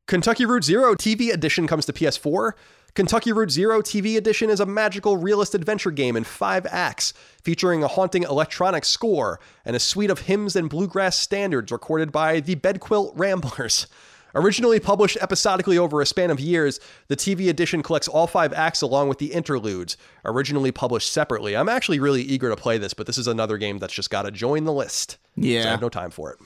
[0.07, 2.51] Kentucky Route Zero TV Edition comes to PS4.
[2.93, 7.83] Kentucky Route Zero TV Edition is a magical realist adventure game in five acts, featuring
[7.83, 12.55] a haunting electronic score and a suite of hymns and bluegrass standards recorded by the
[12.55, 13.87] Bedquilt Ramblers.
[14.33, 18.81] Originally published episodically over a span of years, the TV edition collects all five acts
[18.81, 21.55] along with the interludes, originally published separately.
[21.55, 24.21] I'm actually really eager to play this, but this is another game that's just got
[24.23, 25.17] to join the list.
[25.35, 25.63] Yeah.
[25.63, 26.39] So I have no time for it.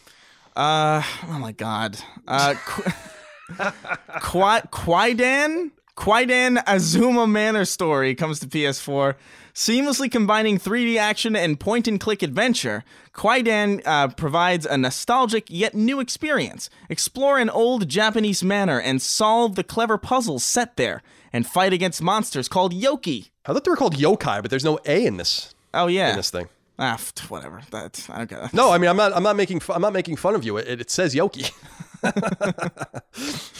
[0.56, 1.98] Uh, oh my god.
[2.28, 2.56] Uh,
[4.72, 5.72] Kwaidan?
[5.98, 9.16] Kwaidan Azuma Manor Story comes to PS4.
[9.54, 15.74] Seamlessly combining 3D action and point and click adventure, Kwaidan uh, provides a nostalgic yet
[15.74, 16.70] new experience.
[16.90, 21.02] Explore an old Japanese manor and solve the clever puzzles set there,
[21.32, 23.30] and fight against monsters called Yoki.
[23.46, 26.16] I thought they were called yokai, but there's no A in this Oh yeah, in
[26.16, 26.48] this thing.
[26.78, 27.62] Ah, f- whatever.
[27.72, 28.54] That's I don't get that.
[28.54, 29.14] No, I mean I'm not.
[29.16, 29.60] I'm not making.
[29.62, 30.58] fu- I'm not making fun of you.
[30.58, 31.52] It, it says Yoki.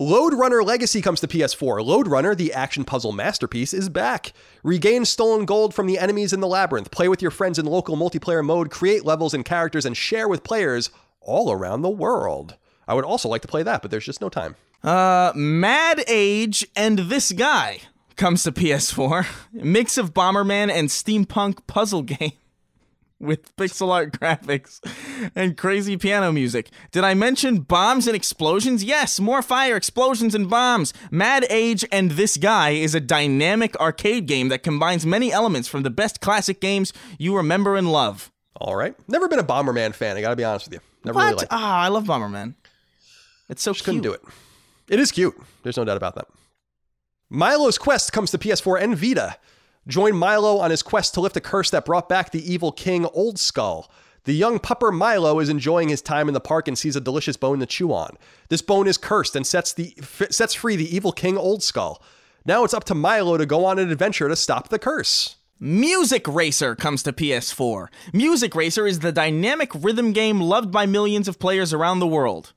[0.00, 1.84] Lode Runner Legacy comes to PS4.
[1.84, 4.32] Lode Runner, the action puzzle masterpiece, is back.
[4.64, 6.90] Regain stolen gold from the enemies in the labyrinth.
[6.90, 8.70] Play with your friends in local multiplayer mode.
[8.72, 10.90] Create levels and characters, and share with players
[11.20, 12.56] all around the world.
[12.88, 14.56] I would also like to play that, but there's just no time.
[14.82, 17.78] Uh, Mad Age and This Guy
[18.16, 19.26] comes to PS4.
[19.52, 22.32] Mix of Bomberman and steampunk puzzle game
[23.20, 24.80] with pixel art graphics
[25.34, 26.70] and crazy piano music.
[26.92, 28.84] Did I mention bombs and explosions?
[28.84, 30.92] Yes, more fire, explosions, and bombs.
[31.10, 35.82] Mad Age and This Guy is a dynamic arcade game that combines many elements from
[35.82, 38.30] the best classic games you remember and love.
[38.56, 38.94] All right.
[39.08, 40.16] Never been a Bomberman fan.
[40.16, 40.80] I got to be honest with you.
[41.04, 41.38] Never really What?
[41.38, 41.52] liked.
[41.52, 42.54] Ah, I love Bomberman.
[43.48, 44.22] It's so Just couldn't do it.
[44.88, 45.34] It is cute.
[45.62, 46.26] There's no doubt about that.
[47.30, 49.36] Milo's quest comes to PS4 and Vita.
[49.86, 53.06] Join Milo on his quest to lift a curse that brought back the evil king
[53.06, 53.90] Old Skull.
[54.24, 57.36] The young pupper Milo is enjoying his time in the park and sees a delicious
[57.36, 58.16] bone to chew on.
[58.48, 62.02] This bone is cursed and sets the f- sets free the evil king Old Skull.
[62.46, 65.36] Now it's up to Milo to go on an adventure to stop the curse.
[65.60, 67.88] Music Racer comes to PS4.
[68.12, 72.52] Music Racer is the dynamic rhythm game loved by millions of players around the world.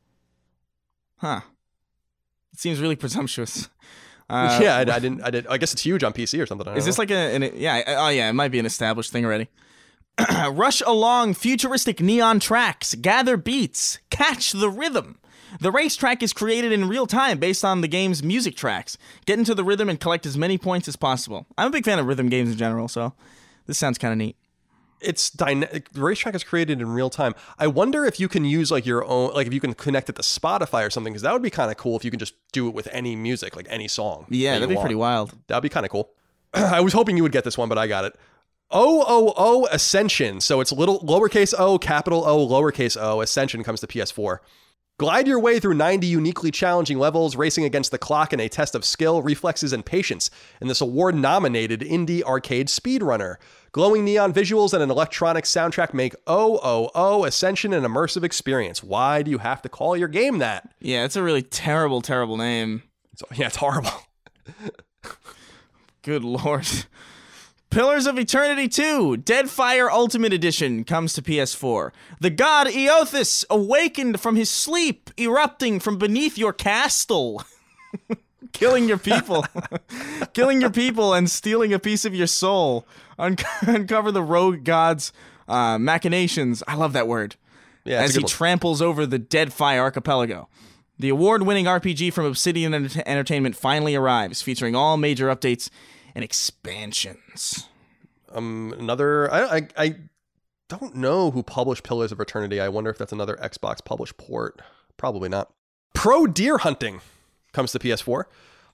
[1.18, 1.42] Huh.
[2.54, 3.70] It seems really presumptuous.
[4.30, 5.22] Uh, yeah, I, I didn't.
[5.24, 5.48] I did.
[5.48, 6.68] I guess it's huge on PC or something.
[6.68, 7.02] I Is this know.
[7.04, 9.48] like a, an, yeah, oh yeah, it might be an established thing already.
[10.52, 15.20] Rush along futuristic neon tracks, gather beats, catch the rhythm.
[15.62, 18.98] The racetrack is created in real time based on the game's music tracks.
[19.26, 21.46] Get into the rhythm and collect as many points as possible.
[21.58, 23.14] I'm a big fan of rhythm games in general, so
[23.66, 24.36] this sounds kind of neat.
[25.02, 25.90] It's dynamic.
[25.92, 27.36] The racetrack is created in real time.
[27.60, 30.16] I wonder if you can use like your own, like if you can connect it
[30.16, 32.34] to Spotify or something, because that would be kind of cool if you can just
[32.52, 34.26] do it with any music, like any song.
[34.30, 35.34] Yeah, that that'd be pretty wild.
[35.48, 36.12] That'd be kind of cool.
[36.54, 38.16] I was hoping you would get this one, but I got it.
[38.70, 40.42] O O O Ascension.
[40.42, 43.22] So it's little lowercase O, capital O, lowercase O.
[43.22, 44.40] Ascension comes to PS4.
[45.00, 48.74] Glide your way through 90 uniquely challenging levels, racing against the clock in a test
[48.74, 53.36] of skill, reflexes, and patience in this award nominated indie arcade speedrunner.
[53.72, 58.84] Glowing neon visuals and an electronic soundtrack make OOO Ascension an immersive experience.
[58.84, 60.74] Why do you have to call your game that?
[60.80, 62.84] Yeah, it's a really terrible, terrible name.
[63.16, 63.92] So, yeah, it's horrible.
[66.02, 66.68] Good lord.
[67.70, 71.92] Pillars of Eternity 2, Deadfire Ultimate Edition comes to PS4.
[72.22, 77.44] The god Eothas awakened from his sleep, erupting from beneath your castle.
[78.52, 79.46] Killing your people.
[80.34, 82.88] Killing your people and stealing a piece of your soul.
[83.18, 85.12] Un- uncover the rogue god's
[85.48, 86.64] uh, machinations.
[86.68, 87.36] I love that word.
[87.84, 88.28] Yeah, as he one.
[88.28, 90.50] tramples over the Deadfire archipelago.
[91.00, 95.70] The award winning RPG from Obsidian Enter- Entertainment finally arrives, featuring all major updates
[96.14, 97.68] and expansions.
[98.32, 99.32] Um, another.
[99.32, 99.96] I, I I
[100.68, 102.60] don't know who published Pillars of Eternity.
[102.60, 104.62] I wonder if that's another Xbox published port.
[104.98, 105.54] Probably not.
[105.94, 107.00] Pro Deer Hunting
[107.58, 108.26] comes to PS4.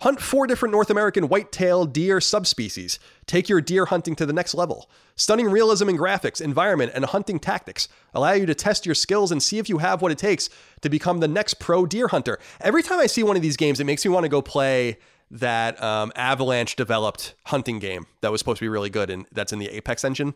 [0.02, 3.00] Hunt four different North American white-tailed deer subspecies.
[3.26, 4.90] Take your deer hunting to the next level.
[5.16, 9.42] Stunning realism in graphics, environment, and hunting tactics allow you to test your skills and
[9.42, 10.50] see if you have what it takes
[10.82, 12.38] to become the next pro deer hunter.
[12.60, 14.98] Every time I see one of these games, it makes me want to go play
[15.32, 19.54] that um, Avalanche developed hunting game that was supposed to be really good, and that's
[19.54, 20.36] in the Apex engine.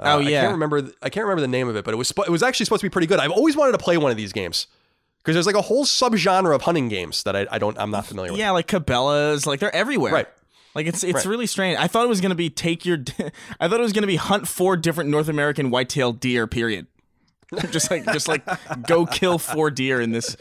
[0.00, 0.38] Uh, Oh, yeah.
[0.38, 0.90] I can't remember.
[1.02, 2.86] I can't remember the name of it, but it was it was actually supposed to
[2.86, 3.20] be pretty good.
[3.20, 4.66] I've always wanted to play one of these games
[5.28, 8.06] because there's like a whole subgenre of hunting games that I, I don't I'm not
[8.06, 8.38] familiar with.
[8.38, 10.10] Yeah, like Cabela's, like they're everywhere.
[10.10, 10.28] Right.
[10.74, 11.26] Like it's it's Right.
[11.26, 11.78] really strange.
[11.78, 12.96] I thought it was gonna be take your.
[13.60, 16.46] I thought it was gonna be hunt four different North American white-tailed deer.
[16.46, 16.86] Period.
[17.70, 18.42] just like just like
[18.86, 20.36] go kill four deer in this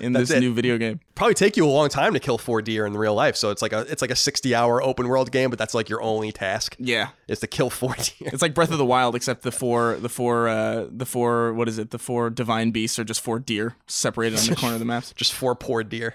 [0.00, 0.40] in this it.
[0.40, 1.00] new video game.
[1.14, 3.36] Probably take you a long time to kill four deer in real life.
[3.36, 5.88] So it's like a it's like a 60 hour open world game, but that's like
[5.90, 7.08] your only task Yeah.
[7.28, 8.30] is to kill four deer.
[8.32, 11.52] It's like Breath of the Wild, except the four, the four, uh, the four.
[11.52, 11.90] What is it?
[11.90, 15.12] The four divine beasts are just four deer separated on the corner of the maps.
[15.16, 16.14] Just four poor deer.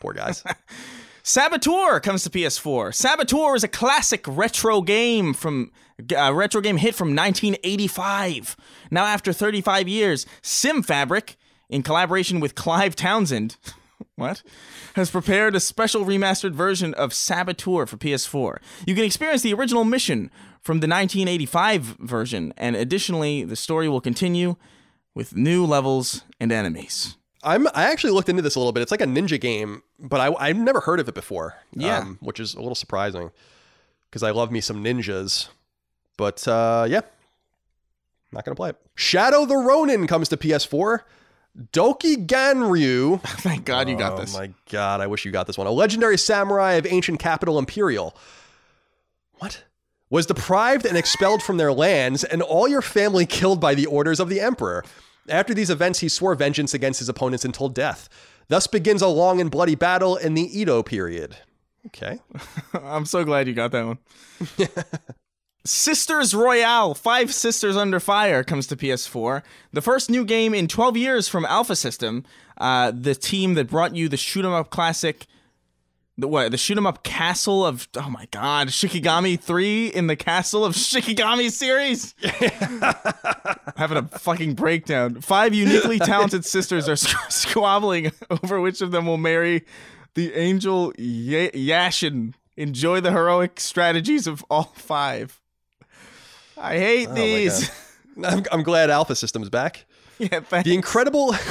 [0.00, 0.42] Poor guys.
[1.22, 2.94] Saboteur comes to PS4.
[2.94, 5.70] Saboteur is a classic retro game from
[6.16, 8.56] a retro game hit from 1985.
[8.90, 11.36] Now, after 35 years, Sim Fabric,
[11.68, 13.56] in collaboration with Clive Townsend,
[14.16, 14.42] what,
[14.94, 18.58] has prepared a special remastered version of Saboteur for PS4.
[18.86, 20.30] You can experience the original mission
[20.60, 24.56] from the 1985 version, and additionally, the story will continue
[25.14, 27.16] with new levels and enemies.
[27.42, 28.82] I'm I actually looked into this a little bit.
[28.82, 31.54] It's like a ninja game, but I I've never heard of it before.
[31.72, 31.98] Yeah.
[31.98, 33.30] um, which is a little surprising
[34.10, 35.48] because I love me some ninjas.
[36.18, 37.00] But uh, yeah,
[38.30, 38.76] not gonna play it.
[38.94, 41.00] Shadow the Ronin comes to PS4.
[41.72, 43.22] Doki Ganryu.
[43.40, 44.36] Thank God you got this.
[44.36, 45.66] oh my god, I wish you got this one.
[45.66, 48.14] A legendary samurai of ancient capital Imperial.
[49.38, 49.64] What?
[50.10, 54.20] Was deprived and expelled from their lands, and all your family killed by the orders
[54.20, 54.84] of the emperor.
[55.28, 58.08] After these events, he swore vengeance against his opponents until death.
[58.48, 61.36] Thus begins a long and bloody battle in the Edo period.
[61.86, 62.18] Okay.
[62.72, 63.98] I'm so glad you got that one.
[65.64, 69.42] Sisters Royale, Five Sisters Under Fire comes to PS4.
[69.72, 72.24] The first new game in 12 years from Alpha System,
[72.58, 75.26] uh, the team that brought you the shoot 'em up classic,
[76.16, 80.16] the what, the shoot 'em up castle of oh my god, Shikigami 3 in the
[80.16, 82.14] castle of Shikigami series.
[83.76, 85.20] Having a fucking breakdown.
[85.20, 88.12] Five uniquely talented sisters are squ- squabbling
[88.42, 89.64] over which of them will marry
[90.14, 92.34] the angel y- Yashin.
[92.56, 95.40] Enjoy the heroic strategies of all five.
[96.60, 97.70] I hate Oh these.
[98.22, 99.86] I'm, I'm glad Alpha System's back.
[100.18, 100.68] yeah, thanks.
[100.68, 101.34] The incredible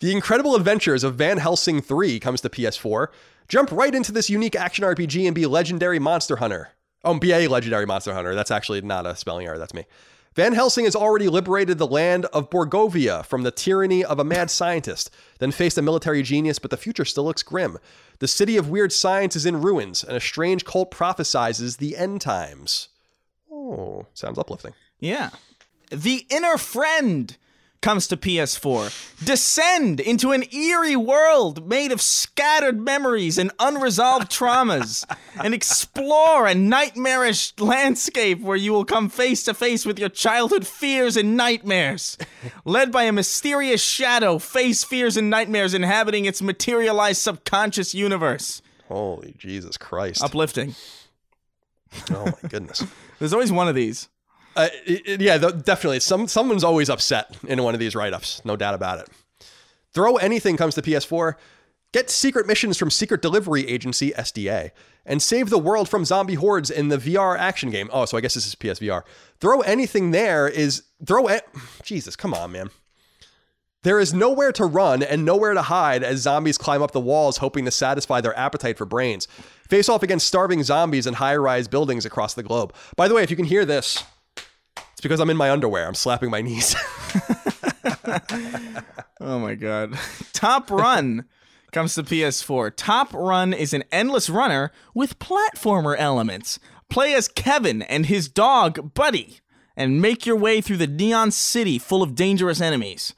[0.00, 3.06] The Incredible Adventures of Van Helsing 3 comes to PS4.
[3.48, 6.70] Jump right into this unique action RPG and be legendary monster hunter.
[7.04, 8.34] Oh, be a legendary monster hunter.
[8.34, 9.56] That's actually not a spelling error.
[9.56, 9.86] That's me.
[10.34, 14.50] Van Helsing has already liberated the land of Borgovia from the tyranny of a mad
[14.50, 17.78] scientist, then faced a military genius, but the future still looks grim.
[18.18, 22.20] The city of weird science is in ruins, and a strange cult prophesizes the end
[22.20, 22.88] times.
[23.64, 24.74] Oh, sounds uplifting.
[25.00, 25.30] Yeah.
[25.90, 27.34] The Inner Friend
[27.80, 29.24] comes to PS4.
[29.26, 35.04] Descend into an eerie world made of scattered memories and unresolved traumas,
[35.42, 40.66] and explore a nightmarish landscape where you will come face to face with your childhood
[40.66, 42.16] fears and nightmares.
[42.64, 48.62] Led by a mysterious shadow, face fears and nightmares inhabiting its materialized subconscious universe.
[48.88, 50.22] Holy Jesus Christ.
[50.22, 50.74] Uplifting.
[52.10, 52.82] Oh my goodness.
[53.24, 54.08] There's always one of these.
[54.56, 56.00] Uh, it- it- yeah, definitely.
[56.00, 59.08] Some someone's always upset in one of these write-ups, no doubt about it.
[59.92, 61.34] Throw anything comes to PS4.
[61.92, 64.70] Get secret missions from Secret Delivery Agency (SDA)
[65.06, 67.88] and save the world from zombie hordes in the VR action game.
[67.92, 69.02] Oh, so I guess this is PSVR.
[69.40, 71.28] Throw anything there is throw.
[71.28, 71.42] A-
[71.84, 72.70] Jesus, come on, man.
[73.84, 77.36] There is nowhere to run and nowhere to hide as zombies climb up the walls
[77.36, 79.28] hoping to satisfy their appetite for brains.
[79.68, 82.74] Face off against starving zombies in high rise buildings across the globe.
[82.96, 84.02] By the way, if you can hear this,
[84.92, 85.86] it's because I'm in my underwear.
[85.86, 86.74] I'm slapping my knees.
[89.20, 89.98] Oh my god.
[90.32, 91.24] Top Run
[91.72, 92.72] comes to PS4.
[92.76, 96.58] Top Run is an endless runner with platformer elements.
[96.90, 99.40] Play as Kevin and his dog, Buddy,
[99.76, 103.14] and make your way through the neon city full of dangerous enemies.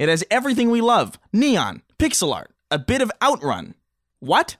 [0.00, 3.74] It has everything we love neon, pixel art, a bit of outrun.
[4.20, 4.56] What?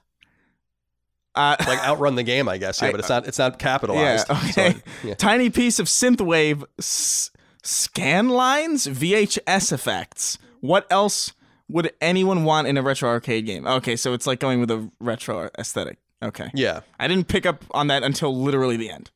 [1.33, 2.79] Uh, like outrun the game, I guess.
[2.79, 3.27] Yeah, but it's not.
[3.27, 4.27] It's not capitalized.
[4.27, 4.67] So okay.
[4.69, 5.13] it- yeah.
[5.15, 7.31] Tiny piece of synthwave s-
[7.63, 10.37] scan lines, VHS effects.
[10.59, 11.33] What else
[11.67, 13.65] would anyone want in a retro arcade game?
[13.65, 15.97] Okay, so it's like going with a retro aesthetic.
[16.21, 16.51] Okay.
[16.53, 19.09] yeah, I didn't pick up on that until literally the end.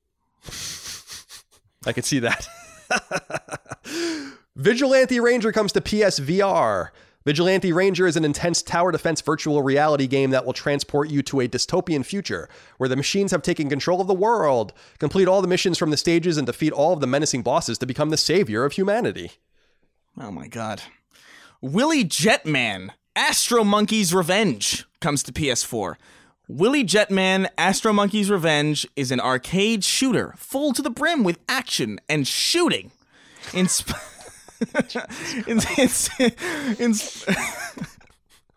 [1.86, 2.48] I could see that.
[4.56, 6.92] Vigilante Ranger comes to PSVR.
[7.26, 11.42] Vigilante Ranger is an intense tower defense virtual reality game that will transport you to
[11.42, 14.72] a dystopian future where the machines have taken control of the world.
[14.98, 17.86] Complete all the missions from the stages and defeat all of the menacing bosses to
[17.86, 19.32] become the savior of humanity.
[20.18, 20.84] Oh my god.
[21.60, 25.96] Willy Jetman Astro Monkey's Revenge comes to PS4.
[26.48, 32.00] Willy Jetman Astro Monkey's Revenge is an arcade shooter full to the brim with action
[32.08, 32.92] and shooting.
[35.48, 36.10] Ins- ins-
[36.80, 37.26] ins-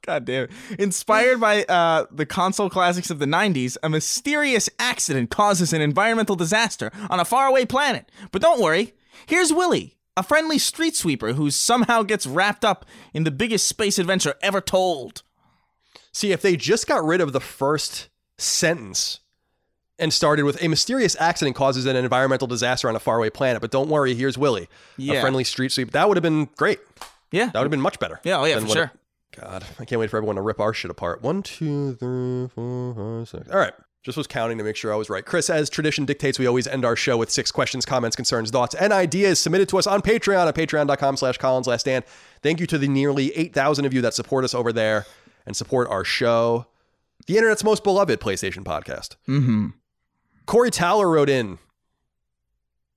[0.02, 0.51] God damn it.
[0.78, 6.35] Inspired by uh, the console classics of the 90s, a mysterious accident causes an environmental
[6.35, 8.10] disaster on a faraway planet.
[8.32, 8.94] But don't worry,
[9.26, 13.98] here's Willy, a friendly street sweeper who somehow gets wrapped up in the biggest space
[13.98, 15.22] adventure ever told.
[16.10, 18.09] See, if they just got rid of the first
[18.39, 19.20] sentence
[19.99, 23.70] and started with a mysterious accident causes an environmental disaster on a faraway planet, but
[23.70, 24.69] don't worry, here's Willy,
[24.99, 25.91] a friendly street sweep.
[25.93, 26.79] That would have been great.
[27.33, 27.47] Yeah.
[27.47, 28.20] That would have been much better.
[28.25, 28.85] Yeah, oh yeah, for sure.
[28.85, 28.91] it-
[29.41, 31.23] God, I can't wait for everyone to rip our shit apart.
[31.23, 33.49] One, two, three, four, five, six.
[33.51, 33.75] All right.
[34.03, 35.25] Just was counting to make sure I was right.
[35.25, 38.75] Chris, as tradition dictates, we always end our show with six questions, comments, concerns, thoughts,
[38.75, 42.05] and ideas submitted to us on Patreon at patreon.com slash Colin's Last Stand.
[42.43, 45.05] Thank you to the nearly 8,000 of you that support us over there
[45.47, 46.66] and support our show,
[47.27, 49.16] the internet's most beloved PlayStation podcast.
[49.29, 49.69] Mm-hmm.
[50.49, 51.59] Corey Towler wrote in.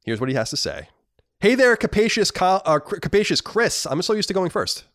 [0.06, 0.88] Here's what he has to say.
[1.41, 3.86] Hey there, capacious, Col- uh, capacious Chris.
[3.86, 4.86] I'm so used to going first.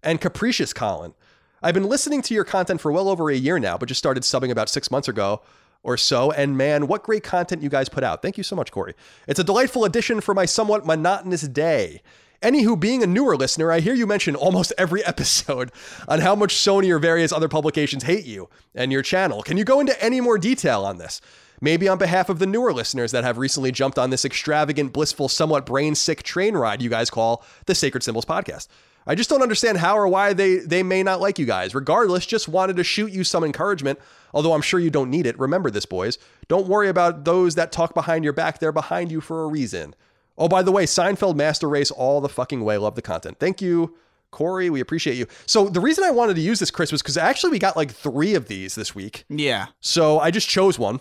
[0.00, 1.14] And capricious Colin.
[1.60, 4.22] I've been listening to your content for well over a year now, but just started
[4.22, 5.42] subbing about six months ago
[5.82, 6.30] or so.
[6.30, 8.22] And man, what great content you guys put out.
[8.22, 8.94] Thank you so much, Corey.
[9.26, 12.02] It's a delightful addition for my somewhat monotonous day.
[12.42, 15.72] Anywho, being a newer listener, I hear you mention almost every episode
[16.06, 19.42] on how much Sony or various other publications hate you and your channel.
[19.42, 21.20] Can you go into any more detail on this?
[21.60, 25.28] Maybe on behalf of the newer listeners that have recently jumped on this extravagant, blissful,
[25.28, 28.68] somewhat brain sick train ride you guys call the Sacred Symbols podcast.
[29.06, 31.74] I just don't understand how or why they, they may not like you guys.
[31.74, 33.98] Regardless, just wanted to shoot you some encouragement,
[34.34, 35.38] although I'm sure you don't need it.
[35.38, 36.18] Remember this, boys.
[36.46, 38.58] Don't worry about those that talk behind your back.
[38.58, 39.94] They're behind you for a reason.
[40.36, 42.76] Oh, by the way, Seinfeld Master Race all the fucking way.
[42.76, 43.38] Love the content.
[43.40, 43.96] Thank you,
[44.30, 44.68] Corey.
[44.68, 45.26] We appreciate you.
[45.46, 47.90] So the reason I wanted to use this, Chris, was because actually we got like
[47.90, 49.24] three of these this week.
[49.30, 49.68] Yeah.
[49.80, 51.00] So I just chose one.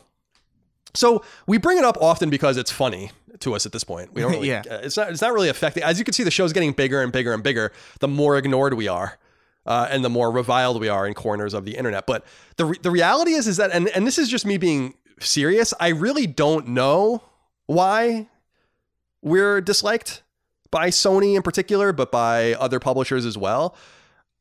[0.94, 4.14] So we bring it up often because it's funny to us at this point.
[4.14, 4.64] We don't really, Yeah.
[4.70, 5.84] uh, it's not, it's not really affecting.
[5.84, 7.72] As you can see, the show's getting bigger and bigger and bigger.
[8.00, 9.18] The more ignored we are,
[9.66, 12.08] uh, and the more reviled we are in corners of the internet.
[12.08, 14.96] But the re- the reality is, is that, and and this is just me being
[15.20, 15.74] serious.
[15.80, 17.22] I really don't know
[17.68, 18.28] why
[19.22, 20.24] we're disliked
[20.72, 23.76] by Sony in particular, but by other publishers as well.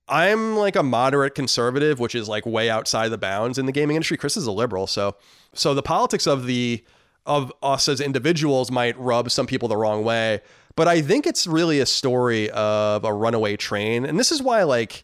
[0.09, 3.97] I'm like a moderate conservative, which is like way outside the bounds in the gaming
[3.97, 4.17] industry.
[4.17, 5.17] Chris is a liberal, so
[5.53, 6.85] so the politics of the
[7.25, 10.41] of us as individuals might rub some people the wrong way.
[10.77, 14.63] But I think it's really a story of a runaway train, and this is why
[14.63, 15.03] like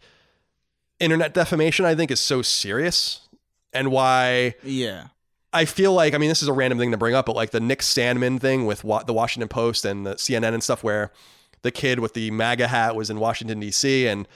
[1.00, 3.28] internet defamation I think is so serious,
[3.72, 5.08] and why Yeah.
[5.52, 7.50] I feel like I mean this is a random thing to bring up, but like
[7.50, 11.10] the Nick Sandmann thing with wa- the Washington Post and the CNN and stuff, where
[11.62, 14.06] the kid with the MAGA hat was in Washington D.C.
[14.06, 14.26] and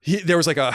[0.00, 0.74] he, there was like a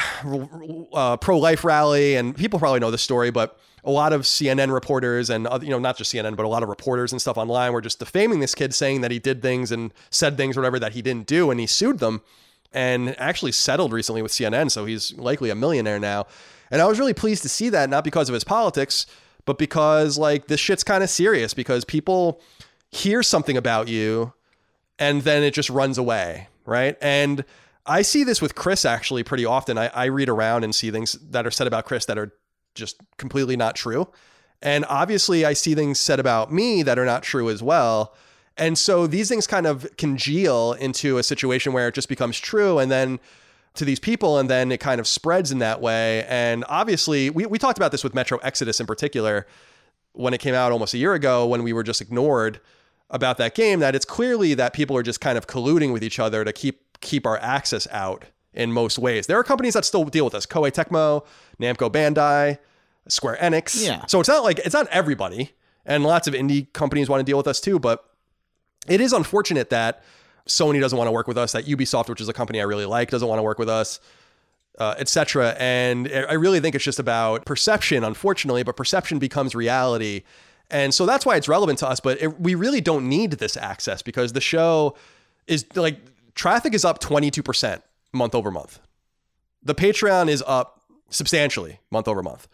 [0.94, 4.72] uh, pro life rally, and people probably know the story, but a lot of CNN
[4.72, 7.38] reporters and other, you know not just CNN, but a lot of reporters and stuff
[7.38, 10.80] online were just defaming this kid, saying that he did things and said things, whatever
[10.80, 12.22] that he didn't do, and he sued them
[12.74, 16.26] and actually settled recently with CNN, so he's likely a millionaire now.
[16.72, 19.06] And I was really pleased to see that, not because of his politics,
[19.46, 22.42] but because like this shit's kind of serious because people
[22.90, 24.34] hear something about you
[25.00, 26.98] and then it just runs away, right?
[27.02, 27.44] And
[27.86, 29.78] I see this with Chris actually pretty often.
[29.78, 32.34] I, I read around and see things that are said about Chris that are
[32.76, 34.10] just completely not true.
[34.62, 38.16] And obviously, I see things said about me that are not true as well.
[38.56, 42.80] And so these things kind of congeal into a situation where it just becomes true.
[42.80, 43.20] And then
[43.74, 46.24] to these people, and then it kind of spreads in that way.
[46.30, 49.48] And obviously, we, we talked about this with Metro Exodus in particular
[50.14, 52.62] when it came out almost a year ago when we were just ignored
[53.10, 56.20] about that game that it's clearly that people are just kind of colluding with each
[56.20, 59.28] other to keep keep our access out in most ways.
[59.28, 60.46] There are companies that still deal with us.
[60.46, 61.26] Koei Tecmo,
[61.60, 62.58] Namco Bandai,
[63.08, 63.86] Square Enix.
[63.86, 64.06] Yeah.
[64.08, 65.52] So it's not like it's not everybody.
[65.86, 68.06] And lots of indie companies want to deal with us too, but
[68.88, 70.02] it is unfortunate that
[70.48, 72.86] Sony doesn't want to work with us, that Ubisoft, which is a company I really
[72.86, 74.00] like, doesn't want to work with us,
[74.80, 75.56] uh, etc.
[75.60, 80.24] And I really think it's just about perception, unfortunately, but perception becomes reality.
[80.70, 83.58] And so that's why it's relevant to us, but it, we really don't need this
[83.58, 84.96] access because the show
[85.48, 86.00] is like
[86.36, 87.82] traffic is up 22%
[88.12, 88.80] month over month.
[89.62, 92.48] The Patreon is up substantially month over month.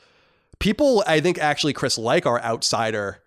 [0.60, 3.22] People, I think, actually, Chris, like our outsider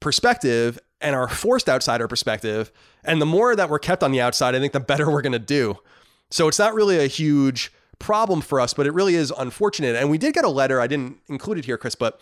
[0.00, 2.72] perspective and our forced outsider perspective.
[3.04, 5.32] And the more that we're kept on the outside, I think the better we're going
[5.32, 5.78] to do.
[6.30, 9.96] So it's not really a huge problem for us, but it really is unfortunate.
[9.96, 12.20] And we did get a letter, I didn't include it here, Chris, but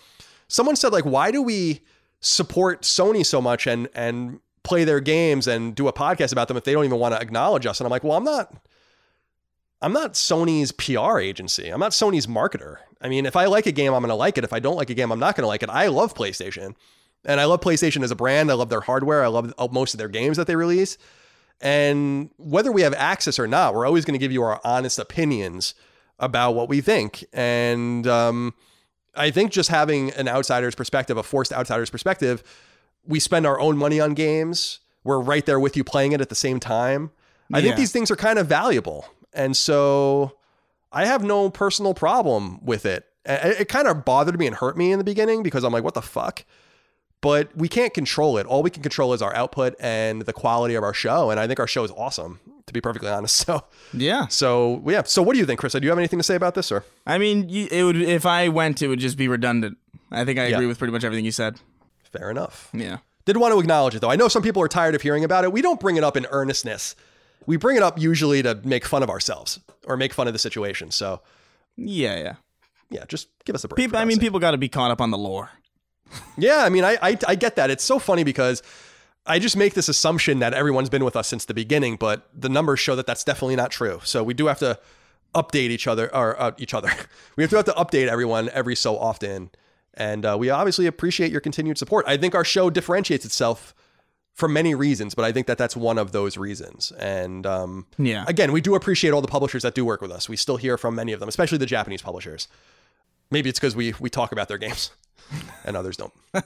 [0.49, 1.81] someone said, like, why do we
[2.21, 6.57] support Sony so much and and play their games and do a podcast about them
[6.57, 7.81] if they don't even want to acknowledge us?
[7.81, 8.53] And I'm like, well, I'm not
[9.83, 11.69] I'm not Sony's PR agency.
[11.69, 12.79] I'm not Sony's marketer.
[13.01, 14.45] I mean, if I like a game, I'm going to like it.
[14.45, 15.69] If I don't like a game, I'm not going to like it.
[15.69, 16.75] I love PlayStation.
[17.25, 18.51] And I love PlayStation as a brand.
[18.51, 19.23] I love their hardware.
[19.23, 20.97] I love most of their games that they release.
[21.61, 24.99] And whether we have access or not, we're always going to give you our honest
[24.99, 25.75] opinions
[26.19, 27.25] about what we think.
[27.33, 28.55] And um,
[29.15, 32.43] I think just having an outsider's perspective, a forced outsider's perspective,
[33.07, 34.81] we spend our own money on games.
[35.05, 37.11] We're right there with you playing it at the same time.
[37.53, 37.65] I yeah.
[37.65, 39.07] think these things are kind of valuable.
[39.33, 40.37] And so
[40.93, 43.07] I have no personal problem with it.
[43.25, 45.95] It, kind of bothered me and hurt me in the beginning because I'm like, what
[45.95, 46.45] the fuck?
[47.21, 48.47] but we can't control it.
[48.47, 51.31] All we can control is our output and the quality of our show.
[51.31, 53.37] And I think our show is awesome, to be perfectly honest.
[53.37, 54.29] So yeah.
[54.29, 55.03] So yeah.
[55.03, 55.73] So what do you think, Chris?
[55.73, 56.85] Do you have anything to say about this, or?
[57.07, 59.79] I mean, it would if I went, it would just be redundant.
[60.11, 60.69] I think I agree yeah.
[60.69, 61.59] with pretty much everything you said.
[62.13, 62.69] Fair enough.
[62.73, 62.99] Yeah.
[63.25, 64.11] Did want to acknowledge it though.
[64.11, 65.53] I know some people are tired of hearing about it.
[65.53, 66.95] We don't bring it up in earnestness.
[67.47, 70.39] We bring it up usually to make fun of ourselves or make fun of the
[70.39, 70.91] situation.
[70.91, 71.21] So
[71.77, 72.35] yeah, yeah,
[72.91, 73.05] yeah.
[73.07, 73.77] Just give us a break.
[73.77, 75.51] People, I mean, people got to be caught up on the lore
[76.39, 77.71] yeah, I mean, I, I I get that.
[77.71, 78.63] It's so funny because
[79.27, 82.49] I just make this assumption that everyone's been with us since the beginning, but the
[82.49, 84.01] numbers show that that's definitely not true.
[84.05, 84.79] So we do have to
[85.35, 86.91] update each other or uh, each other.
[87.37, 89.51] we have to have to update everyone every so often,
[89.97, 92.05] and uh, we obviously appreciate your continued support.
[92.09, 93.75] I think our show differentiates itself
[94.35, 96.93] for many reasons, but I think that that's one of those reasons.
[96.99, 100.29] And um, yeah, again, we do appreciate all the publishers that do work with us.
[100.29, 102.47] We still hear from many of them, especially the Japanese publishers.
[103.31, 104.91] Maybe it's because we we talk about their games
[105.65, 106.13] and others don't.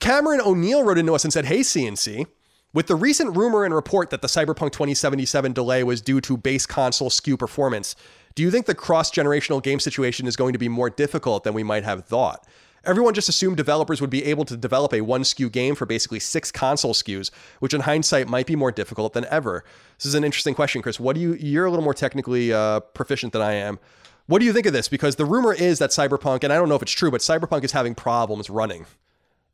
[0.00, 2.26] Cameron O'Neill wrote into us and said, Hey, CNC.
[2.74, 6.64] With the recent rumor and report that the Cyberpunk 2077 delay was due to base
[6.64, 7.94] console SKU performance,
[8.34, 11.54] do you think the cross generational game situation is going to be more difficult than
[11.54, 12.46] we might have thought?
[12.84, 16.18] Everyone just assumed developers would be able to develop a one SKU game for basically
[16.18, 17.30] six console SKUs,
[17.60, 19.64] which in hindsight might be more difficult than ever.
[19.98, 20.98] This is an interesting question, Chris.
[20.98, 21.34] What do you?
[21.34, 23.78] You're a little more technically uh, proficient than I am.
[24.26, 24.88] What do you think of this?
[24.88, 27.62] Because the rumor is that Cyberpunk, and I don't know if it's true, but Cyberpunk
[27.64, 28.86] is having problems running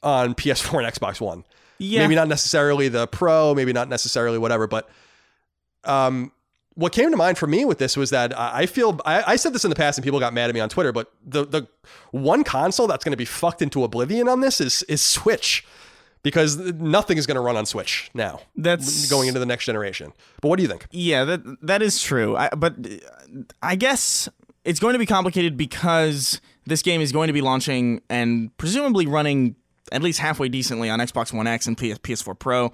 [0.03, 1.45] on PS4 and Xbox One.
[1.79, 2.01] Yeah.
[2.01, 4.89] Maybe not necessarily the Pro, maybe not necessarily whatever, but
[5.85, 6.33] um,
[6.79, 9.53] what came to mind for me with this was that I feel I, I, said
[9.53, 11.67] this in the past and people got mad at me on Twitter, but the the
[12.13, 15.67] one console that's going to be fucked into oblivion on this is is Switch
[16.23, 18.41] because nothing is going to run on Switch now.
[18.55, 20.13] That's going into the next generation.
[20.41, 20.87] But what do you think?
[20.93, 22.37] Yeah, that that is true.
[22.37, 22.77] I, but
[23.61, 24.29] I guess
[24.65, 29.07] it's going to be complicated because this game is going to be launching and presumably
[29.07, 29.57] running
[29.91, 32.71] at least halfway decently on Xbox One X and PS- PS4 Pro,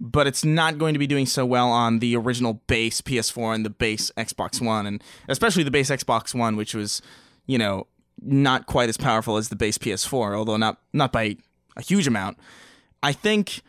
[0.00, 3.64] but it's not going to be doing so well on the original base PS4 and
[3.64, 7.00] the base Xbox One, and especially the base Xbox One, which was,
[7.46, 7.86] you know,
[8.20, 11.36] not quite as powerful as the base PS4, although not not by
[11.76, 12.38] a huge amount.
[13.02, 13.62] I think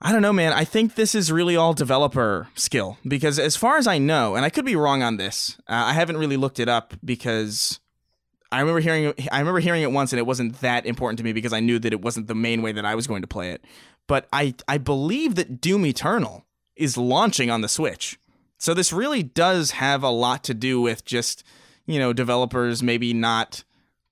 [0.00, 0.52] I don't know, man.
[0.52, 4.44] I think this is really all developer skill because, as far as I know, and
[4.44, 7.80] I could be wrong on this, uh, I haven't really looked it up because
[8.52, 11.32] I remember hearing I remember hearing it once and it wasn't that important to me
[11.32, 13.50] because I knew that it wasn't the main way that I was going to play
[13.50, 13.64] it.
[14.08, 16.44] But I I believe that Doom Eternal
[16.74, 18.18] is launching on the Switch,
[18.58, 21.44] so this really does have a lot to do with just
[21.86, 23.62] you know developers maybe not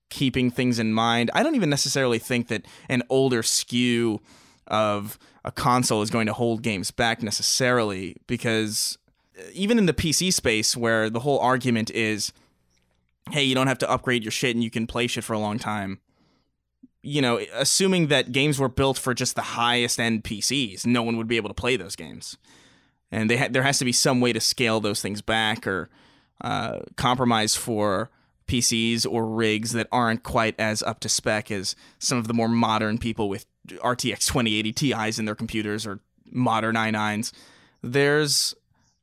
[0.09, 1.29] keeping things in mind.
[1.33, 4.19] I don't even necessarily think that an older SKU
[4.67, 8.97] of a console is going to hold games back necessarily because
[9.37, 12.31] uh, even in the PC space where the whole argument is
[13.31, 15.39] hey, you don't have to upgrade your shit and you can play shit for a
[15.39, 15.99] long time.
[17.03, 21.17] You know, assuming that games were built for just the highest end PCs, no one
[21.17, 22.37] would be able to play those games.
[23.11, 25.89] And they ha- there has to be some way to scale those things back or
[26.41, 28.09] uh, compromise for
[28.47, 32.47] PCs or rigs that aren't quite as up to spec as some of the more
[32.47, 35.99] modern people with RTX 2080 Ti's in their computers or
[36.31, 37.31] modern i9s.
[37.81, 38.55] There's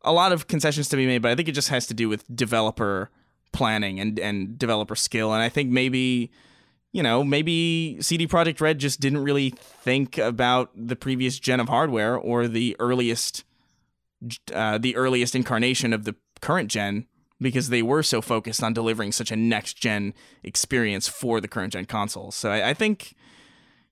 [0.02, 2.08] a lot of concessions to be made, but I think it just has to do
[2.08, 3.10] with developer
[3.52, 5.32] planning and, and developer skill.
[5.32, 6.30] And I think maybe,
[6.94, 11.68] you know, maybe CD Projekt Red just didn't really think about the previous gen of
[11.68, 13.42] hardware or the earliest
[14.54, 17.06] uh, the earliest incarnation of the current gen
[17.40, 20.14] because they were so focused on delivering such a next gen
[20.44, 22.36] experience for the current gen consoles.
[22.36, 23.16] So I, I think,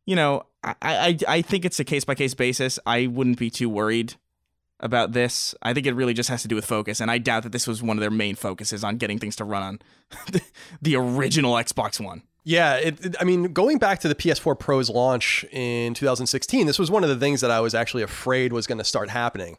[0.07, 2.79] you know, I, I, I think it's a case by case basis.
[2.87, 4.15] I wouldn't be too worried
[4.79, 5.57] about this.
[5.61, 7.66] I think it really just has to do with focus, and I doubt that this
[7.66, 10.41] was one of their main focuses on getting things to run on
[10.81, 12.23] the original Xbox One.
[12.44, 16.78] Yeah, it, it, I mean, going back to the PS4 Pro's launch in 2016, this
[16.78, 19.59] was one of the things that I was actually afraid was going to start happening.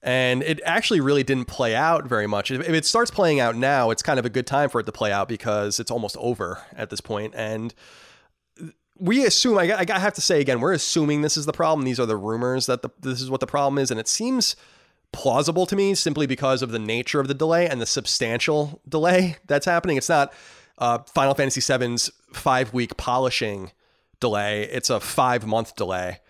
[0.00, 2.50] And it actually really didn't play out very much.
[2.50, 4.92] If it starts playing out now, it's kind of a good time for it to
[4.92, 7.34] play out because it's almost over at this point.
[7.34, 7.74] And
[8.98, 11.84] we assume, I, I have to say again, we're assuming this is the problem.
[11.84, 13.90] These are the rumors that the, this is what the problem is.
[13.90, 14.56] And it seems
[15.10, 19.38] plausible to me simply because of the nature of the delay and the substantial delay
[19.46, 19.96] that's happening.
[19.96, 20.34] It's not
[20.78, 23.72] uh, Final Fantasy VII's five week polishing
[24.20, 26.20] delay, it's a five month delay.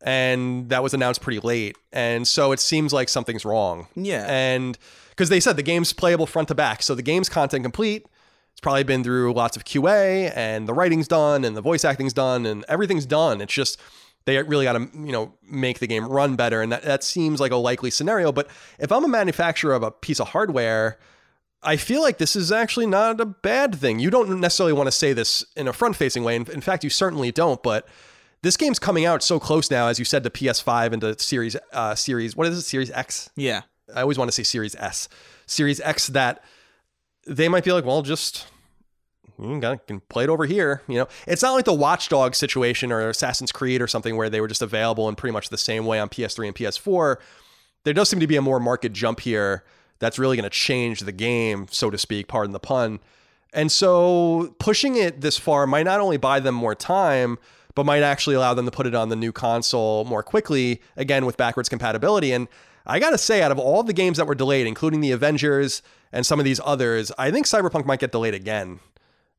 [0.00, 1.76] And that was announced pretty late.
[1.92, 3.88] And so it seems like something's wrong.
[3.96, 4.26] Yeah.
[4.28, 4.78] And
[5.10, 6.82] because they said the game's playable front to back.
[6.82, 8.06] So the game's content complete.
[8.52, 12.12] It's probably been through lots of QA and the writing's done and the voice acting's
[12.12, 13.40] done and everything's done.
[13.40, 13.80] It's just
[14.28, 17.40] they really got to you know make the game run better and that, that seems
[17.40, 18.46] like a likely scenario but
[18.78, 20.98] if i'm a manufacturer of a piece of hardware
[21.62, 24.92] i feel like this is actually not a bad thing you don't necessarily want to
[24.92, 27.86] say this in a front facing way in, in fact you certainly don't but
[28.42, 31.56] this game's coming out so close now as you said to ps5 and to series
[31.72, 33.62] uh series what is it series x Yeah.
[33.94, 35.08] i always want to say series s
[35.46, 36.42] series x that
[37.26, 38.46] they might be like well just
[39.40, 40.82] you can play it over here.
[40.88, 44.40] You know, it's not like the Watchdog situation or Assassin's Creed or something where they
[44.40, 47.18] were just available in pretty much the same way on PS3 and PS4.
[47.84, 49.62] There does seem to be a more market jump here
[49.98, 52.28] that's really going to change the game, so to speak.
[52.28, 53.00] Pardon the pun.
[53.52, 57.38] And so pushing it this far might not only buy them more time,
[57.74, 61.24] but might actually allow them to put it on the new console more quickly, again
[61.24, 62.32] with backwards compatibility.
[62.32, 62.48] And
[62.86, 66.26] I gotta say, out of all the games that were delayed, including the Avengers and
[66.26, 68.80] some of these others, I think Cyberpunk might get delayed again.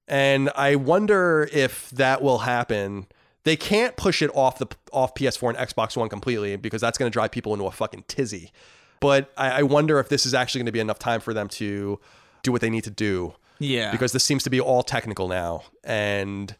[0.08, 3.08] And I wonder if that will happen.
[3.44, 7.12] They can't push it off the off PS4 and Xbox One completely because that's going
[7.12, 8.52] to drive people into a fucking tizzy.
[9.00, 11.48] But I, I wonder if this is actually going to be enough time for them
[11.50, 12.00] to
[12.44, 13.92] do what they need to do Yeah.
[13.92, 15.64] because this seems to be all technical now.
[15.84, 16.56] And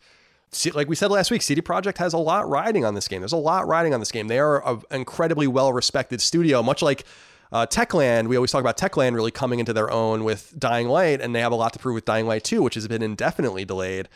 [0.52, 3.22] see, like we said last week, CD Projekt has a lot riding on this game.
[3.22, 4.28] There's a lot riding on this game.
[4.28, 7.04] They are an incredibly well respected studio, much like
[7.52, 8.28] uh, Techland.
[8.28, 11.42] We always talk about Techland really coming into their own with Dying Light, and they
[11.42, 14.08] have a lot to prove with Dying Light 2, which has been indefinitely delayed.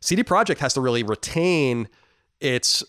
[0.00, 1.88] CD Projekt has to really retain
[2.40, 2.82] its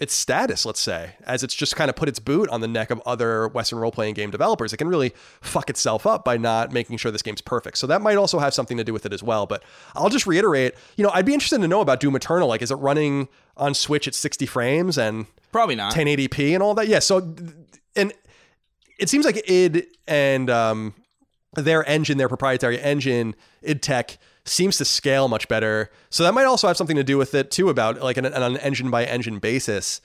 [0.00, 2.90] its status, let's say, as it's just kind of put its boot on the neck
[2.90, 4.72] of other Western role playing game developers.
[4.72, 5.12] It can really
[5.42, 7.76] fuck itself up by not making sure this game's perfect.
[7.76, 9.44] So that might also have something to do with it as well.
[9.44, 9.62] But
[9.94, 12.48] I'll just reiterate, you know, I'd be interested to know about Doom Eternal.
[12.48, 13.28] Like, is it running
[13.58, 15.92] on Switch at 60 frames and Probably not.
[15.92, 16.88] 1080p and all that?
[16.88, 17.00] Yeah.
[17.00, 17.34] So,
[17.94, 18.14] and
[18.98, 20.94] it seems like id and um,
[21.54, 24.16] their engine, their proprietary engine, id Tech,
[24.50, 25.90] seems to scale much better.
[26.10, 28.56] So that might also have something to do with it too, about like an, an
[28.58, 30.00] engine by engine basis,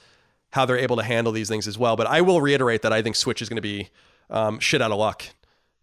[0.51, 1.95] how they're able to handle these things as well.
[1.95, 3.89] But I will reiterate that I think Switch is going to be
[4.29, 5.25] um, shit out of luck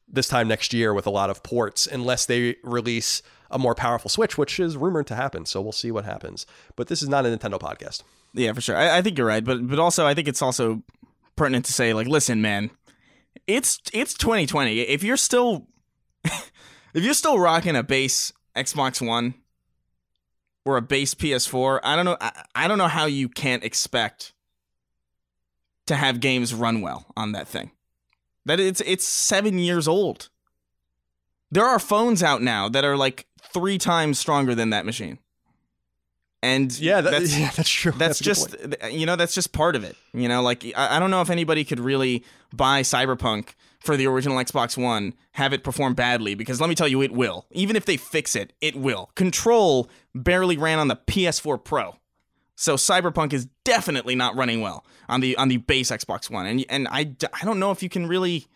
[0.09, 4.09] this time next year with a lot of ports, unless they release a more powerful
[4.09, 5.45] Switch, which is rumored to happen.
[5.45, 6.47] So we'll see what happens.
[6.77, 8.03] But this is not a Nintendo podcast.
[8.33, 8.77] Yeah, for sure.
[8.77, 10.83] I, I think you're right, but but also I think it's also
[11.37, 12.71] pertinent to say like, listen, man,
[13.47, 14.81] it's it's 2020.
[14.81, 15.67] If you're still
[16.25, 19.35] if you're still rocking a base Xbox One
[20.65, 22.16] or a base PS4, I don't know.
[22.20, 24.33] I, I don't know how you can't expect
[25.87, 27.70] to have games run well on that thing.
[28.45, 30.29] That it's it's seven years old.
[31.51, 35.19] There are phones out now that are like three times stronger than that machine.
[36.43, 37.93] And Yeah, that, that's yeah, that's true.
[37.93, 38.57] that's, good just
[38.91, 41.31] you know that's just part of it you know like I, I don't know if
[41.31, 43.51] anybody could really buy cyberpunk
[43.83, 47.13] for the original xbox one have it perform badly because let me tell you it
[47.13, 47.47] will.
[47.51, 49.11] Even if they fix it it will.
[49.15, 51.97] Control barely ran on the ps4 pro.
[52.55, 56.47] So cyberpunk is definitely not running well on the on the base xbox one.
[56.47, 58.47] And and i, I don't know if you can really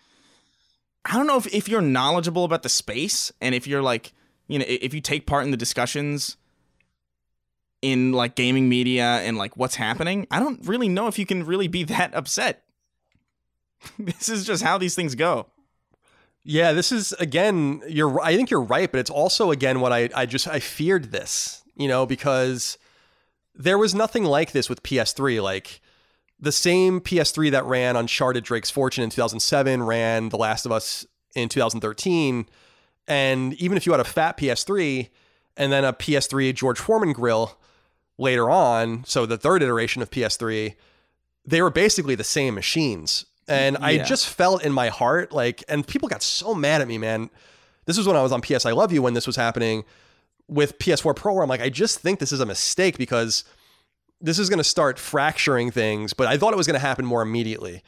[1.05, 4.13] i don't know if, if you're knowledgeable about the space and if you're like
[4.49, 6.37] you know if you take part in the discussions
[7.83, 11.45] in like gaming media and like what's happening, I don't really know if you can
[11.45, 12.63] really be that upset.
[13.99, 15.47] this is just how these things go.
[16.49, 17.83] Yeah, this is again.
[17.89, 18.21] You're.
[18.21, 20.09] I think you're right, but it's also again what I.
[20.15, 20.47] I just.
[20.47, 22.79] I feared this, you know, because
[23.53, 25.43] there was nothing like this with PS3.
[25.43, 25.81] Like
[26.39, 31.05] the same PS3 that ran Uncharted: Drake's Fortune in 2007 ran The Last of Us
[31.35, 32.47] in 2013,
[33.09, 35.09] and even if you had a fat PS3
[35.57, 37.59] and then a PS3 George Foreman grill
[38.19, 40.75] later on, so the third iteration of PS3,
[41.45, 43.27] they were basically the same machines.
[43.49, 46.99] And I just felt in my heart like, and people got so mad at me,
[46.99, 47.31] man.
[47.85, 49.85] This was when I was on PS I Love You when this was happening
[50.49, 53.45] with PS4 Pro, where I'm like, I just think this is a mistake because
[54.21, 57.05] this is going to start fracturing things, but I thought it was going to happen
[57.05, 57.83] more immediately.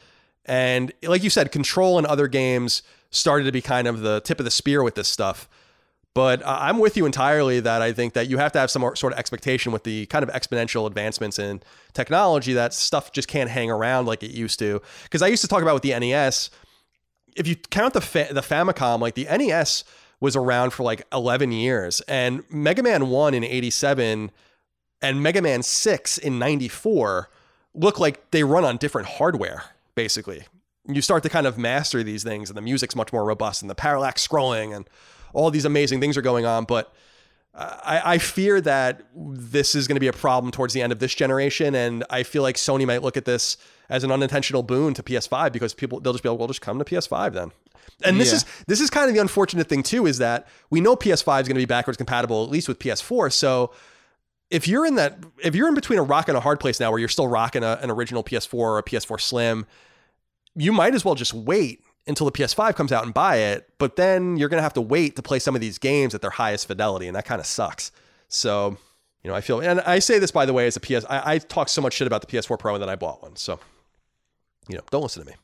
[0.45, 4.39] And like you said, Control and other games started to be kind of the tip
[4.39, 5.49] of the spear with this stuff.
[6.15, 8.81] But uh, I'm with you entirely that I think that you have to have some
[8.95, 11.61] sort of expectation with the kind of exponential advancements in
[11.93, 14.81] technology that stuff just can't hang around like it used to.
[15.03, 16.49] Because I used to talk about with the NES,
[17.35, 19.83] if you count the fa- the Famicom, like the NES
[20.19, 24.31] was around for like 11 years, and Mega Man One in '87
[25.01, 27.29] and Mega Man Six in '94
[27.73, 29.63] look like they run on different hardware,
[29.95, 30.43] basically.
[30.87, 33.69] you start to kind of master these things and the music's much more robust and
[33.69, 34.89] the parallax scrolling and
[35.33, 36.65] all these amazing things are going on.
[36.65, 36.93] But
[37.53, 40.99] I, I fear that this is going to be a problem towards the end of
[40.99, 41.75] this generation.
[41.75, 43.57] And I feel like Sony might look at this
[43.89, 46.77] as an unintentional boon to PS5 because people, they'll just be like, well, just come
[46.79, 47.51] to PS5 then.
[48.03, 48.35] And this Yeah.
[48.37, 51.47] is this is kind of the unfortunate thing too is that we know PS5 is
[51.47, 53.33] going to be backwards compatible at least with PS4.
[53.33, 53.71] So
[54.49, 56.91] if you're in that if you're in between a rock and a hard place now
[56.91, 59.65] where you're still rocking a, an original PS4 or a PS4 Slim,
[60.55, 63.69] you might as well just wait until the PS5 comes out and buy it.
[63.77, 66.21] But then you're going to have to wait to play some of these games at
[66.21, 67.91] their highest fidelity, and that kind of sucks.
[68.27, 68.77] So,
[69.23, 71.33] you know, I feel, and I say this by the way as a PS, I,
[71.33, 73.35] I talk so much shit about the PS4 Pro and then I bought one.
[73.35, 73.59] So,
[74.67, 75.35] you know, don't listen to me.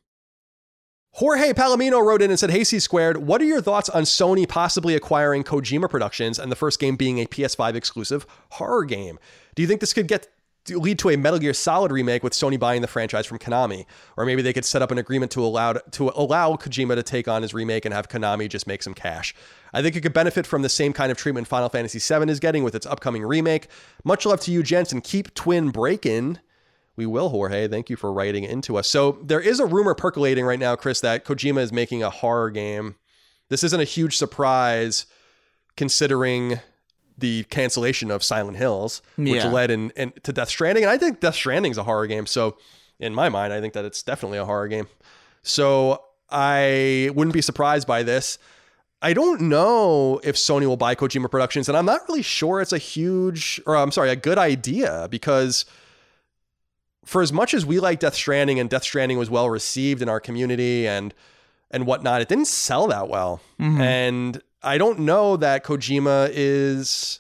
[1.14, 4.48] Jorge Palomino wrote in and said, Hey, C Squared, what are your thoughts on Sony
[4.48, 9.18] possibly acquiring Kojima Productions and the first game being a PS5 exclusive horror game?
[9.56, 10.28] Do you think this could get
[10.70, 13.86] lead to a Metal Gear Solid remake with Sony buying the franchise from Konami?
[14.18, 17.28] Or maybe they could set up an agreement to allow to allow Kojima to take
[17.28, 19.36] on his remake and have Konami just make some cash.
[19.74, 22.40] I think it could benefit from the same kind of treatment Final Fantasy VII is
[22.40, 23.68] getting with its upcoming remake.
[24.04, 26.40] Much love to you, gents, and keep Twin breaking.
[26.96, 27.68] We will, Jorge.
[27.68, 28.88] Thank you for writing into us.
[28.88, 32.50] So there is a rumor percolating right now, Chris, that Kojima is making a horror
[32.50, 32.96] game.
[33.50, 35.06] This isn't a huge surprise
[35.76, 36.60] considering
[37.18, 39.48] the cancellation of Silent Hills, which Yeah.
[39.50, 40.84] led in, in to Death Stranding.
[40.84, 42.26] And I think Death Stranding is a horror game.
[42.26, 42.58] So
[43.00, 44.88] in my mind, I think that it's definitely a horror game.
[45.44, 48.38] So I wouldn't be surprised by this.
[49.02, 52.74] I don't know if Sony will buy Kojima Productions, and I'm not really sure it's
[52.74, 55.66] a huge, or I'm sorry, a good idea because
[57.06, 60.10] for as much as we like Death Stranding and Death Stranding was well received in
[60.10, 61.14] our community and
[61.72, 63.42] and whatnot, it didn't sell that well.
[63.60, 63.82] Mm-hmm.
[63.82, 67.20] And I don't know that Kojima is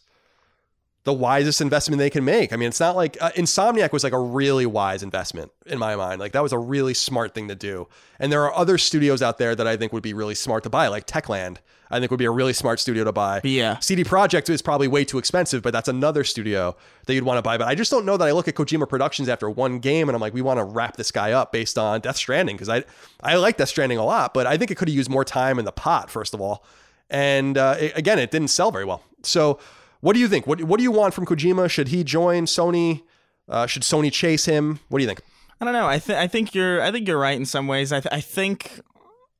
[1.06, 2.52] the wisest investment they can make.
[2.52, 5.96] I mean, it's not like uh, Insomniac was like a really wise investment in my
[5.96, 6.20] mind.
[6.20, 7.88] Like that was a really smart thing to do.
[8.20, 10.70] And there are other studios out there that I think would be really smart to
[10.70, 11.58] buy, like Techland.
[11.92, 13.42] I think would be a really smart studio to buy.
[13.44, 13.78] Yeah.
[13.78, 17.44] CD Projekt is probably way too expensive, but that's another studio that you'd want to
[17.44, 17.60] buy.
[17.60, 20.16] But I just don't know that I look at Kojima Productions after one game and
[20.16, 22.84] I'm like, we want to wrap this guy up based on Death Stranding because I
[23.22, 25.60] I like Death Stranding a lot, but I think it could have used more time
[25.60, 26.66] in the pot first of all.
[27.10, 29.02] And uh, it- again, it didn't sell very well.
[29.24, 29.60] So,
[30.02, 30.46] what do you think?
[30.48, 31.70] What what do you want from Kojima?
[31.70, 33.02] Should he join Sony?
[33.48, 34.80] Uh, should Sony chase him?
[34.90, 35.22] What do you think?
[35.62, 35.88] I don't know.
[35.88, 37.92] I I think you're I think you're right in some ways.
[37.92, 38.80] I th- I think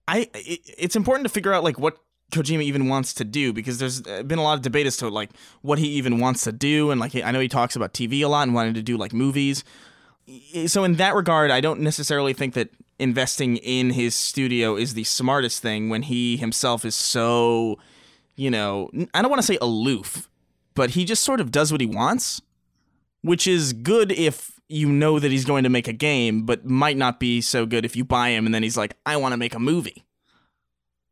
[0.08, 1.98] I it, it's important to figure out like what
[2.32, 5.30] Kojima even wants to do because there's been a lot of debate as to like
[5.62, 8.28] what he even wants to do and like I know he talks about TV a
[8.28, 9.64] lot and wanting to do like movies.
[10.66, 15.04] So in that regard, I don't necessarily think that investing in his studio is the
[15.04, 17.78] smartest thing when he himself is so,
[18.36, 20.30] you know, I don't want to say aloof,
[20.74, 22.42] but he just sort of does what he wants
[23.26, 26.96] which is good if you know that he's going to make a game, but might
[26.96, 29.38] not be so good if you buy him and then he's like, I want to
[29.38, 30.06] make a movie.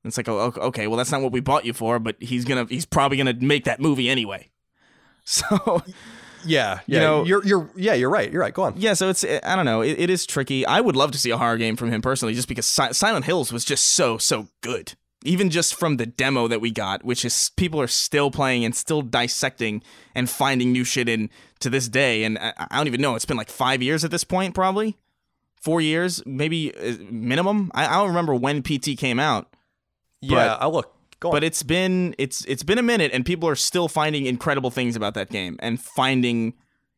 [0.03, 2.45] It's like, oh, ok- okay, well, that's not what we bought you for, but he's
[2.45, 4.49] gonna, he's probably gonna make that movie anyway.
[5.25, 5.81] So
[6.45, 8.31] Yeah, yeah, know- you're you're yeah, you're right.
[8.31, 8.53] You're right.
[8.53, 8.73] Go on.
[8.77, 10.65] yeah, so it's, I don't know, it, it is tricky.
[10.65, 13.25] I would love to see a horror game from him personally, just because si- Silent
[13.25, 14.93] Hills was just so so good.
[15.25, 18.75] Even just from the demo that we got, which is people are still playing and
[18.75, 19.81] still dissecting
[20.13, 21.29] and finding new shit in
[21.61, 22.25] to this day.
[22.25, 23.15] And I, I don't even know.
[23.15, 24.97] It's been like five years at this point, probably
[25.61, 27.71] four years, maybe uh, minimum.
[27.73, 29.55] I, I don't remember when PT came out,
[30.19, 30.93] Yeah, I'll look.
[31.23, 31.35] Go on.
[31.35, 34.97] but it's been it's it's been a minute, and people are still finding incredible things
[34.97, 36.53] about that game and finding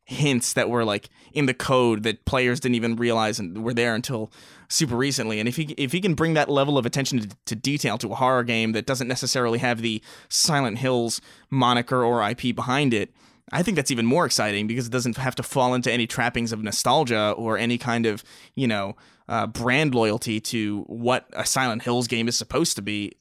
[0.05, 3.93] hints that were like in the code that players didn't even realize and were there
[3.93, 4.31] until
[4.67, 5.39] super recently.
[5.39, 8.11] And if he if he can bring that level of attention to, to detail to
[8.11, 11.21] a horror game that doesn't necessarily have the Silent Hills
[11.51, 13.13] moniker or IP behind it.
[13.51, 16.51] I think that's even more exciting because it doesn't have to fall into any trappings
[16.51, 18.23] of nostalgia or any kind of,
[18.55, 18.95] you know,
[19.29, 23.11] uh, brand loyalty to what a Silent Hills game is supposed to be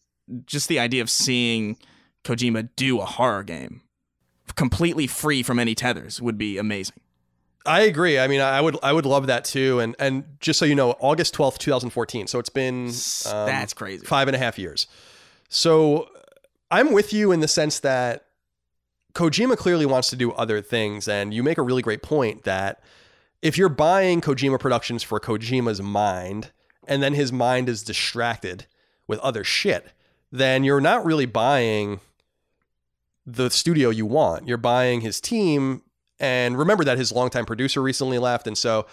[0.46, 1.76] just the idea of seeing
[2.24, 3.82] Kojima do a horror game
[4.56, 6.96] completely free from any tethers would be amazing.
[7.66, 8.18] I agree.
[8.18, 9.80] I mean, I would I would love that too.
[9.80, 12.26] And and just so you know, August twelfth, two thousand fourteen.
[12.26, 14.04] So it's been um, That's crazy.
[14.04, 14.86] five and a half years.
[15.48, 16.08] So
[16.70, 18.26] I'm with you in the sense that
[19.14, 22.82] Kojima clearly wants to do other things, and you make a really great point that
[23.40, 26.50] if you're buying Kojima Productions for Kojima's mind,
[26.86, 28.66] and then his mind is distracted
[29.06, 29.92] with other shit,
[30.34, 32.00] then you're not really buying
[33.24, 34.48] the studio you want.
[34.48, 35.82] You're buying his team,
[36.18, 38.86] and remember that his longtime producer recently left, and so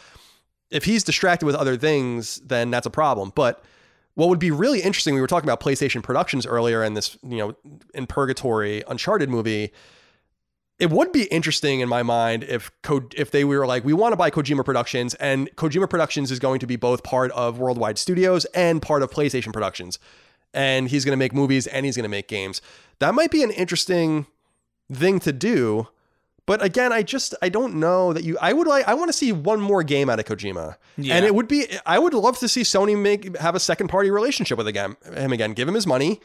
[0.69, 3.31] if he's distracted with other things, then that's a problem.
[3.35, 3.63] But
[4.13, 7.37] what would be really interesting, we were talking about PlayStation Productions earlier, and this, you
[7.37, 7.55] know,
[7.93, 9.71] in Purgatory Uncharted movie.
[10.81, 14.13] it would be interesting in my mind if Ko- if they were like, we want
[14.13, 17.99] to buy Kojima Productions, and Kojima Productions is going to be both part of Worldwide
[17.99, 19.99] Studios and part of PlayStation Productions,
[20.53, 22.61] and he's going to make movies and he's going to make games.
[22.99, 24.27] That might be an interesting
[24.91, 25.87] thing to do.
[26.47, 28.37] But again, I just I don't know that you.
[28.41, 28.87] I would like.
[28.87, 31.15] I want to see one more game out of Kojima, Yeah.
[31.15, 31.67] and it would be.
[31.85, 35.31] I would love to see Sony make have a second party relationship with again him
[35.31, 35.53] again.
[35.53, 36.19] Give him his money.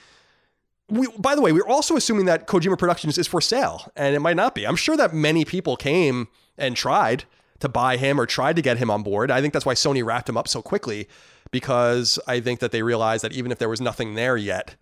[0.89, 4.21] We, by the way, we're also assuming that Kojima Productions is for sale, and it
[4.21, 4.67] might not be.
[4.67, 7.25] I'm sure that many people came and tried
[7.59, 9.31] to buy him or tried to get him on board.
[9.31, 11.09] I think that's why Sony wrapped him up so quickly,
[11.51, 14.77] because I think that they realized that even if there was nothing there yet,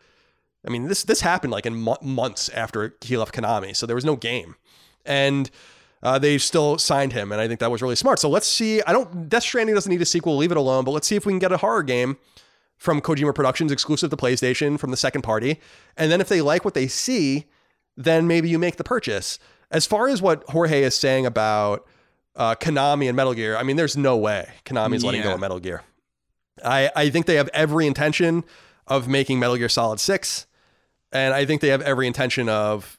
[0.66, 3.96] I mean, this this happened like in mo- months after he left Konami, so there
[3.96, 4.56] was no game,
[5.04, 5.50] and
[6.02, 8.18] uh, they still signed him, and I think that was really smart.
[8.18, 8.82] So let's see.
[8.82, 9.28] I don't.
[9.28, 10.36] Death Stranding doesn't need a sequel.
[10.36, 10.84] Leave it alone.
[10.84, 12.16] But let's see if we can get a horror game
[12.76, 15.60] from Kojima Productions, exclusive to PlayStation, from the second party,
[15.96, 17.46] and then if they like what they see,
[17.96, 19.38] then maybe you make the purchase.
[19.70, 21.86] As far as what Jorge is saying about
[22.36, 25.40] uh, Konami and Metal Gear, I mean, there's no way Konami is letting go of
[25.40, 25.82] Metal Gear.
[26.64, 28.44] I, I think they have every intention
[28.86, 30.46] of making Metal Gear Solid 6.
[31.12, 32.98] And I think they have every intention of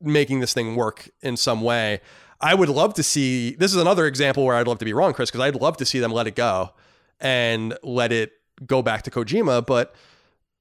[0.00, 2.00] making this thing work in some way.
[2.40, 5.12] I would love to see this is another example where I'd love to be wrong,
[5.12, 6.70] Chris, because I'd love to see them let it go
[7.20, 8.32] and let it
[8.66, 9.66] go back to Kojima.
[9.66, 9.94] But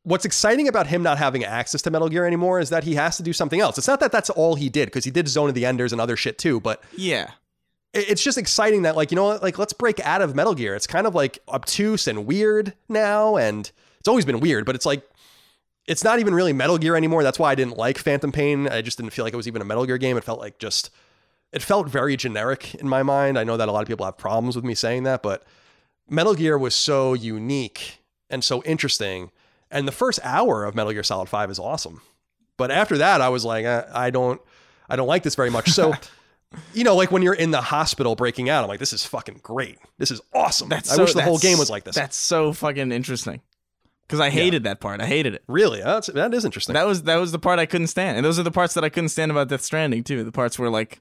[0.03, 3.16] what's exciting about him not having access to Metal Gear anymore is that he has
[3.18, 3.78] to do something else.
[3.78, 6.02] It's not that that's all he did, because he did Zone of the Enders and
[6.02, 7.32] other shit too, but Yeah.
[7.94, 10.76] It- it's just exciting that like you know like let's break out of metal gear.
[10.76, 14.86] It's kind of like obtuse and weird now and it's always been weird but it's
[14.86, 15.03] like
[15.88, 17.24] it's not even really metal gear anymore.
[17.24, 18.68] That's why i didn't like phantom pain.
[18.68, 20.18] I just didn't feel like it was even a metal gear game.
[20.18, 20.91] It felt like just
[21.52, 23.40] it felt very generic in my mind.
[23.40, 25.44] I know that a lot of people have problems with me saying that but
[26.07, 27.99] metal gear was so unique
[28.30, 29.32] and so interesting
[29.72, 32.02] and the first hour of metal gear solid 5 is awesome.
[32.57, 34.40] But after that i was like eh, i don't
[34.90, 35.70] i don't like this very much.
[35.72, 35.94] So
[36.73, 39.39] you know, like when you're in the hospital breaking out, I'm like, this is fucking
[39.43, 39.77] great.
[39.97, 40.69] This is awesome.
[40.69, 41.95] That's I so- wish the whole game was like this.
[41.95, 43.41] That's so fucking interesting.
[44.07, 45.01] Because I hated that part.
[45.01, 45.43] I hated it.
[45.47, 46.73] really, that's, that is interesting.
[46.73, 48.84] That was that was the part I couldn't stand, and those are the parts that
[48.84, 50.23] I couldn't stand about Death Stranding too.
[50.23, 50.99] The parts where like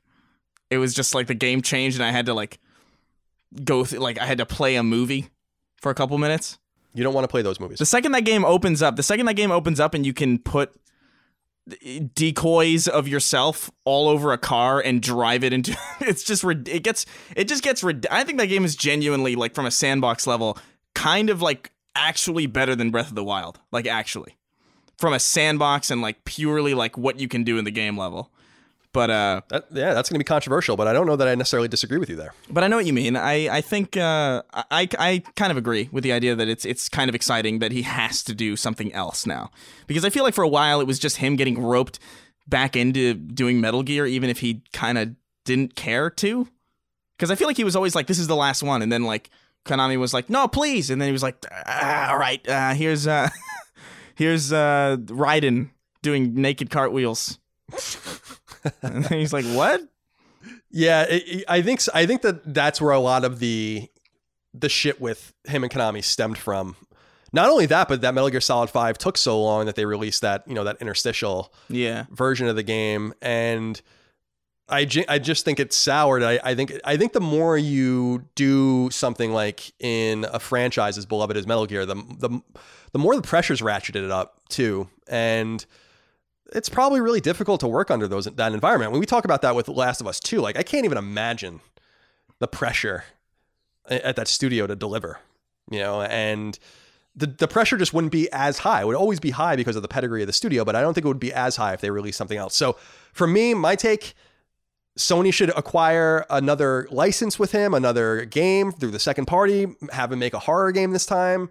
[0.69, 2.59] it was just like the game changed, and I had to like
[3.65, 5.31] go through, like I had to play a movie
[5.81, 6.59] for a couple minutes.
[6.93, 7.79] you don't want to play those movies.
[7.79, 10.39] The second that game opens up, the second that game opens up, and you can
[10.39, 10.75] put
[12.15, 17.07] decoys of yourself all over a car and drive it into it's just it gets
[17.37, 20.59] it just gets I think that game is genuinely like from a sandbox level
[20.95, 24.35] kind of like actually better than Breath of the Wild like actually.
[24.99, 28.33] From a sandbox and like purely like what you can do in the game level
[28.99, 31.35] but uh That, yeah, that's going to be controversial, but I don't know that I
[31.37, 32.35] necessarily disagree with you there.
[32.51, 33.15] but I know what you mean.
[33.15, 36.89] I, I think uh, I, I kind of agree with the idea that it's it's
[36.89, 39.51] kind of exciting that he has to do something else now
[39.87, 42.01] because I feel like for a while it was just him getting roped
[42.49, 45.15] back into doing Metal Gear even if he kind of
[45.45, 46.49] didn't care to
[47.17, 49.05] because I feel like he was always like this is the last one and then
[49.05, 49.31] like
[49.65, 53.07] Konami was like no please and then he was like ah, all right uh, here's
[53.07, 53.29] uh,
[54.17, 55.71] here's uh, Raiden
[56.03, 57.39] doing naked cartwheels
[58.83, 59.83] and he's like what
[60.71, 63.89] Yeah, it, it- I think I think that that's where a lot of the
[64.55, 66.75] the shit with him and Konami stemmed from.
[67.33, 70.23] Not only that, but that Metal Gear Solid Five took so long that they released
[70.23, 73.81] that you know that interstitial yeah version of the game and
[74.71, 76.23] I, I just think it's soured.
[76.23, 81.07] I, I think I think the more you do something like in a franchise as
[81.07, 82.41] beloved as Metal Gear, the the
[82.93, 85.65] the more the pressure's ratcheted up too, and
[86.55, 88.93] it's probably really difficult to work under those that environment.
[88.93, 91.61] When we talk about that with Last of Us too, like I can't even imagine
[92.39, 93.05] the pressure
[93.89, 95.19] at that studio to deliver,
[95.71, 96.59] you know, and
[97.17, 98.83] the, the pressure just wouldn't be as high.
[98.83, 100.95] It would always be high because of the pedigree of the studio, but I don't
[100.95, 102.55] think it would be as high if they released something else.
[102.55, 102.77] So
[103.13, 104.15] for me, my take,
[104.97, 110.19] Sony should acquire another license with him, another game through the second party, have him
[110.19, 111.51] make a horror game this time,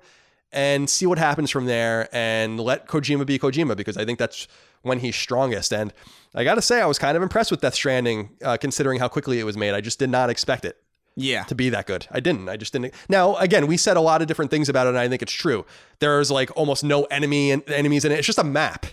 [0.51, 4.47] and see what happens from there and let Kojima be Kojima because I think that's
[4.81, 5.73] when he's strongest.
[5.73, 5.93] And
[6.35, 9.07] I got to say, I was kind of impressed with Death Stranding uh, considering how
[9.07, 9.73] quickly it was made.
[9.73, 10.77] I just did not expect it
[11.17, 12.07] yeah to be that good.
[12.11, 12.47] I didn't.
[12.47, 12.93] I just didn't.
[13.09, 15.33] Now, again, we said a lot of different things about it, and I think it's
[15.33, 15.65] true.
[15.99, 18.19] There's like almost no enemy and enemies in it.
[18.19, 18.85] It's just a map.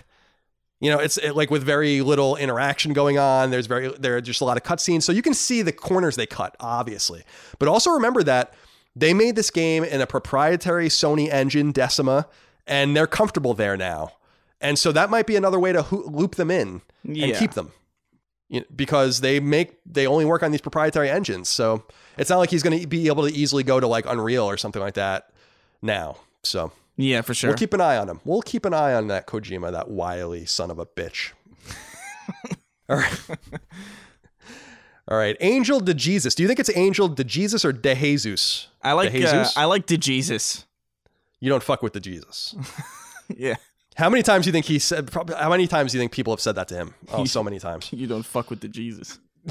[0.81, 3.51] You know, it's it, like with very little interaction going on.
[3.51, 6.15] There's very there are just a lot of cutscenes, so you can see the corners
[6.15, 7.23] they cut, obviously.
[7.59, 8.53] But also remember that
[8.95, 12.27] they made this game in a proprietary Sony engine, Decima,
[12.65, 14.13] and they're comfortable there now.
[14.61, 17.37] And so that might be another way to ho- loop them in and Yeah.
[17.39, 17.71] keep them
[18.47, 21.49] you know, because they make they only work on these proprietary engines.
[21.49, 21.83] So
[22.17, 24.55] it's not like he's going to be able to easily go to like Unreal or
[24.57, 25.31] something like that
[25.81, 26.17] now.
[26.43, 27.49] So Yeah, for sure.
[27.49, 28.21] we'll keep an eye on him.
[28.23, 31.31] We'll keep an eye on that Kojima, that wily son of a bitch.
[32.89, 33.19] All right.
[35.07, 36.33] All right, Angel de Jesus.
[36.33, 38.67] Do you think it's Angel de Jesus or de Jesus?
[38.81, 39.55] I like De uh, Jesus?
[39.57, 40.65] I like de Jesus.
[41.39, 42.55] You don't fuck with the Jesus.
[43.35, 43.55] Yeah.
[43.95, 45.11] How many times do you think he said?
[45.11, 45.35] Probably.
[45.35, 46.93] How many times do you think people have said that to him?
[47.11, 47.89] Oh, so many times.
[47.93, 49.19] You don't fuck with the Jesus.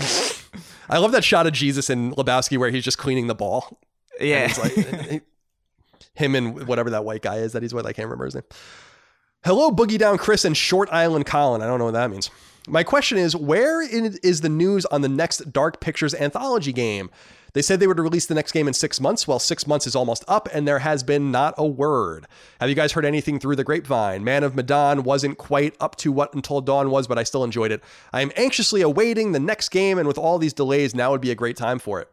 [0.88, 3.78] I love that shot of Jesus in Lebowski where he's just cleaning the ball.
[4.20, 4.46] Yeah.
[4.50, 5.22] It's like
[6.14, 7.86] him and whatever that white guy is that he's with.
[7.86, 8.44] I can't remember his name.
[9.44, 11.62] Hello, Boogie Down Chris and Short Island Colin.
[11.62, 12.30] I don't know what that means.
[12.66, 17.10] My question is where in, is the news on the next Dark Pictures anthology game?
[17.54, 19.26] They said they would release the next game in six months.
[19.26, 22.26] Well, six months is almost up, and there has been not a word.
[22.60, 24.24] Have you guys heard anything through the grapevine?
[24.24, 27.70] Man of Medan wasn't quite up to what Until Dawn was, but I still enjoyed
[27.70, 27.82] it.
[28.12, 31.30] I am anxiously awaiting the next game, and with all these delays, now would be
[31.30, 32.10] a great time for it.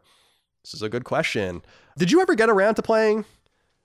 [0.62, 1.62] This is a good question.
[1.98, 3.24] Did you ever get around to playing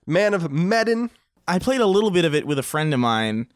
[0.06, 1.10] Man of Medan?
[1.48, 3.48] I played a little bit of it with a friend of mine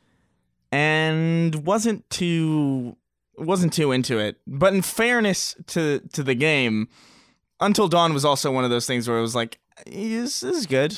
[0.71, 2.97] and wasn't too
[3.37, 4.37] wasn't too into it.
[4.47, 6.87] But in fairness to to the game,
[7.61, 10.97] Until Dawn was also one of those things where it was like, this, is good.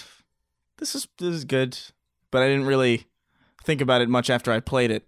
[0.78, 1.78] This is this is good.
[2.32, 3.06] But I didn't really
[3.64, 5.06] think about it much after I played it.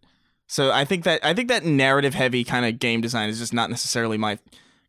[0.48, 3.53] So I think that I think that narrative heavy kind of game design is just
[3.53, 4.38] not necessarily my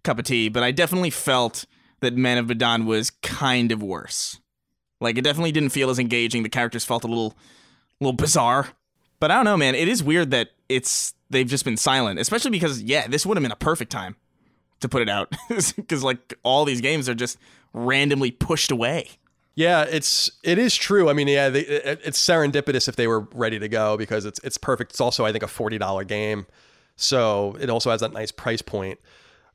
[0.04, 1.64] cup of tea, but I definitely felt
[2.00, 4.38] that Man of Medan was kind of worse.
[5.00, 6.42] Like it definitely didn't feel as engaging.
[6.42, 7.34] The characters felt a little,
[8.00, 8.68] little bizarre.
[9.18, 9.74] But I don't know, man.
[9.74, 13.42] It is weird that it's they've just been silent, especially because yeah, this would have
[13.42, 14.16] been a perfect time
[14.80, 15.34] to put it out
[15.76, 17.38] because like all these games are just
[17.72, 19.10] randomly pushed away.
[19.54, 21.08] Yeah, it's it is true.
[21.08, 24.38] I mean, yeah, they, it, it's serendipitous if they were ready to go because it's
[24.44, 24.92] it's perfect.
[24.92, 26.46] It's also I think a forty dollar game,
[26.94, 29.00] so it also has that nice price point.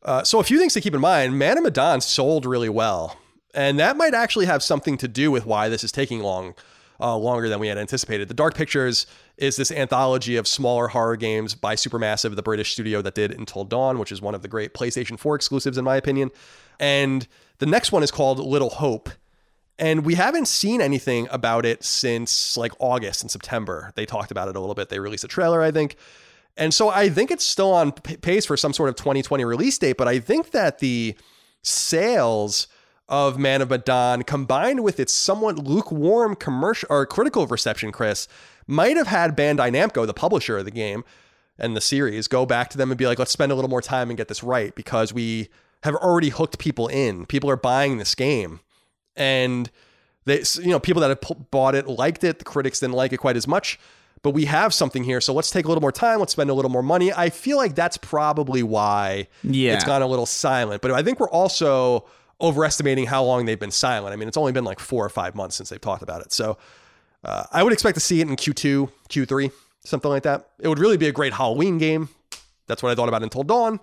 [0.03, 3.15] Uh, so a few things to keep in mind: Man of Medan sold really well,
[3.53, 6.55] and that might actually have something to do with why this is taking long,
[6.99, 8.27] uh, longer than we had anticipated.
[8.27, 9.05] The Dark Pictures
[9.41, 13.65] is this anthology of smaller horror games by Supermassive, the British studio that did Until
[13.65, 16.31] Dawn, which is one of the great PlayStation 4 exclusives in my opinion.
[16.79, 17.27] And
[17.57, 19.09] the next one is called Little Hope
[19.81, 23.91] and we haven't seen anything about it since like August and September.
[23.95, 24.89] They talked about it a little bit.
[24.89, 25.95] They released a trailer, I think.
[26.55, 29.97] And so I think it's still on pace for some sort of 2020 release date,
[29.97, 31.15] but I think that the
[31.63, 32.67] sales
[33.09, 38.27] of Man of Medan combined with its somewhat lukewarm commercial or critical reception, Chris,
[38.71, 41.03] might have had Bandai Namco, the publisher of the game
[41.57, 43.81] and the series, go back to them and be like, let's spend a little more
[43.81, 45.49] time and get this right because we
[45.83, 47.25] have already hooked people in.
[47.25, 48.59] People are buying this game.
[49.15, 49.69] And
[50.25, 52.39] they you know people that have p- bought it liked it.
[52.39, 53.79] The critics didn't like it quite as much.
[54.23, 55.19] But we have something here.
[55.19, 56.19] So let's take a little more time.
[56.19, 57.11] Let's spend a little more money.
[57.11, 59.73] I feel like that's probably why Yeah.
[59.73, 60.81] it's gone a little silent.
[60.83, 62.05] But i think we're also
[62.39, 64.13] overestimating how long they've been silent.
[64.13, 66.31] I mean it's only been like four or five months since they've talked about it.
[66.31, 66.57] So
[67.23, 69.51] uh, i would expect to see it in q2 q3
[69.83, 72.09] something like that it would really be a great halloween game
[72.67, 73.79] that's what i thought about until dawn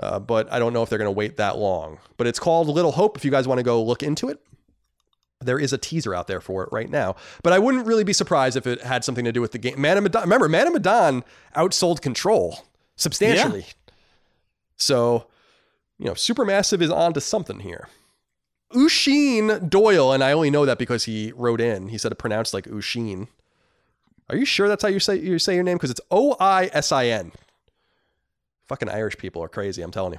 [0.00, 1.98] uh, but I don't know if they're going to wait that long.
[2.16, 4.40] But it's called Little Hope if you guys want to go look into it.
[5.40, 7.16] There is a teaser out there for it right now.
[7.42, 9.80] But I wouldn't really be surprised if it had something to do with the game.
[9.80, 11.24] Man of Medan, remember, Man of Medan
[11.56, 12.64] outsold Control
[12.96, 13.66] substantially.
[14.76, 15.26] So,
[15.98, 17.88] you know, Supermassive is onto something here.
[18.72, 21.88] Ushin Doyle, and I only know that because he wrote in.
[21.88, 23.28] He said it pronounced like Ushin.
[24.30, 25.76] Are you sure that's how you say you say your name?
[25.76, 27.32] Because it's O I S I N.
[28.66, 29.80] Fucking Irish people are crazy.
[29.80, 30.18] I'm telling you.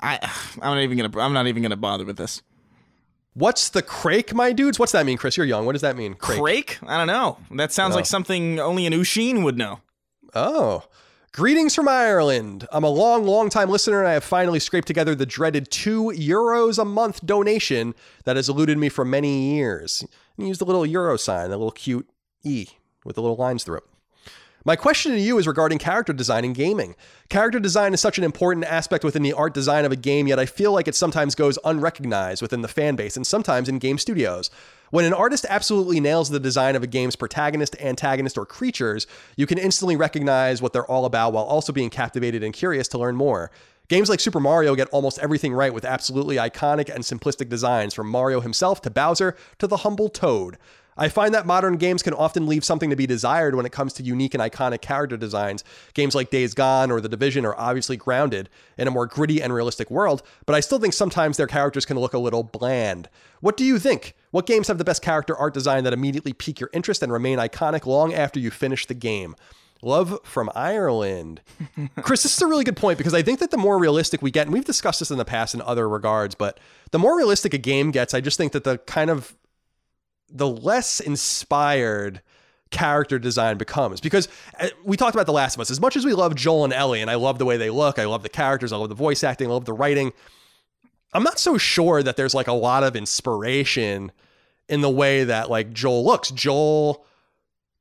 [0.00, 0.18] I
[0.62, 2.42] I'm not even gonna I'm not even gonna bother with this.
[3.34, 4.78] What's the crake, my dudes?
[4.78, 5.36] What's that mean, Chris?
[5.36, 5.64] You're young.
[5.64, 6.14] What does that mean?
[6.14, 6.40] Crake.
[6.40, 6.78] Crake?
[6.86, 7.38] I don't know.
[7.52, 9.80] That sounds like something only an Ushin would know.
[10.34, 10.84] Oh.
[11.32, 12.66] Greetings from Ireland.
[12.72, 16.06] I'm a long, long time listener, and I have finally scraped together the dreaded two
[16.06, 17.94] euros a month donation
[18.24, 20.04] that has eluded me for many years.
[20.36, 22.10] And use the little euro sign, the little cute
[22.42, 22.66] E
[23.04, 23.84] with the little lines through it.
[24.64, 26.96] My question to you is regarding character design in gaming.
[27.28, 30.40] Character design is such an important aspect within the art design of a game, yet
[30.40, 33.98] I feel like it sometimes goes unrecognized within the fan base and sometimes in game
[33.98, 34.50] studios.
[34.90, 39.06] When an artist absolutely nails the design of a game's protagonist, antagonist, or creatures,
[39.36, 42.98] you can instantly recognize what they're all about while also being captivated and curious to
[42.98, 43.52] learn more.
[43.86, 48.08] Games like Super Mario get almost everything right with absolutely iconic and simplistic designs, from
[48.08, 50.58] Mario himself to Bowser to the humble Toad.
[51.00, 53.94] I find that modern games can often leave something to be desired when it comes
[53.94, 55.64] to unique and iconic character designs.
[55.94, 59.54] Games like Days Gone or The Division are obviously grounded in a more gritty and
[59.54, 63.08] realistic world, but I still think sometimes their characters can look a little bland.
[63.40, 64.14] What do you think?
[64.30, 67.38] What games have the best character art design that immediately pique your interest and remain
[67.38, 69.36] iconic long after you finish the game?
[69.82, 71.40] Love from Ireland.
[72.02, 74.30] Chris, this is a really good point because I think that the more realistic we
[74.30, 76.60] get, and we've discussed this in the past in other regards, but
[76.90, 79.34] the more realistic a game gets, I just think that the kind of
[80.30, 82.22] the less inspired
[82.70, 84.00] character design becomes.
[84.00, 84.28] Because
[84.58, 85.70] uh, we talked about the last of us.
[85.70, 87.98] As much as we love joel and ellie and i love the way they look
[87.98, 90.12] i love the characters i love the voice acting i love the writing
[91.12, 94.12] i'm not so sure that there's like a lot of inspiration
[94.68, 96.30] in the way that like joel looks.
[96.30, 97.04] Joel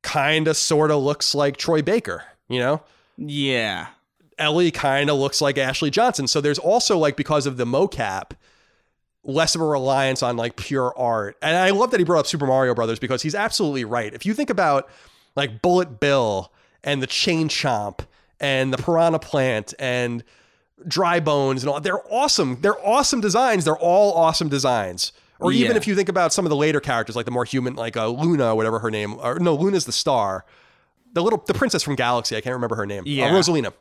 [0.01, 2.81] kind of sort of looks like troy baker you know?
[3.17, 3.87] Yeah.
[4.37, 6.27] ellie kind of looks like ashley johnson.
[6.27, 8.31] So there's also like because of the mocap
[9.23, 11.37] less of a reliance on like pure art.
[11.41, 14.13] And I love that he brought up Super Mario Brothers because he's absolutely right.
[14.13, 14.89] If you think about
[15.35, 16.51] like Bullet Bill
[16.83, 17.99] and the Chain Chomp
[18.39, 20.23] and the Piranha Plant and
[20.87, 22.59] Dry Bones and all, they're awesome.
[22.61, 23.65] They're awesome designs.
[23.65, 25.11] They're all awesome designs.
[25.41, 25.77] Or even Yeah.
[25.77, 28.07] if you think about some of the later characters, like the more human, like uh,
[28.07, 30.45] Luna, whatever her name, or no, Luna's the star.
[31.13, 32.35] The little, the princess from Galaxy.
[32.37, 33.01] I can't remember her name.
[33.01, 33.29] Uh, Yeah.
[33.31, 33.73] Rosalina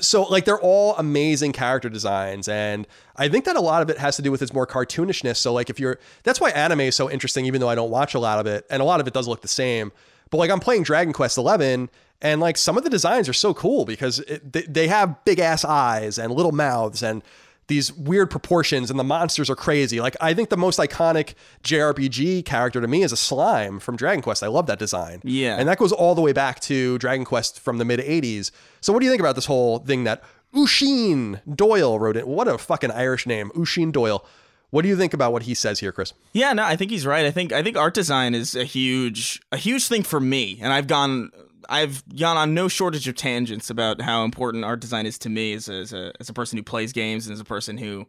[0.00, 3.98] so like they're all amazing character designs and i think that a lot of it
[3.98, 5.36] has to do with its more cartoonishness.
[5.36, 8.14] So like if you're that's why anime is so interesting even though i don't watch
[8.14, 9.92] a lot of it and a lot of it does look the same.
[10.30, 13.54] But like i'm playing dragon quest 11 and like some of the designs are so
[13.54, 17.22] cool because it, they, they have big ass eyes and little mouths and
[17.68, 22.44] these weird proportions and the monsters are crazy like i think the most iconic jrpg
[22.44, 25.56] character to me is a slime from dragon quest i love that design Yeah.
[25.58, 28.50] and that goes all the way back to Dragon Quest from the mid 80s.
[28.80, 30.22] So, what do you think about this whole thing that
[30.54, 32.26] Ushin Doyle wrote it?
[32.26, 34.24] What a fucking Irish name, Ushin Doyle.
[34.70, 36.12] What do you think about what he says here, Chris?
[36.32, 37.24] Yeah, no, I think he's right.
[37.24, 40.72] I think I think art design is a huge a huge thing for me, and
[40.72, 41.30] I've gone
[41.68, 45.52] I've gone on no shortage of tangents about how important art design is to me
[45.54, 48.06] as a, as a as a person who plays games and as a person who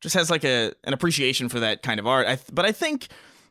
[0.00, 2.26] just has like a an appreciation for that kind of art.
[2.26, 3.08] I, but I think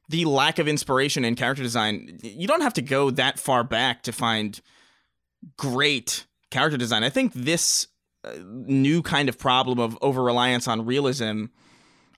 [0.10, 4.04] the lack of inspiration in character design, you don't have to go that far back
[4.04, 4.60] to find
[5.58, 7.04] great character design.
[7.04, 7.88] I think this
[8.24, 11.46] uh, new kind of problem of over reliance on realism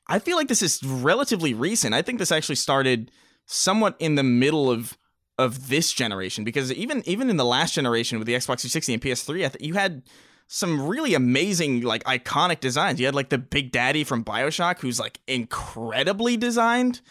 [0.08, 1.94] I feel like this is relatively recent.
[1.94, 3.12] I think this actually started
[3.46, 4.98] somewhat in the middle of
[5.38, 9.02] of this generation because even even in the last generation with the Xbox 360 and
[9.02, 10.04] PS3, I th- you had
[10.48, 13.00] some really amazing like iconic designs.
[13.00, 17.02] You had like the Big Daddy from BioShock who's like incredibly designed.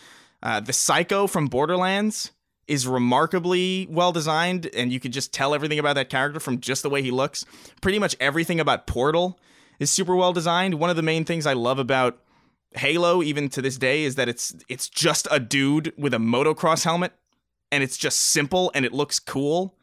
[0.42, 2.32] Uh, the Psycho from Borderlands
[2.68, 6.82] is remarkably well designed and you could just tell everything about that character from just
[6.82, 7.44] the way he looks.
[7.80, 9.38] Pretty much everything about Portal
[9.80, 10.74] is super well designed.
[10.74, 12.20] One of the main things I love about
[12.74, 16.84] Halo, even to this day, is that it's it's just a dude with a motocross
[16.84, 17.12] helmet,
[17.72, 19.74] and it's just simple and it looks cool.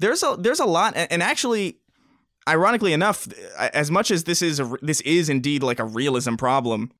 [0.00, 1.76] There's a there's a lot, and actually,
[2.48, 3.28] ironically enough,
[3.58, 6.90] as much as this is a this is indeed like a realism problem,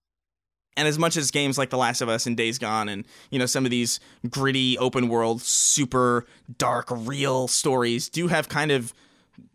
[0.77, 3.39] and as much as games like The Last of Us and Days Gone, and you
[3.39, 6.27] know some of these gritty open world, super
[6.59, 8.93] dark, real stories do have kind of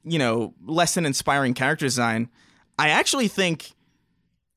[0.03, 2.29] you know less than inspiring character design.
[2.79, 3.73] I actually think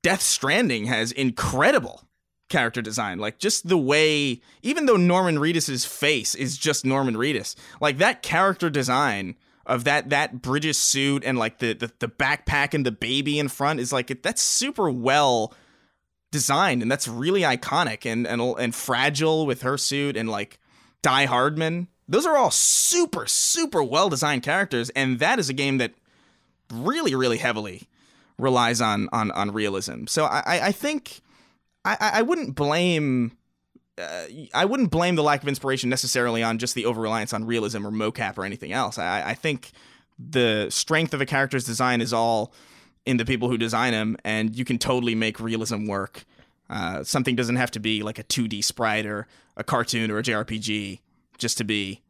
[0.02, 2.07] Death Stranding has incredible
[2.48, 3.18] character design.
[3.18, 8.22] Like just the way, even though Norman Reedus's face is just Norman Reedus, like that
[8.22, 12.92] character design of that that Bridges suit and like the the, the backpack and the
[12.92, 15.52] baby in front is like that's super well
[16.30, 20.58] designed and that's really iconic and and and fragile with her suit and like
[21.02, 21.88] Die Hardman.
[22.08, 25.92] Those are all super super well designed characters and that is a game that
[26.72, 27.88] really really heavily
[28.38, 30.06] relies on on on realism.
[30.06, 31.20] So I- I think
[31.84, 33.32] I I wouldn't blame.
[33.96, 37.44] Uh, I wouldn't blame the lack of inspiration necessarily on just the over reliance on
[37.44, 38.96] realism or mocap or anything else.
[38.96, 39.72] I, I think
[40.18, 42.52] the strength of a character's design is all
[43.06, 46.24] in the people who design them, and you can totally make realism work.
[46.70, 49.26] Uh, something doesn't have to be like a 2D sprite or
[49.56, 51.00] a cartoon or a JRPG
[51.38, 52.02] just to be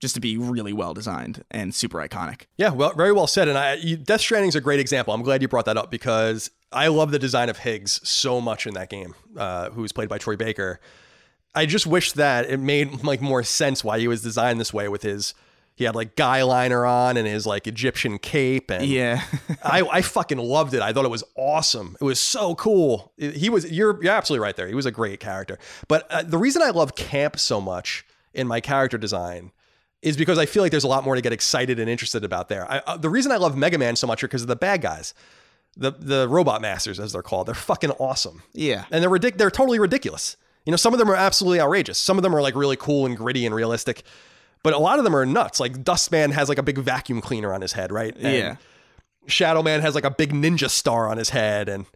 [0.00, 2.46] just to be really well designed and super iconic.
[2.56, 3.48] Yeah, well, very well said.
[3.48, 5.12] And I, Death Stranding is a great example.
[5.12, 8.66] I'm glad you brought that up because I love the design of Higgs so much
[8.66, 10.80] in that game, uh, who's played by Troy Baker.
[11.54, 14.88] I just wish that it made like more sense why he was designed this way
[14.88, 15.34] with his.
[15.74, 19.22] He had like guy liner on and his like Egyptian cape and Yeah.
[19.64, 20.82] I, I fucking loved it.
[20.82, 21.96] I thought it was awesome.
[22.00, 23.12] It was so cool.
[23.16, 24.68] He was you're you're absolutely right there.
[24.68, 25.58] He was a great character.
[25.88, 29.52] But uh, the reason I love camp so much in my character design
[30.02, 32.48] is because I feel like there's a lot more to get excited and interested about
[32.48, 32.70] there.
[32.70, 34.82] I, uh, the reason I love Mega Man so much are because of the bad
[34.82, 35.14] guys,
[35.76, 37.46] the the robot masters as they're called.
[37.46, 38.84] They're fucking awesome, yeah.
[38.90, 40.36] and they're ridic- They're totally ridiculous.
[40.66, 41.98] You know, some of them are absolutely outrageous.
[41.98, 44.02] Some of them are like really cool and gritty and realistic.
[44.62, 45.58] But a lot of them are nuts.
[45.58, 48.14] Like Dustman has like a big vacuum cleaner on his head, right?
[48.14, 48.56] And Yeah.
[49.26, 51.86] Shadow Man has like a big ninja star on his head, and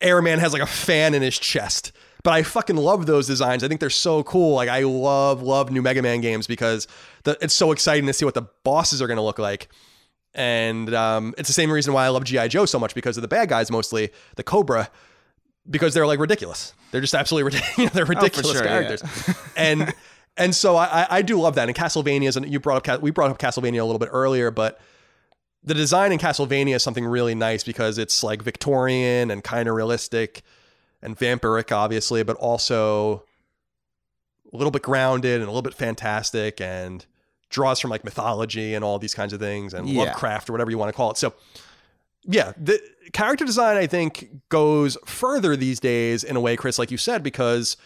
[0.00, 1.92] Airman has like a fan in his chest.
[2.24, 3.62] But I fucking love those designs.
[3.64, 4.54] I think they're so cool.
[4.54, 6.86] Like I love, love new Mega Man games because
[7.24, 9.68] the, it's so exciting to see what the bosses are going to look like.
[10.34, 13.22] And um, it's the same reason why I love GI Joe so much because of
[13.22, 14.90] the bad guys, mostly the Cobra,
[15.68, 16.72] because they're like ridiculous.
[16.90, 17.92] They're just absolutely ridiculous.
[17.94, 18.82] they're ridiculous sure, yeah.
[18.82, 19.02] characters.
[19.56, 19.94] and
[20.36, 21.68] and so I, I do love that.
[21.68, 24.80] And Castlevania and you brought up we brought up Castlevania a little bit earlier, but
[25.64, 29.74] the design in Castlevania is something really nice because it's like Victorian and kind of
[29.74, 30.42] realistic
[31.02, 33.24] and vampiric, obviously, but also
[34.52, 37.06] a little bit grounded and a little bit fantastic and
[37.52, 40.04] draws from like mythology and all these kinds of things and Yeah.
[40.04, 41.16] Lovecraft or whatever you want to call it.
[41.18, 41.34] So
[42.24, 42.80] yeah, the
[43.12, 47.22] character design I think goes further these days in a way, Chris, like you said,
[47.22, 47.76] because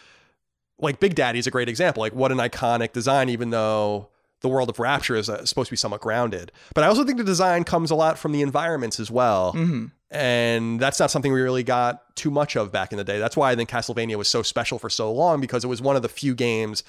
[0.78, 2.00] like Big Daddy is a great example.
[2.00, 4.08] Like what an iconic design, even though
[4.40, 6.52] the world of Rapture is uh, supposed to be somewhat grounded.
[6.74, 9.54] But I also think the design comes a lot from the environments as well.
[9.54, 9.86] Mm-hmm.
[10.10, 13.18] And that's not something we really got too much of back in the day.
[13.18, 15.96] That's why I think Castlevania was so special for so long because it was one
[15.96, 16.84] of the few games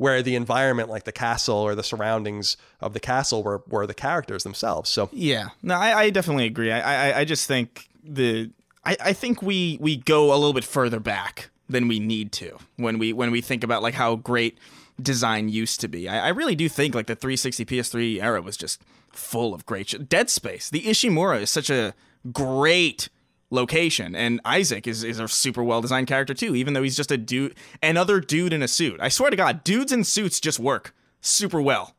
[0.00, 3.92] where the environment, like the castle or the surroundings of the castle, were, were the
[3.92, 4.88] characters themselves.
[4.88, 6.72] So Yeah, no, I, I definitely agree.
[6.72, 8.48] I, I, I just think the,
[8.82, 12.56] I, I think we we go a little bit further back than we need to
[12.76, 14.56] when we when we think about like how great
[15.02, 16.08] design used to be.
[16.08, 18.80] I, I really do think like the 360 PS3 era was just
[19.12, 20.08] full of great.
[20.08, 21.92] Dead Space, the Ishimura is such a
[22.32, 23.10] great
[23.50, 27.10] location, and Isaac is is a super well designed character too, even though he's just
[27.10, 29.00] a dude, another dude in a suit.
[29.00, 31.94] I swear to God, dudes in suits just work super well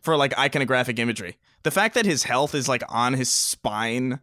[0.00, 1.38] for like iconographic imagery.
[1.62, 4.20] The fact that his health is like on his spine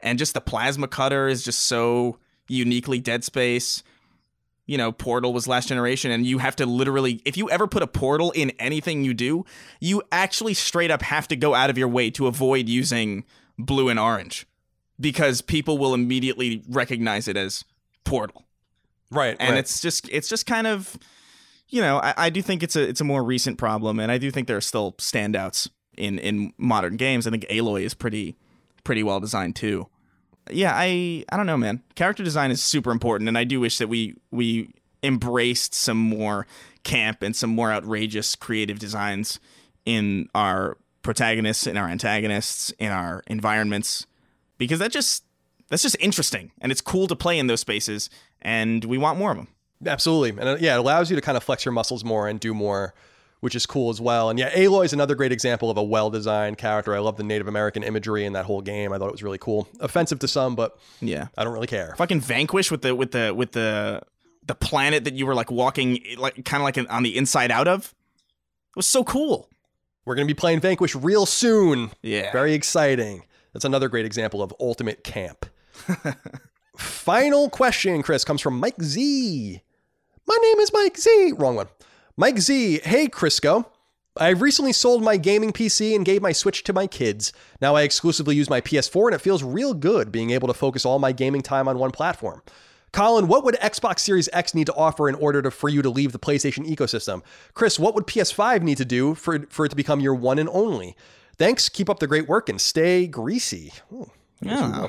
[0.00, 2.18] and just the plasma cutter is just so
[2.48, 3.82] uniquely Dead Space.
[4.66, 7.84] You know, Portal was last generation, and you have to literally, if you ever put
[7.84, 9.44] a portal in anything you do,
[9.78, 13.24] you actually straight up have to go out of your way to avoid using
[13.56, 14.44] blue and orange
[15.00, 17.64] because people will immediately recognize it as
[18.04, 18.44] Portal.
[19.10, 19.58] Right, and right.
[19.58, 20.96] it's just it's just kind of
[21.68, 24.18] you know I, I do think it's a it's a more recent problem and i
[24.18, 27.26] do think there are still standouts in in modern games.
[27.26, 28.36] I think aloy is pretty
[28.84, 29.88] pretty well designed too.
[30.50, 31.82] Yeah i i don't know man.
[31.94, 36.46] Character design is super important and i do wish that we we embraced some more
[36.82, 39.38] camp and some more outrageous creative designs
[39.84, 44.06] in our protagonists in our antagonists in our environments
[44.58, 45.24] because that just
[45.68, 48.08] that's just interesting and it's cool to play in those spaces
[48.42, 49.48] and we want more of them
[49.84, 50.30] Absolutely.
[50.40, 52.54] And uh, yeah, it allows you to kind of flex your muscles more and do
[52.54, 52.94] more,
[53.40, 54.30] which is cool as well.
[54.30, 56.96] And yeah, Aloy is another great example of a well designed character.
[56.96, 58.94] I love the Native American imagery in that whole game.
[58.94, 59.68] I thought it was really cool.
[59.78, 61.94] Offensive to some, but yeah I don't really care.
[61.98, 64.00] fucking vanquish with the with the with the
[64.46, 67.68] the planet that you were like walking like kind of like on the inside out
[67.68, 67.94] of
[68.70, 69.50] it was so cool
[70.06, 71.90] We're going to be playing Vanquish real soon.
[72.00, 73.24] yeah Very exciting.
[73.56, 75.46] That's another great example of ultimate camp.
[76.76, 79.62] Final question, Chris, comes from Mike Z.
[80.26, 81.32] My name is Mike Z.
[81.38, 81.68] Wrong one.
[82.18, 82.80] Mike Z.
[82.84, 83.64] Hey, Crisco.
[84.14, 87.32] I recently sold my gaming PC and gave my Switch to my kids.
[87.62, 90.84] Now I exclusively use my PS4 and it feels real good being able to focus
[90.84, 92.42] all my gaming time on one platform.
[92.92, 95.88] Colin, what would Xbox Series X need to offer in order to, for you to
[95.88, 97.22] leave the PlayStation ecosystem?
[97.54, 100.50] Chris, what would PS5 need to do for, for it to become your one and
[100.50, 100.94] only?
[101.38, 101.68] Thanks.
[101.68, 103.72] Keep up the great work and stay greasy.
[103.92, 104.10] Ooh,
[104.40, 104.88] yeah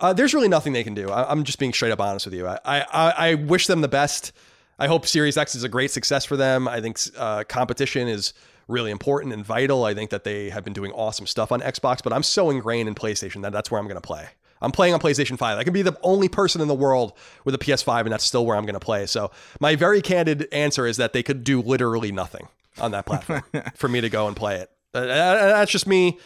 [0.00, 1.10] uh, there's really nothing they can do.
[1.10, 2.46] I, I'm just being straight up honest with you.
[2.46, 4.32] I, I, I wish them the best.
[4.78, 6.66] I hope Series X is a great success for them.
[6.66, 8.32] I think uh, competition is
[8.66, 9.84] really important and vital.
[9.84, 12.88] I think that they have been doing awesome stuff on Xbox, but I'm so ingrained
[12.88, 14.26] in PlayStation that that's where I'm going to play.
[14.62, 15.58] I'm playing on PlayStation 5.
[15.58, 18.44] I can be the only person in the world with a PS5, and that's still
[18.44, 19.06] where I'm going to play.
[19.06, 22.46] So, my very candid answer is that they could do literally nothing
[22.78, 23.42] on that platform
[23.74, 24.70] for me to go and play it.
[24.94, 26.18] Uh, that's just me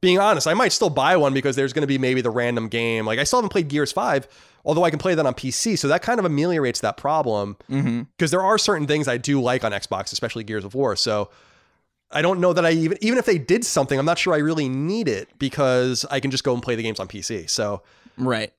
[0.00, 0.46] being honest.
[0.46, 3.06] I might still buy one because there's going to be maybe the random game.
[3.06, 4.28] Like, I still haven't played Gears 5,
[4.64, 5.78] although I can play that on PC.
[5.78, 9.64] So, that kind of ameliorates that problem because there are certain things I do like
[9.64, 10.96] on Xbox, especially Gears of War.
[10.96, 11.30] So,
[12.10, 14.38] I don't know that I even even if they did something, I'm not sure I
[14.38, 17.48] really need it because I can just go and play the games on PC.
[17.48, 17.82] So
[18.18, 18.52] right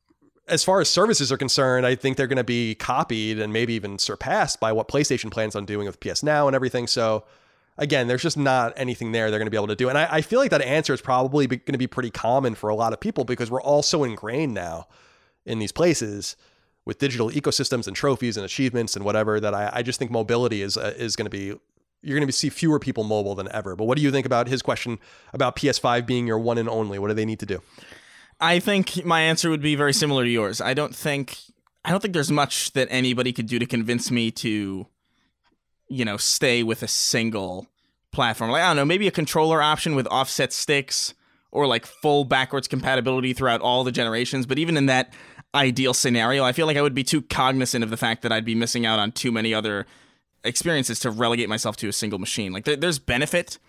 [0.48, 3.74] as far as services are concerned, I think they're going to be copied and maybe
[3.74, 6.88] even surpassed by what PlayStation plans on doing with PS Now and everything.
[6.88, 7.24] So
[7.78, 9.90] again, there's just not anything there they're going to be able to do.
[9.90, 12.70] And I, I feel like that answer is probably going to be pretty common for
[12.70, 14.88] a lot of people because we're all so ingrained now
[15.46, 16.36] in these places
[16.86, 20.62] with digital ecosystems and trophies and achievements and whatever that I, I just think mobility
[20.62, 21.54] is uh, is going to be
[22.02, 23.76] you're going to see fewer people mobile than ever.
[23.76, 25.00] But what do you think about his question
[25.32, 27.00] about PS5 being your one and only?
[27.00, 27.62] What do they need to do?
[28.42, 30.60] I think my answer would be very similar to yours.
[30.60, 31.38] I don't think
[31.86, 34.88] I don't think there's much that anybody could do to convince me to
[35.88, 37.68] you know, stay with a single
[38.12, 38.52] platform.
[38.52, 41.14] Like I don't know, maybe a controller option with offset sticks
[41.52, 45.14] or like full backwards compatibility throughout all the generations, but even in that
[45.54, 48.46] ideal scenario, I feel like I would be too cognizant of the fact that I'd
[48.46, 49.86] be missing out on too many other
[50.44, 52.52] experiences to relegate myself to a single machine.
[52.52, 53.60] Like there, there's benefit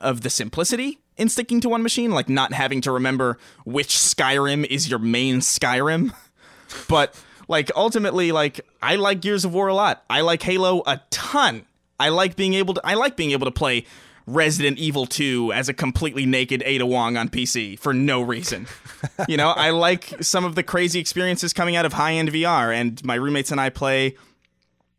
[0.00, 4.66] of the simplicity in sticking to one machine, like not having to remember which Skyrim
[4.66, 6.12] is your main Skyrim.
[6.88, 7.18] but
[7.48, 10.04] like ultimately, like I like Gears of War a lot.
[10.08, 11.66] I like Halo a ton.
[11.98, 13.84] I like being able to I like being able to play
[14.26, 18.66] Resident Evil 2 as a completely naked Ada Wong on PC for no reason.
[19.28, 23.04] you know, I like some of the crazy experiences coming out of high-end VR and
[23.04, 24.16] my roommates and I play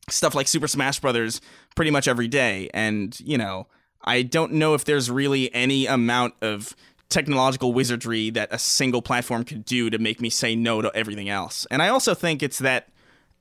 [0.09, 1.41] stuff like Super Smash Brothers
[1.75, 3.67] pretty much every day and, you know,
[4.03, 6.75] I don't know if there's really any amount of
[7.09, 11.29] technological wizardry that a single platform could do to make me say no to everything
[11.29, 11.65] else.
[11.69, 12.89] And I also think it's that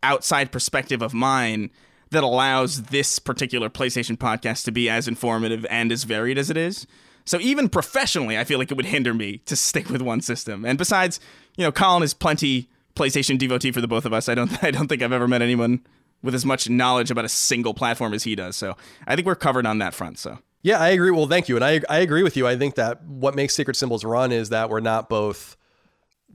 [0.02, 1.70] outside perspective of mine
[2.10, 6.56] that allows this particular PlayStation podcast to be as informative and as varied as it
[6.56, 6.86] is.
[7.24, 10.64] So even professionally, I feel like it would hinder me to stick with one system.
[10.64, 11.20] And besides,
[11.56, 14.28] you know, Colin is plenty PlayStation devotee for the both of us.
[14.28, 15.80] I don't I don't think I've ever met anyone
[16.22, 18.56] with as much knowledge about a single platform as he does.
[18.56, 18.76] So
[19.06, 20.18] I think we're covered on that front.
[20.18, 21.10] So yeah, I agree.
[21.10, 22.48] Well, thank you, and I I agree with you.
[22.48, 25.58] I think that what makes Sacred Symbols run is that we're not both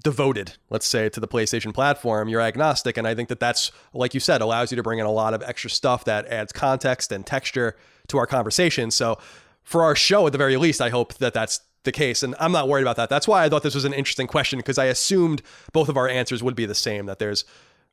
[0.03, 2.29] devoted, let's say, to the PlayStation platform.
[2.29, 5.07] You're agnostic, and I think that that's, like you said, allows you to bring in
[5.07, 7.75] a lot of extra stuff that adds context and texture
[8.09, 8.91] to our conversation.
[8.91, 9.17] So,
[9.63, 12.51] for our show, at the very least, I hope that that's the case, and I'm
[12.51, 13.09] not worried about that.
[13.09, 15.41] That's why I thought this was an interesting question because I assumed
[15.73, 17.07] both of our answers would be the same.
[17.07, 17.45] That there's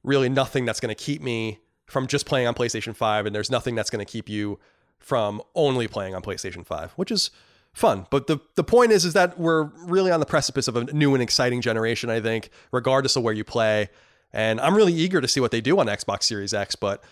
[0.02, 3.50] really nothing that's going to keep me from just playing on PlayStation 5, and there's
[3.50, 4.58] nothing that's going to keep you
[5.06, 7.30] from only playing on PlayStation 5, which is
[7.72, 8.08] fun.
[8.10, 11.14] But the the point is is that we're really on the precipice of a new
[11.14, 13.88] and exciting generation, I think, regardless of where you play.
[14.32, 17.04] And I'm really eager to see what they do on Xbox Series X, but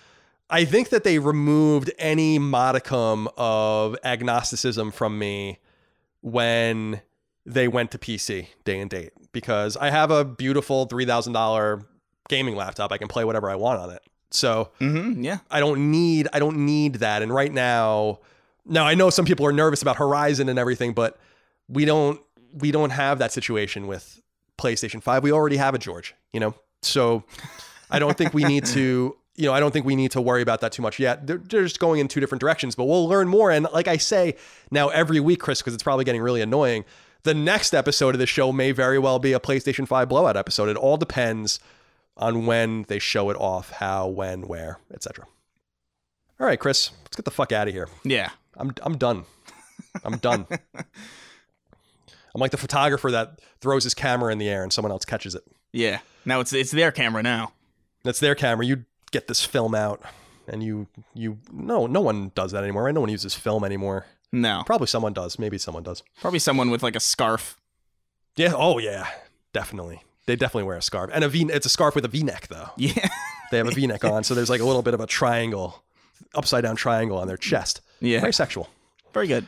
[0.51, 5.61] I think that they removed any modicum of agnosticism from me
[6.21, 7.01] when
[7.47, 11.85] they went to PC day and date because I have a beautiful $3,000
[12.29, 12.91] gaming laptop.
[12.91, 14.03] I can play whatever I want on it.
[14.35, 15.39] So, mm-hmm, yeah.
[15.51, 18.19] I don't need I don't need that and right now
[18.66, 21.19] now I know some people are nervous about Horizon and everything, but
[21.69, 22.20] we don't
[22.52, 24.20] we don't have that situation with
[24.59, 25.23] PlayStation 5.
[25.23, 26.55] We already have a George, you know?
[26.82, 27.24] So
[27.90, 30.43] I don't think we need to, you know, I don't think we need to worry
[30.43, 31.27] about that too much yet.
[31.27, 33.51] They're, they're just going in two different directions, but we'll learn more.
[33.51, 34.36] And like I say
[34.70, 36.85] now every week, Chris, because it's probably getting really annoying,
[37.24, 40.69] the next episode of the show may very well be a PlayStation 5 blowout episode.
[40.69, 41.59] It all depends
[42.16, 45.27] on when they show it off, how, when, where, etc.
[46.41, 47.89] All right, Chris, let's get the fuck out of here.
[48.05, 48.31] Yeah.
[48.57, 49.24] I'm I'm done.
[50.05, 50.47] I'm done.
[52.35, 55.35] I'm like the photographer that throws his camera in the air and someone else catches
[55.35, 55.45] it.
[55.73, 56.01] Yeah.
[56.24, 57.53] Now it's it's their camera now.
[58.03, 58.66] That's their camera.
[58.66, 60.03] You get this film out
[60.49, 62.95] and you you no no one does that anymore, right?
[62.95, 64.07] No one uses film anymore.
[64.32, 64.62] No.
[64.66, 65.39] Probably someone does.
[65.39, 66.03] Maybe someone does.
[66.20, 67.61] Probably someone with like a scarf.
[68.36, 68.53] Yeah.
[68.57, 69.07] Oh yeah.
[69.53, 70.03] Definitely.
[70.27, 71.11] They definitely wear a scarf.
[71.13, 72.71] And a V it's a scarf with a V-neck though.
[72.77, 73.09] Yeah.
[73.51, 75.83] they have a V-neck on, so there's like a little bit of a triangle,
[76.35, 77.81] upside down triangle on their chest.
[78.01, 78.21] Yeah.
[78.21, 78.69] Very sexual.
[79.13, 79.47] Very good.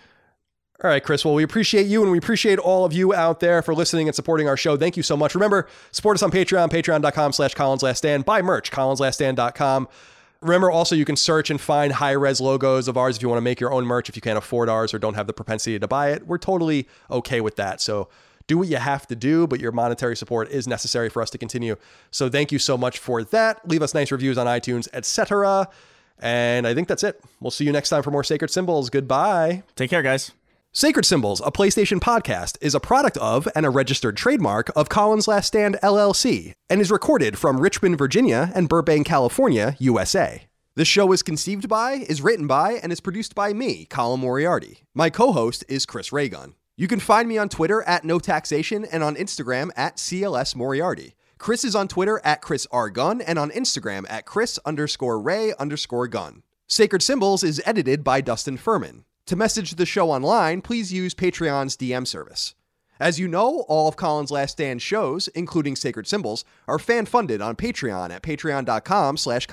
[0.85, 1.25] All right, Chris.
[1.25, 4.15] Well, we appreciate you and we appreciate all of you out there for listening and
[4.15, 4.77] supporting our show.
[4.77, 5.35] Thank you so much.
[5.35, 8.27] Remember, support us on Patreon, patreon.com slash Colin's Last Stand.
[8.27, 9.89] Buy merch, colinslaststand.com.
[10.43, 13.39] Remember, also, you can search and find high res logos of ours if you want
[13.39, 15.79] to make your own merch, if you can't afford ours or don't have the propensity
[15.79, 16.27] to buy it.
[16.27, 17.81] We're totally okay with that.
[17.81, 18.09] So
[18.47, 21.39] do what you have to do, but your monetary support is necessary for us to
[21.39, 21.77] continue.
[22.11, 23.67] So thank you so much for that.
[23.69, 25.69] Leave us nice reviews on iTunes, etc.
[26.19, 27.21] And I think that's it.
[27.41, 28.91] We'll see you next time for more Sacred Symbols.
[28.91, 29.63] Goodbye.
[29.75, 30.33] Take care, guys.
[30.73, 35.27] Sacred Symbols, a PlayStation podcast, is a product of and a registered trademark of Colin's
[35.27, 40.43] Last Stand LLC and is recorded from Richmond, Virginia and Burbank, California, USA.
[40.75, 44.81] This show is conceived by, is written by, and is produced by me, Colin Moriarty.
[44.95, 46.55] My co host is Chris Ray Gun.
[46.79, 51.15] You can find me on Twitter at No Taxation and on Instagram at CLS Moriarty.
[51.39, 52.91] Chris is on Twitter at Chris R.
[52.91, 56.43] Gun and on Instagram at Chris underscore Ray underscore Gun.
[56.67, 59.07] Sacred Symbols is edited by Dustin Furman.
[59.25, 62.55] To message the show online, please use Patreon's DM service.
[62.99, 67.57] As you know, all of Colin's Last Stand shows, including Sacred Symbols, are fan-funded on
[67.57, 69.47] Patreon at patreon.com slash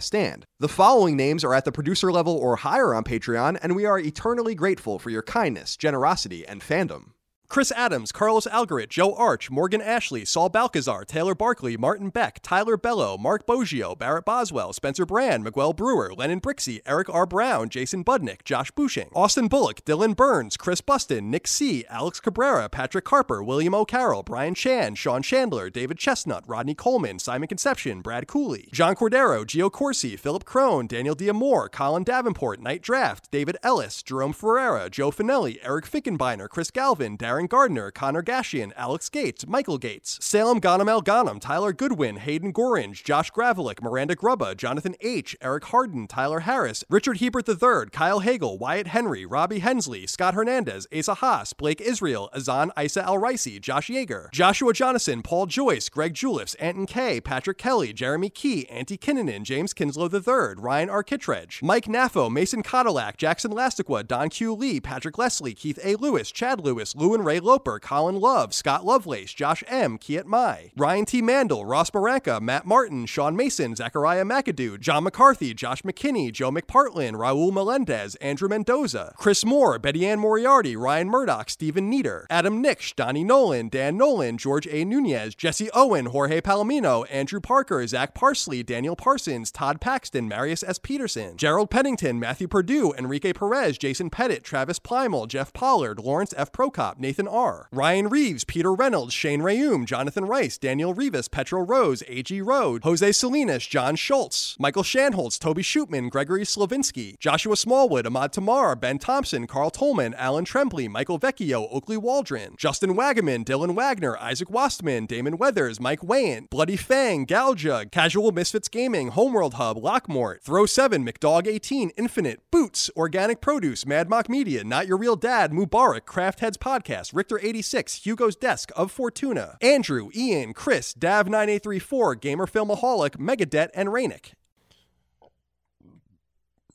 [0.00, 0.46] Stand.
[0.58, 3.98] The following names are at the producer level or higher on Patreon, and we are
[3.98, 7.12] eternally grateful for your kindness, generosity, and fandom.
[7.50, 12.76] Chris Adams, Carlos Algarit, Joe Arch, Morgan Ashley, Saul Balcazar, Taylor Barkley, Martin Beck, Tyler
[12.76, 17.24] Bello, Mark Boggio, Barrett Boswell, Spencer Brand, Miguel Brewer, Lennon Brixey, Eric R.
[17.24, 22.68] Brown, Jason Budnick, Josh Bushing, Austin Bullock, Dylan Burns, Chris Buston, Nick C., Alex Cabrera,
[22.68, 28.26] Patrick Harper, William O'Carroll, Brian Chan, Sean Chandler, David Chestnut, Rodney Coleman, Simon Conception, Brad
[28.26, 34.02] Cooley, John Cordero, Gio Corsi, Philip Crone, Daniel Diamore, Colin Davenport, Night Draft, David Ellis,
[34.02, 39.46] Jerome Ferreira, Joe Finelli, Eric Fickenbeiner, Chris Galvin, Darren Aaron Gardner, Connor Gashian, Alex Gates,
[39.46, 44.96] Michael Gates, Salem Ghanem El Ghanem, Tyler Goodwin, Hayden Gorange, Josh Gravelick, Miranda Grubba, Jonathan
[45.00, 50.34] H., Eric Harden, Tyler Harris, Richard Hebert III, Kyle Hagel, Wyatt Henry, Robbie Hensley, Scott
[50.34, 55.88] Hernandez, Asa Haas, Blake Israel, Azan Isa Al Ricey, Josh Yeager, Joshua Jonathan, Paul Joyce,
[55.88, 61.62] Greg Juliffs, Anton K, Patrick Kelly, Jeremy Key, Antti Kinnanen, James Kinslow III, Ryan Arkittredge,
[61.62, 64.54] Mike Naffo, Mason Cadillac, Jackson Lastiqua, Don Q.
[64.54, 65.94] Lee, Patrick Leslie, Keith A.
[65.94, 71.04] Lewis, Chad Lewis, and Ray Loper, Colin Love, Scott Lovelace, Josh M., Kiet Mai, Ryan
[71.04, 71.20] T.
[71.20, 77.12] Mandel, Ross Baranka, Matt Martin, Sean Mason, Zachariah McAdoo, John McCarthy, Josh McKinney, Joe McPartlin,
[77.12, 82.94] Raul Melendez, Andrew Mendoza, Chris Moore, Betty Ann Moriarty, Ryan Murdoch, Stephen Nieder, Adam Nix,
[82.94, 84.86] Donnie Nolan, Dan Nolan, George A.
[84.86, 90.78] Nunez, Jesse Owen, Jorge Palomino, Andrew Parker, Zach Parsley, Daniel Parsons, Todd Paxton, Marius S.
[90.78, 96.50] Peterson, Gerald Pennington, Matthew Purdue, Enrique Perez, Jason Pettit, Travis Plymel, Jeff Pollard, Lawrence F.
[96.52, 102.02] Prokop, Nathan R., Ryan Reeves, Peter Reynolds, Shane Rayum, Jonathan Rice, Daniel Rivas, Petro Rose,
[102.06, 102.42] A.G.
[102.42, 108.76] Rode, Jose Salinas, John Schultz, Michael Shanholz, Toby Shootman, Gregory Slavinsky, Joshua Smallwood, Ahmad Tamar,
[108.76, 114.50] Ben Thompson, Carl Tolman, Alan Trembley, Michael Vecchio, Oakley Waldron, Justin Wagaman, Dylan Wagner, Isaac
[114.50, 120.66] Wastman, Damon Weathers, Mike Wayne, Bloody Fang, Galjug, Casual Misfits Gaming, Homeworld Hub, Lockmort, Throw
[120.66, 126.04] 7, McDog 18, Infinite, Boots, Organic Produce, Mad Mock Media, Not Your Real Dad, Mubarak,
[126.04, 133.16] Craft Heads Podcast, Richter 86, Hugo's Desk of Fortuna, Andrew, Ian, Chris, Dav9834, Gamer Filmaholic,
[133.16, 134.32] Megadet, and Rainick.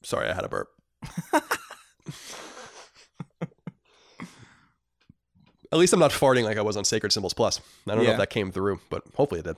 [0.03, 0.69] Sorry, I had a burp.
[5.72, 7.60] At least I'm not farting like I was on Sacred Symbols Plus.
[7.88, 9.57] I don't know if that came through, but hopefully it did.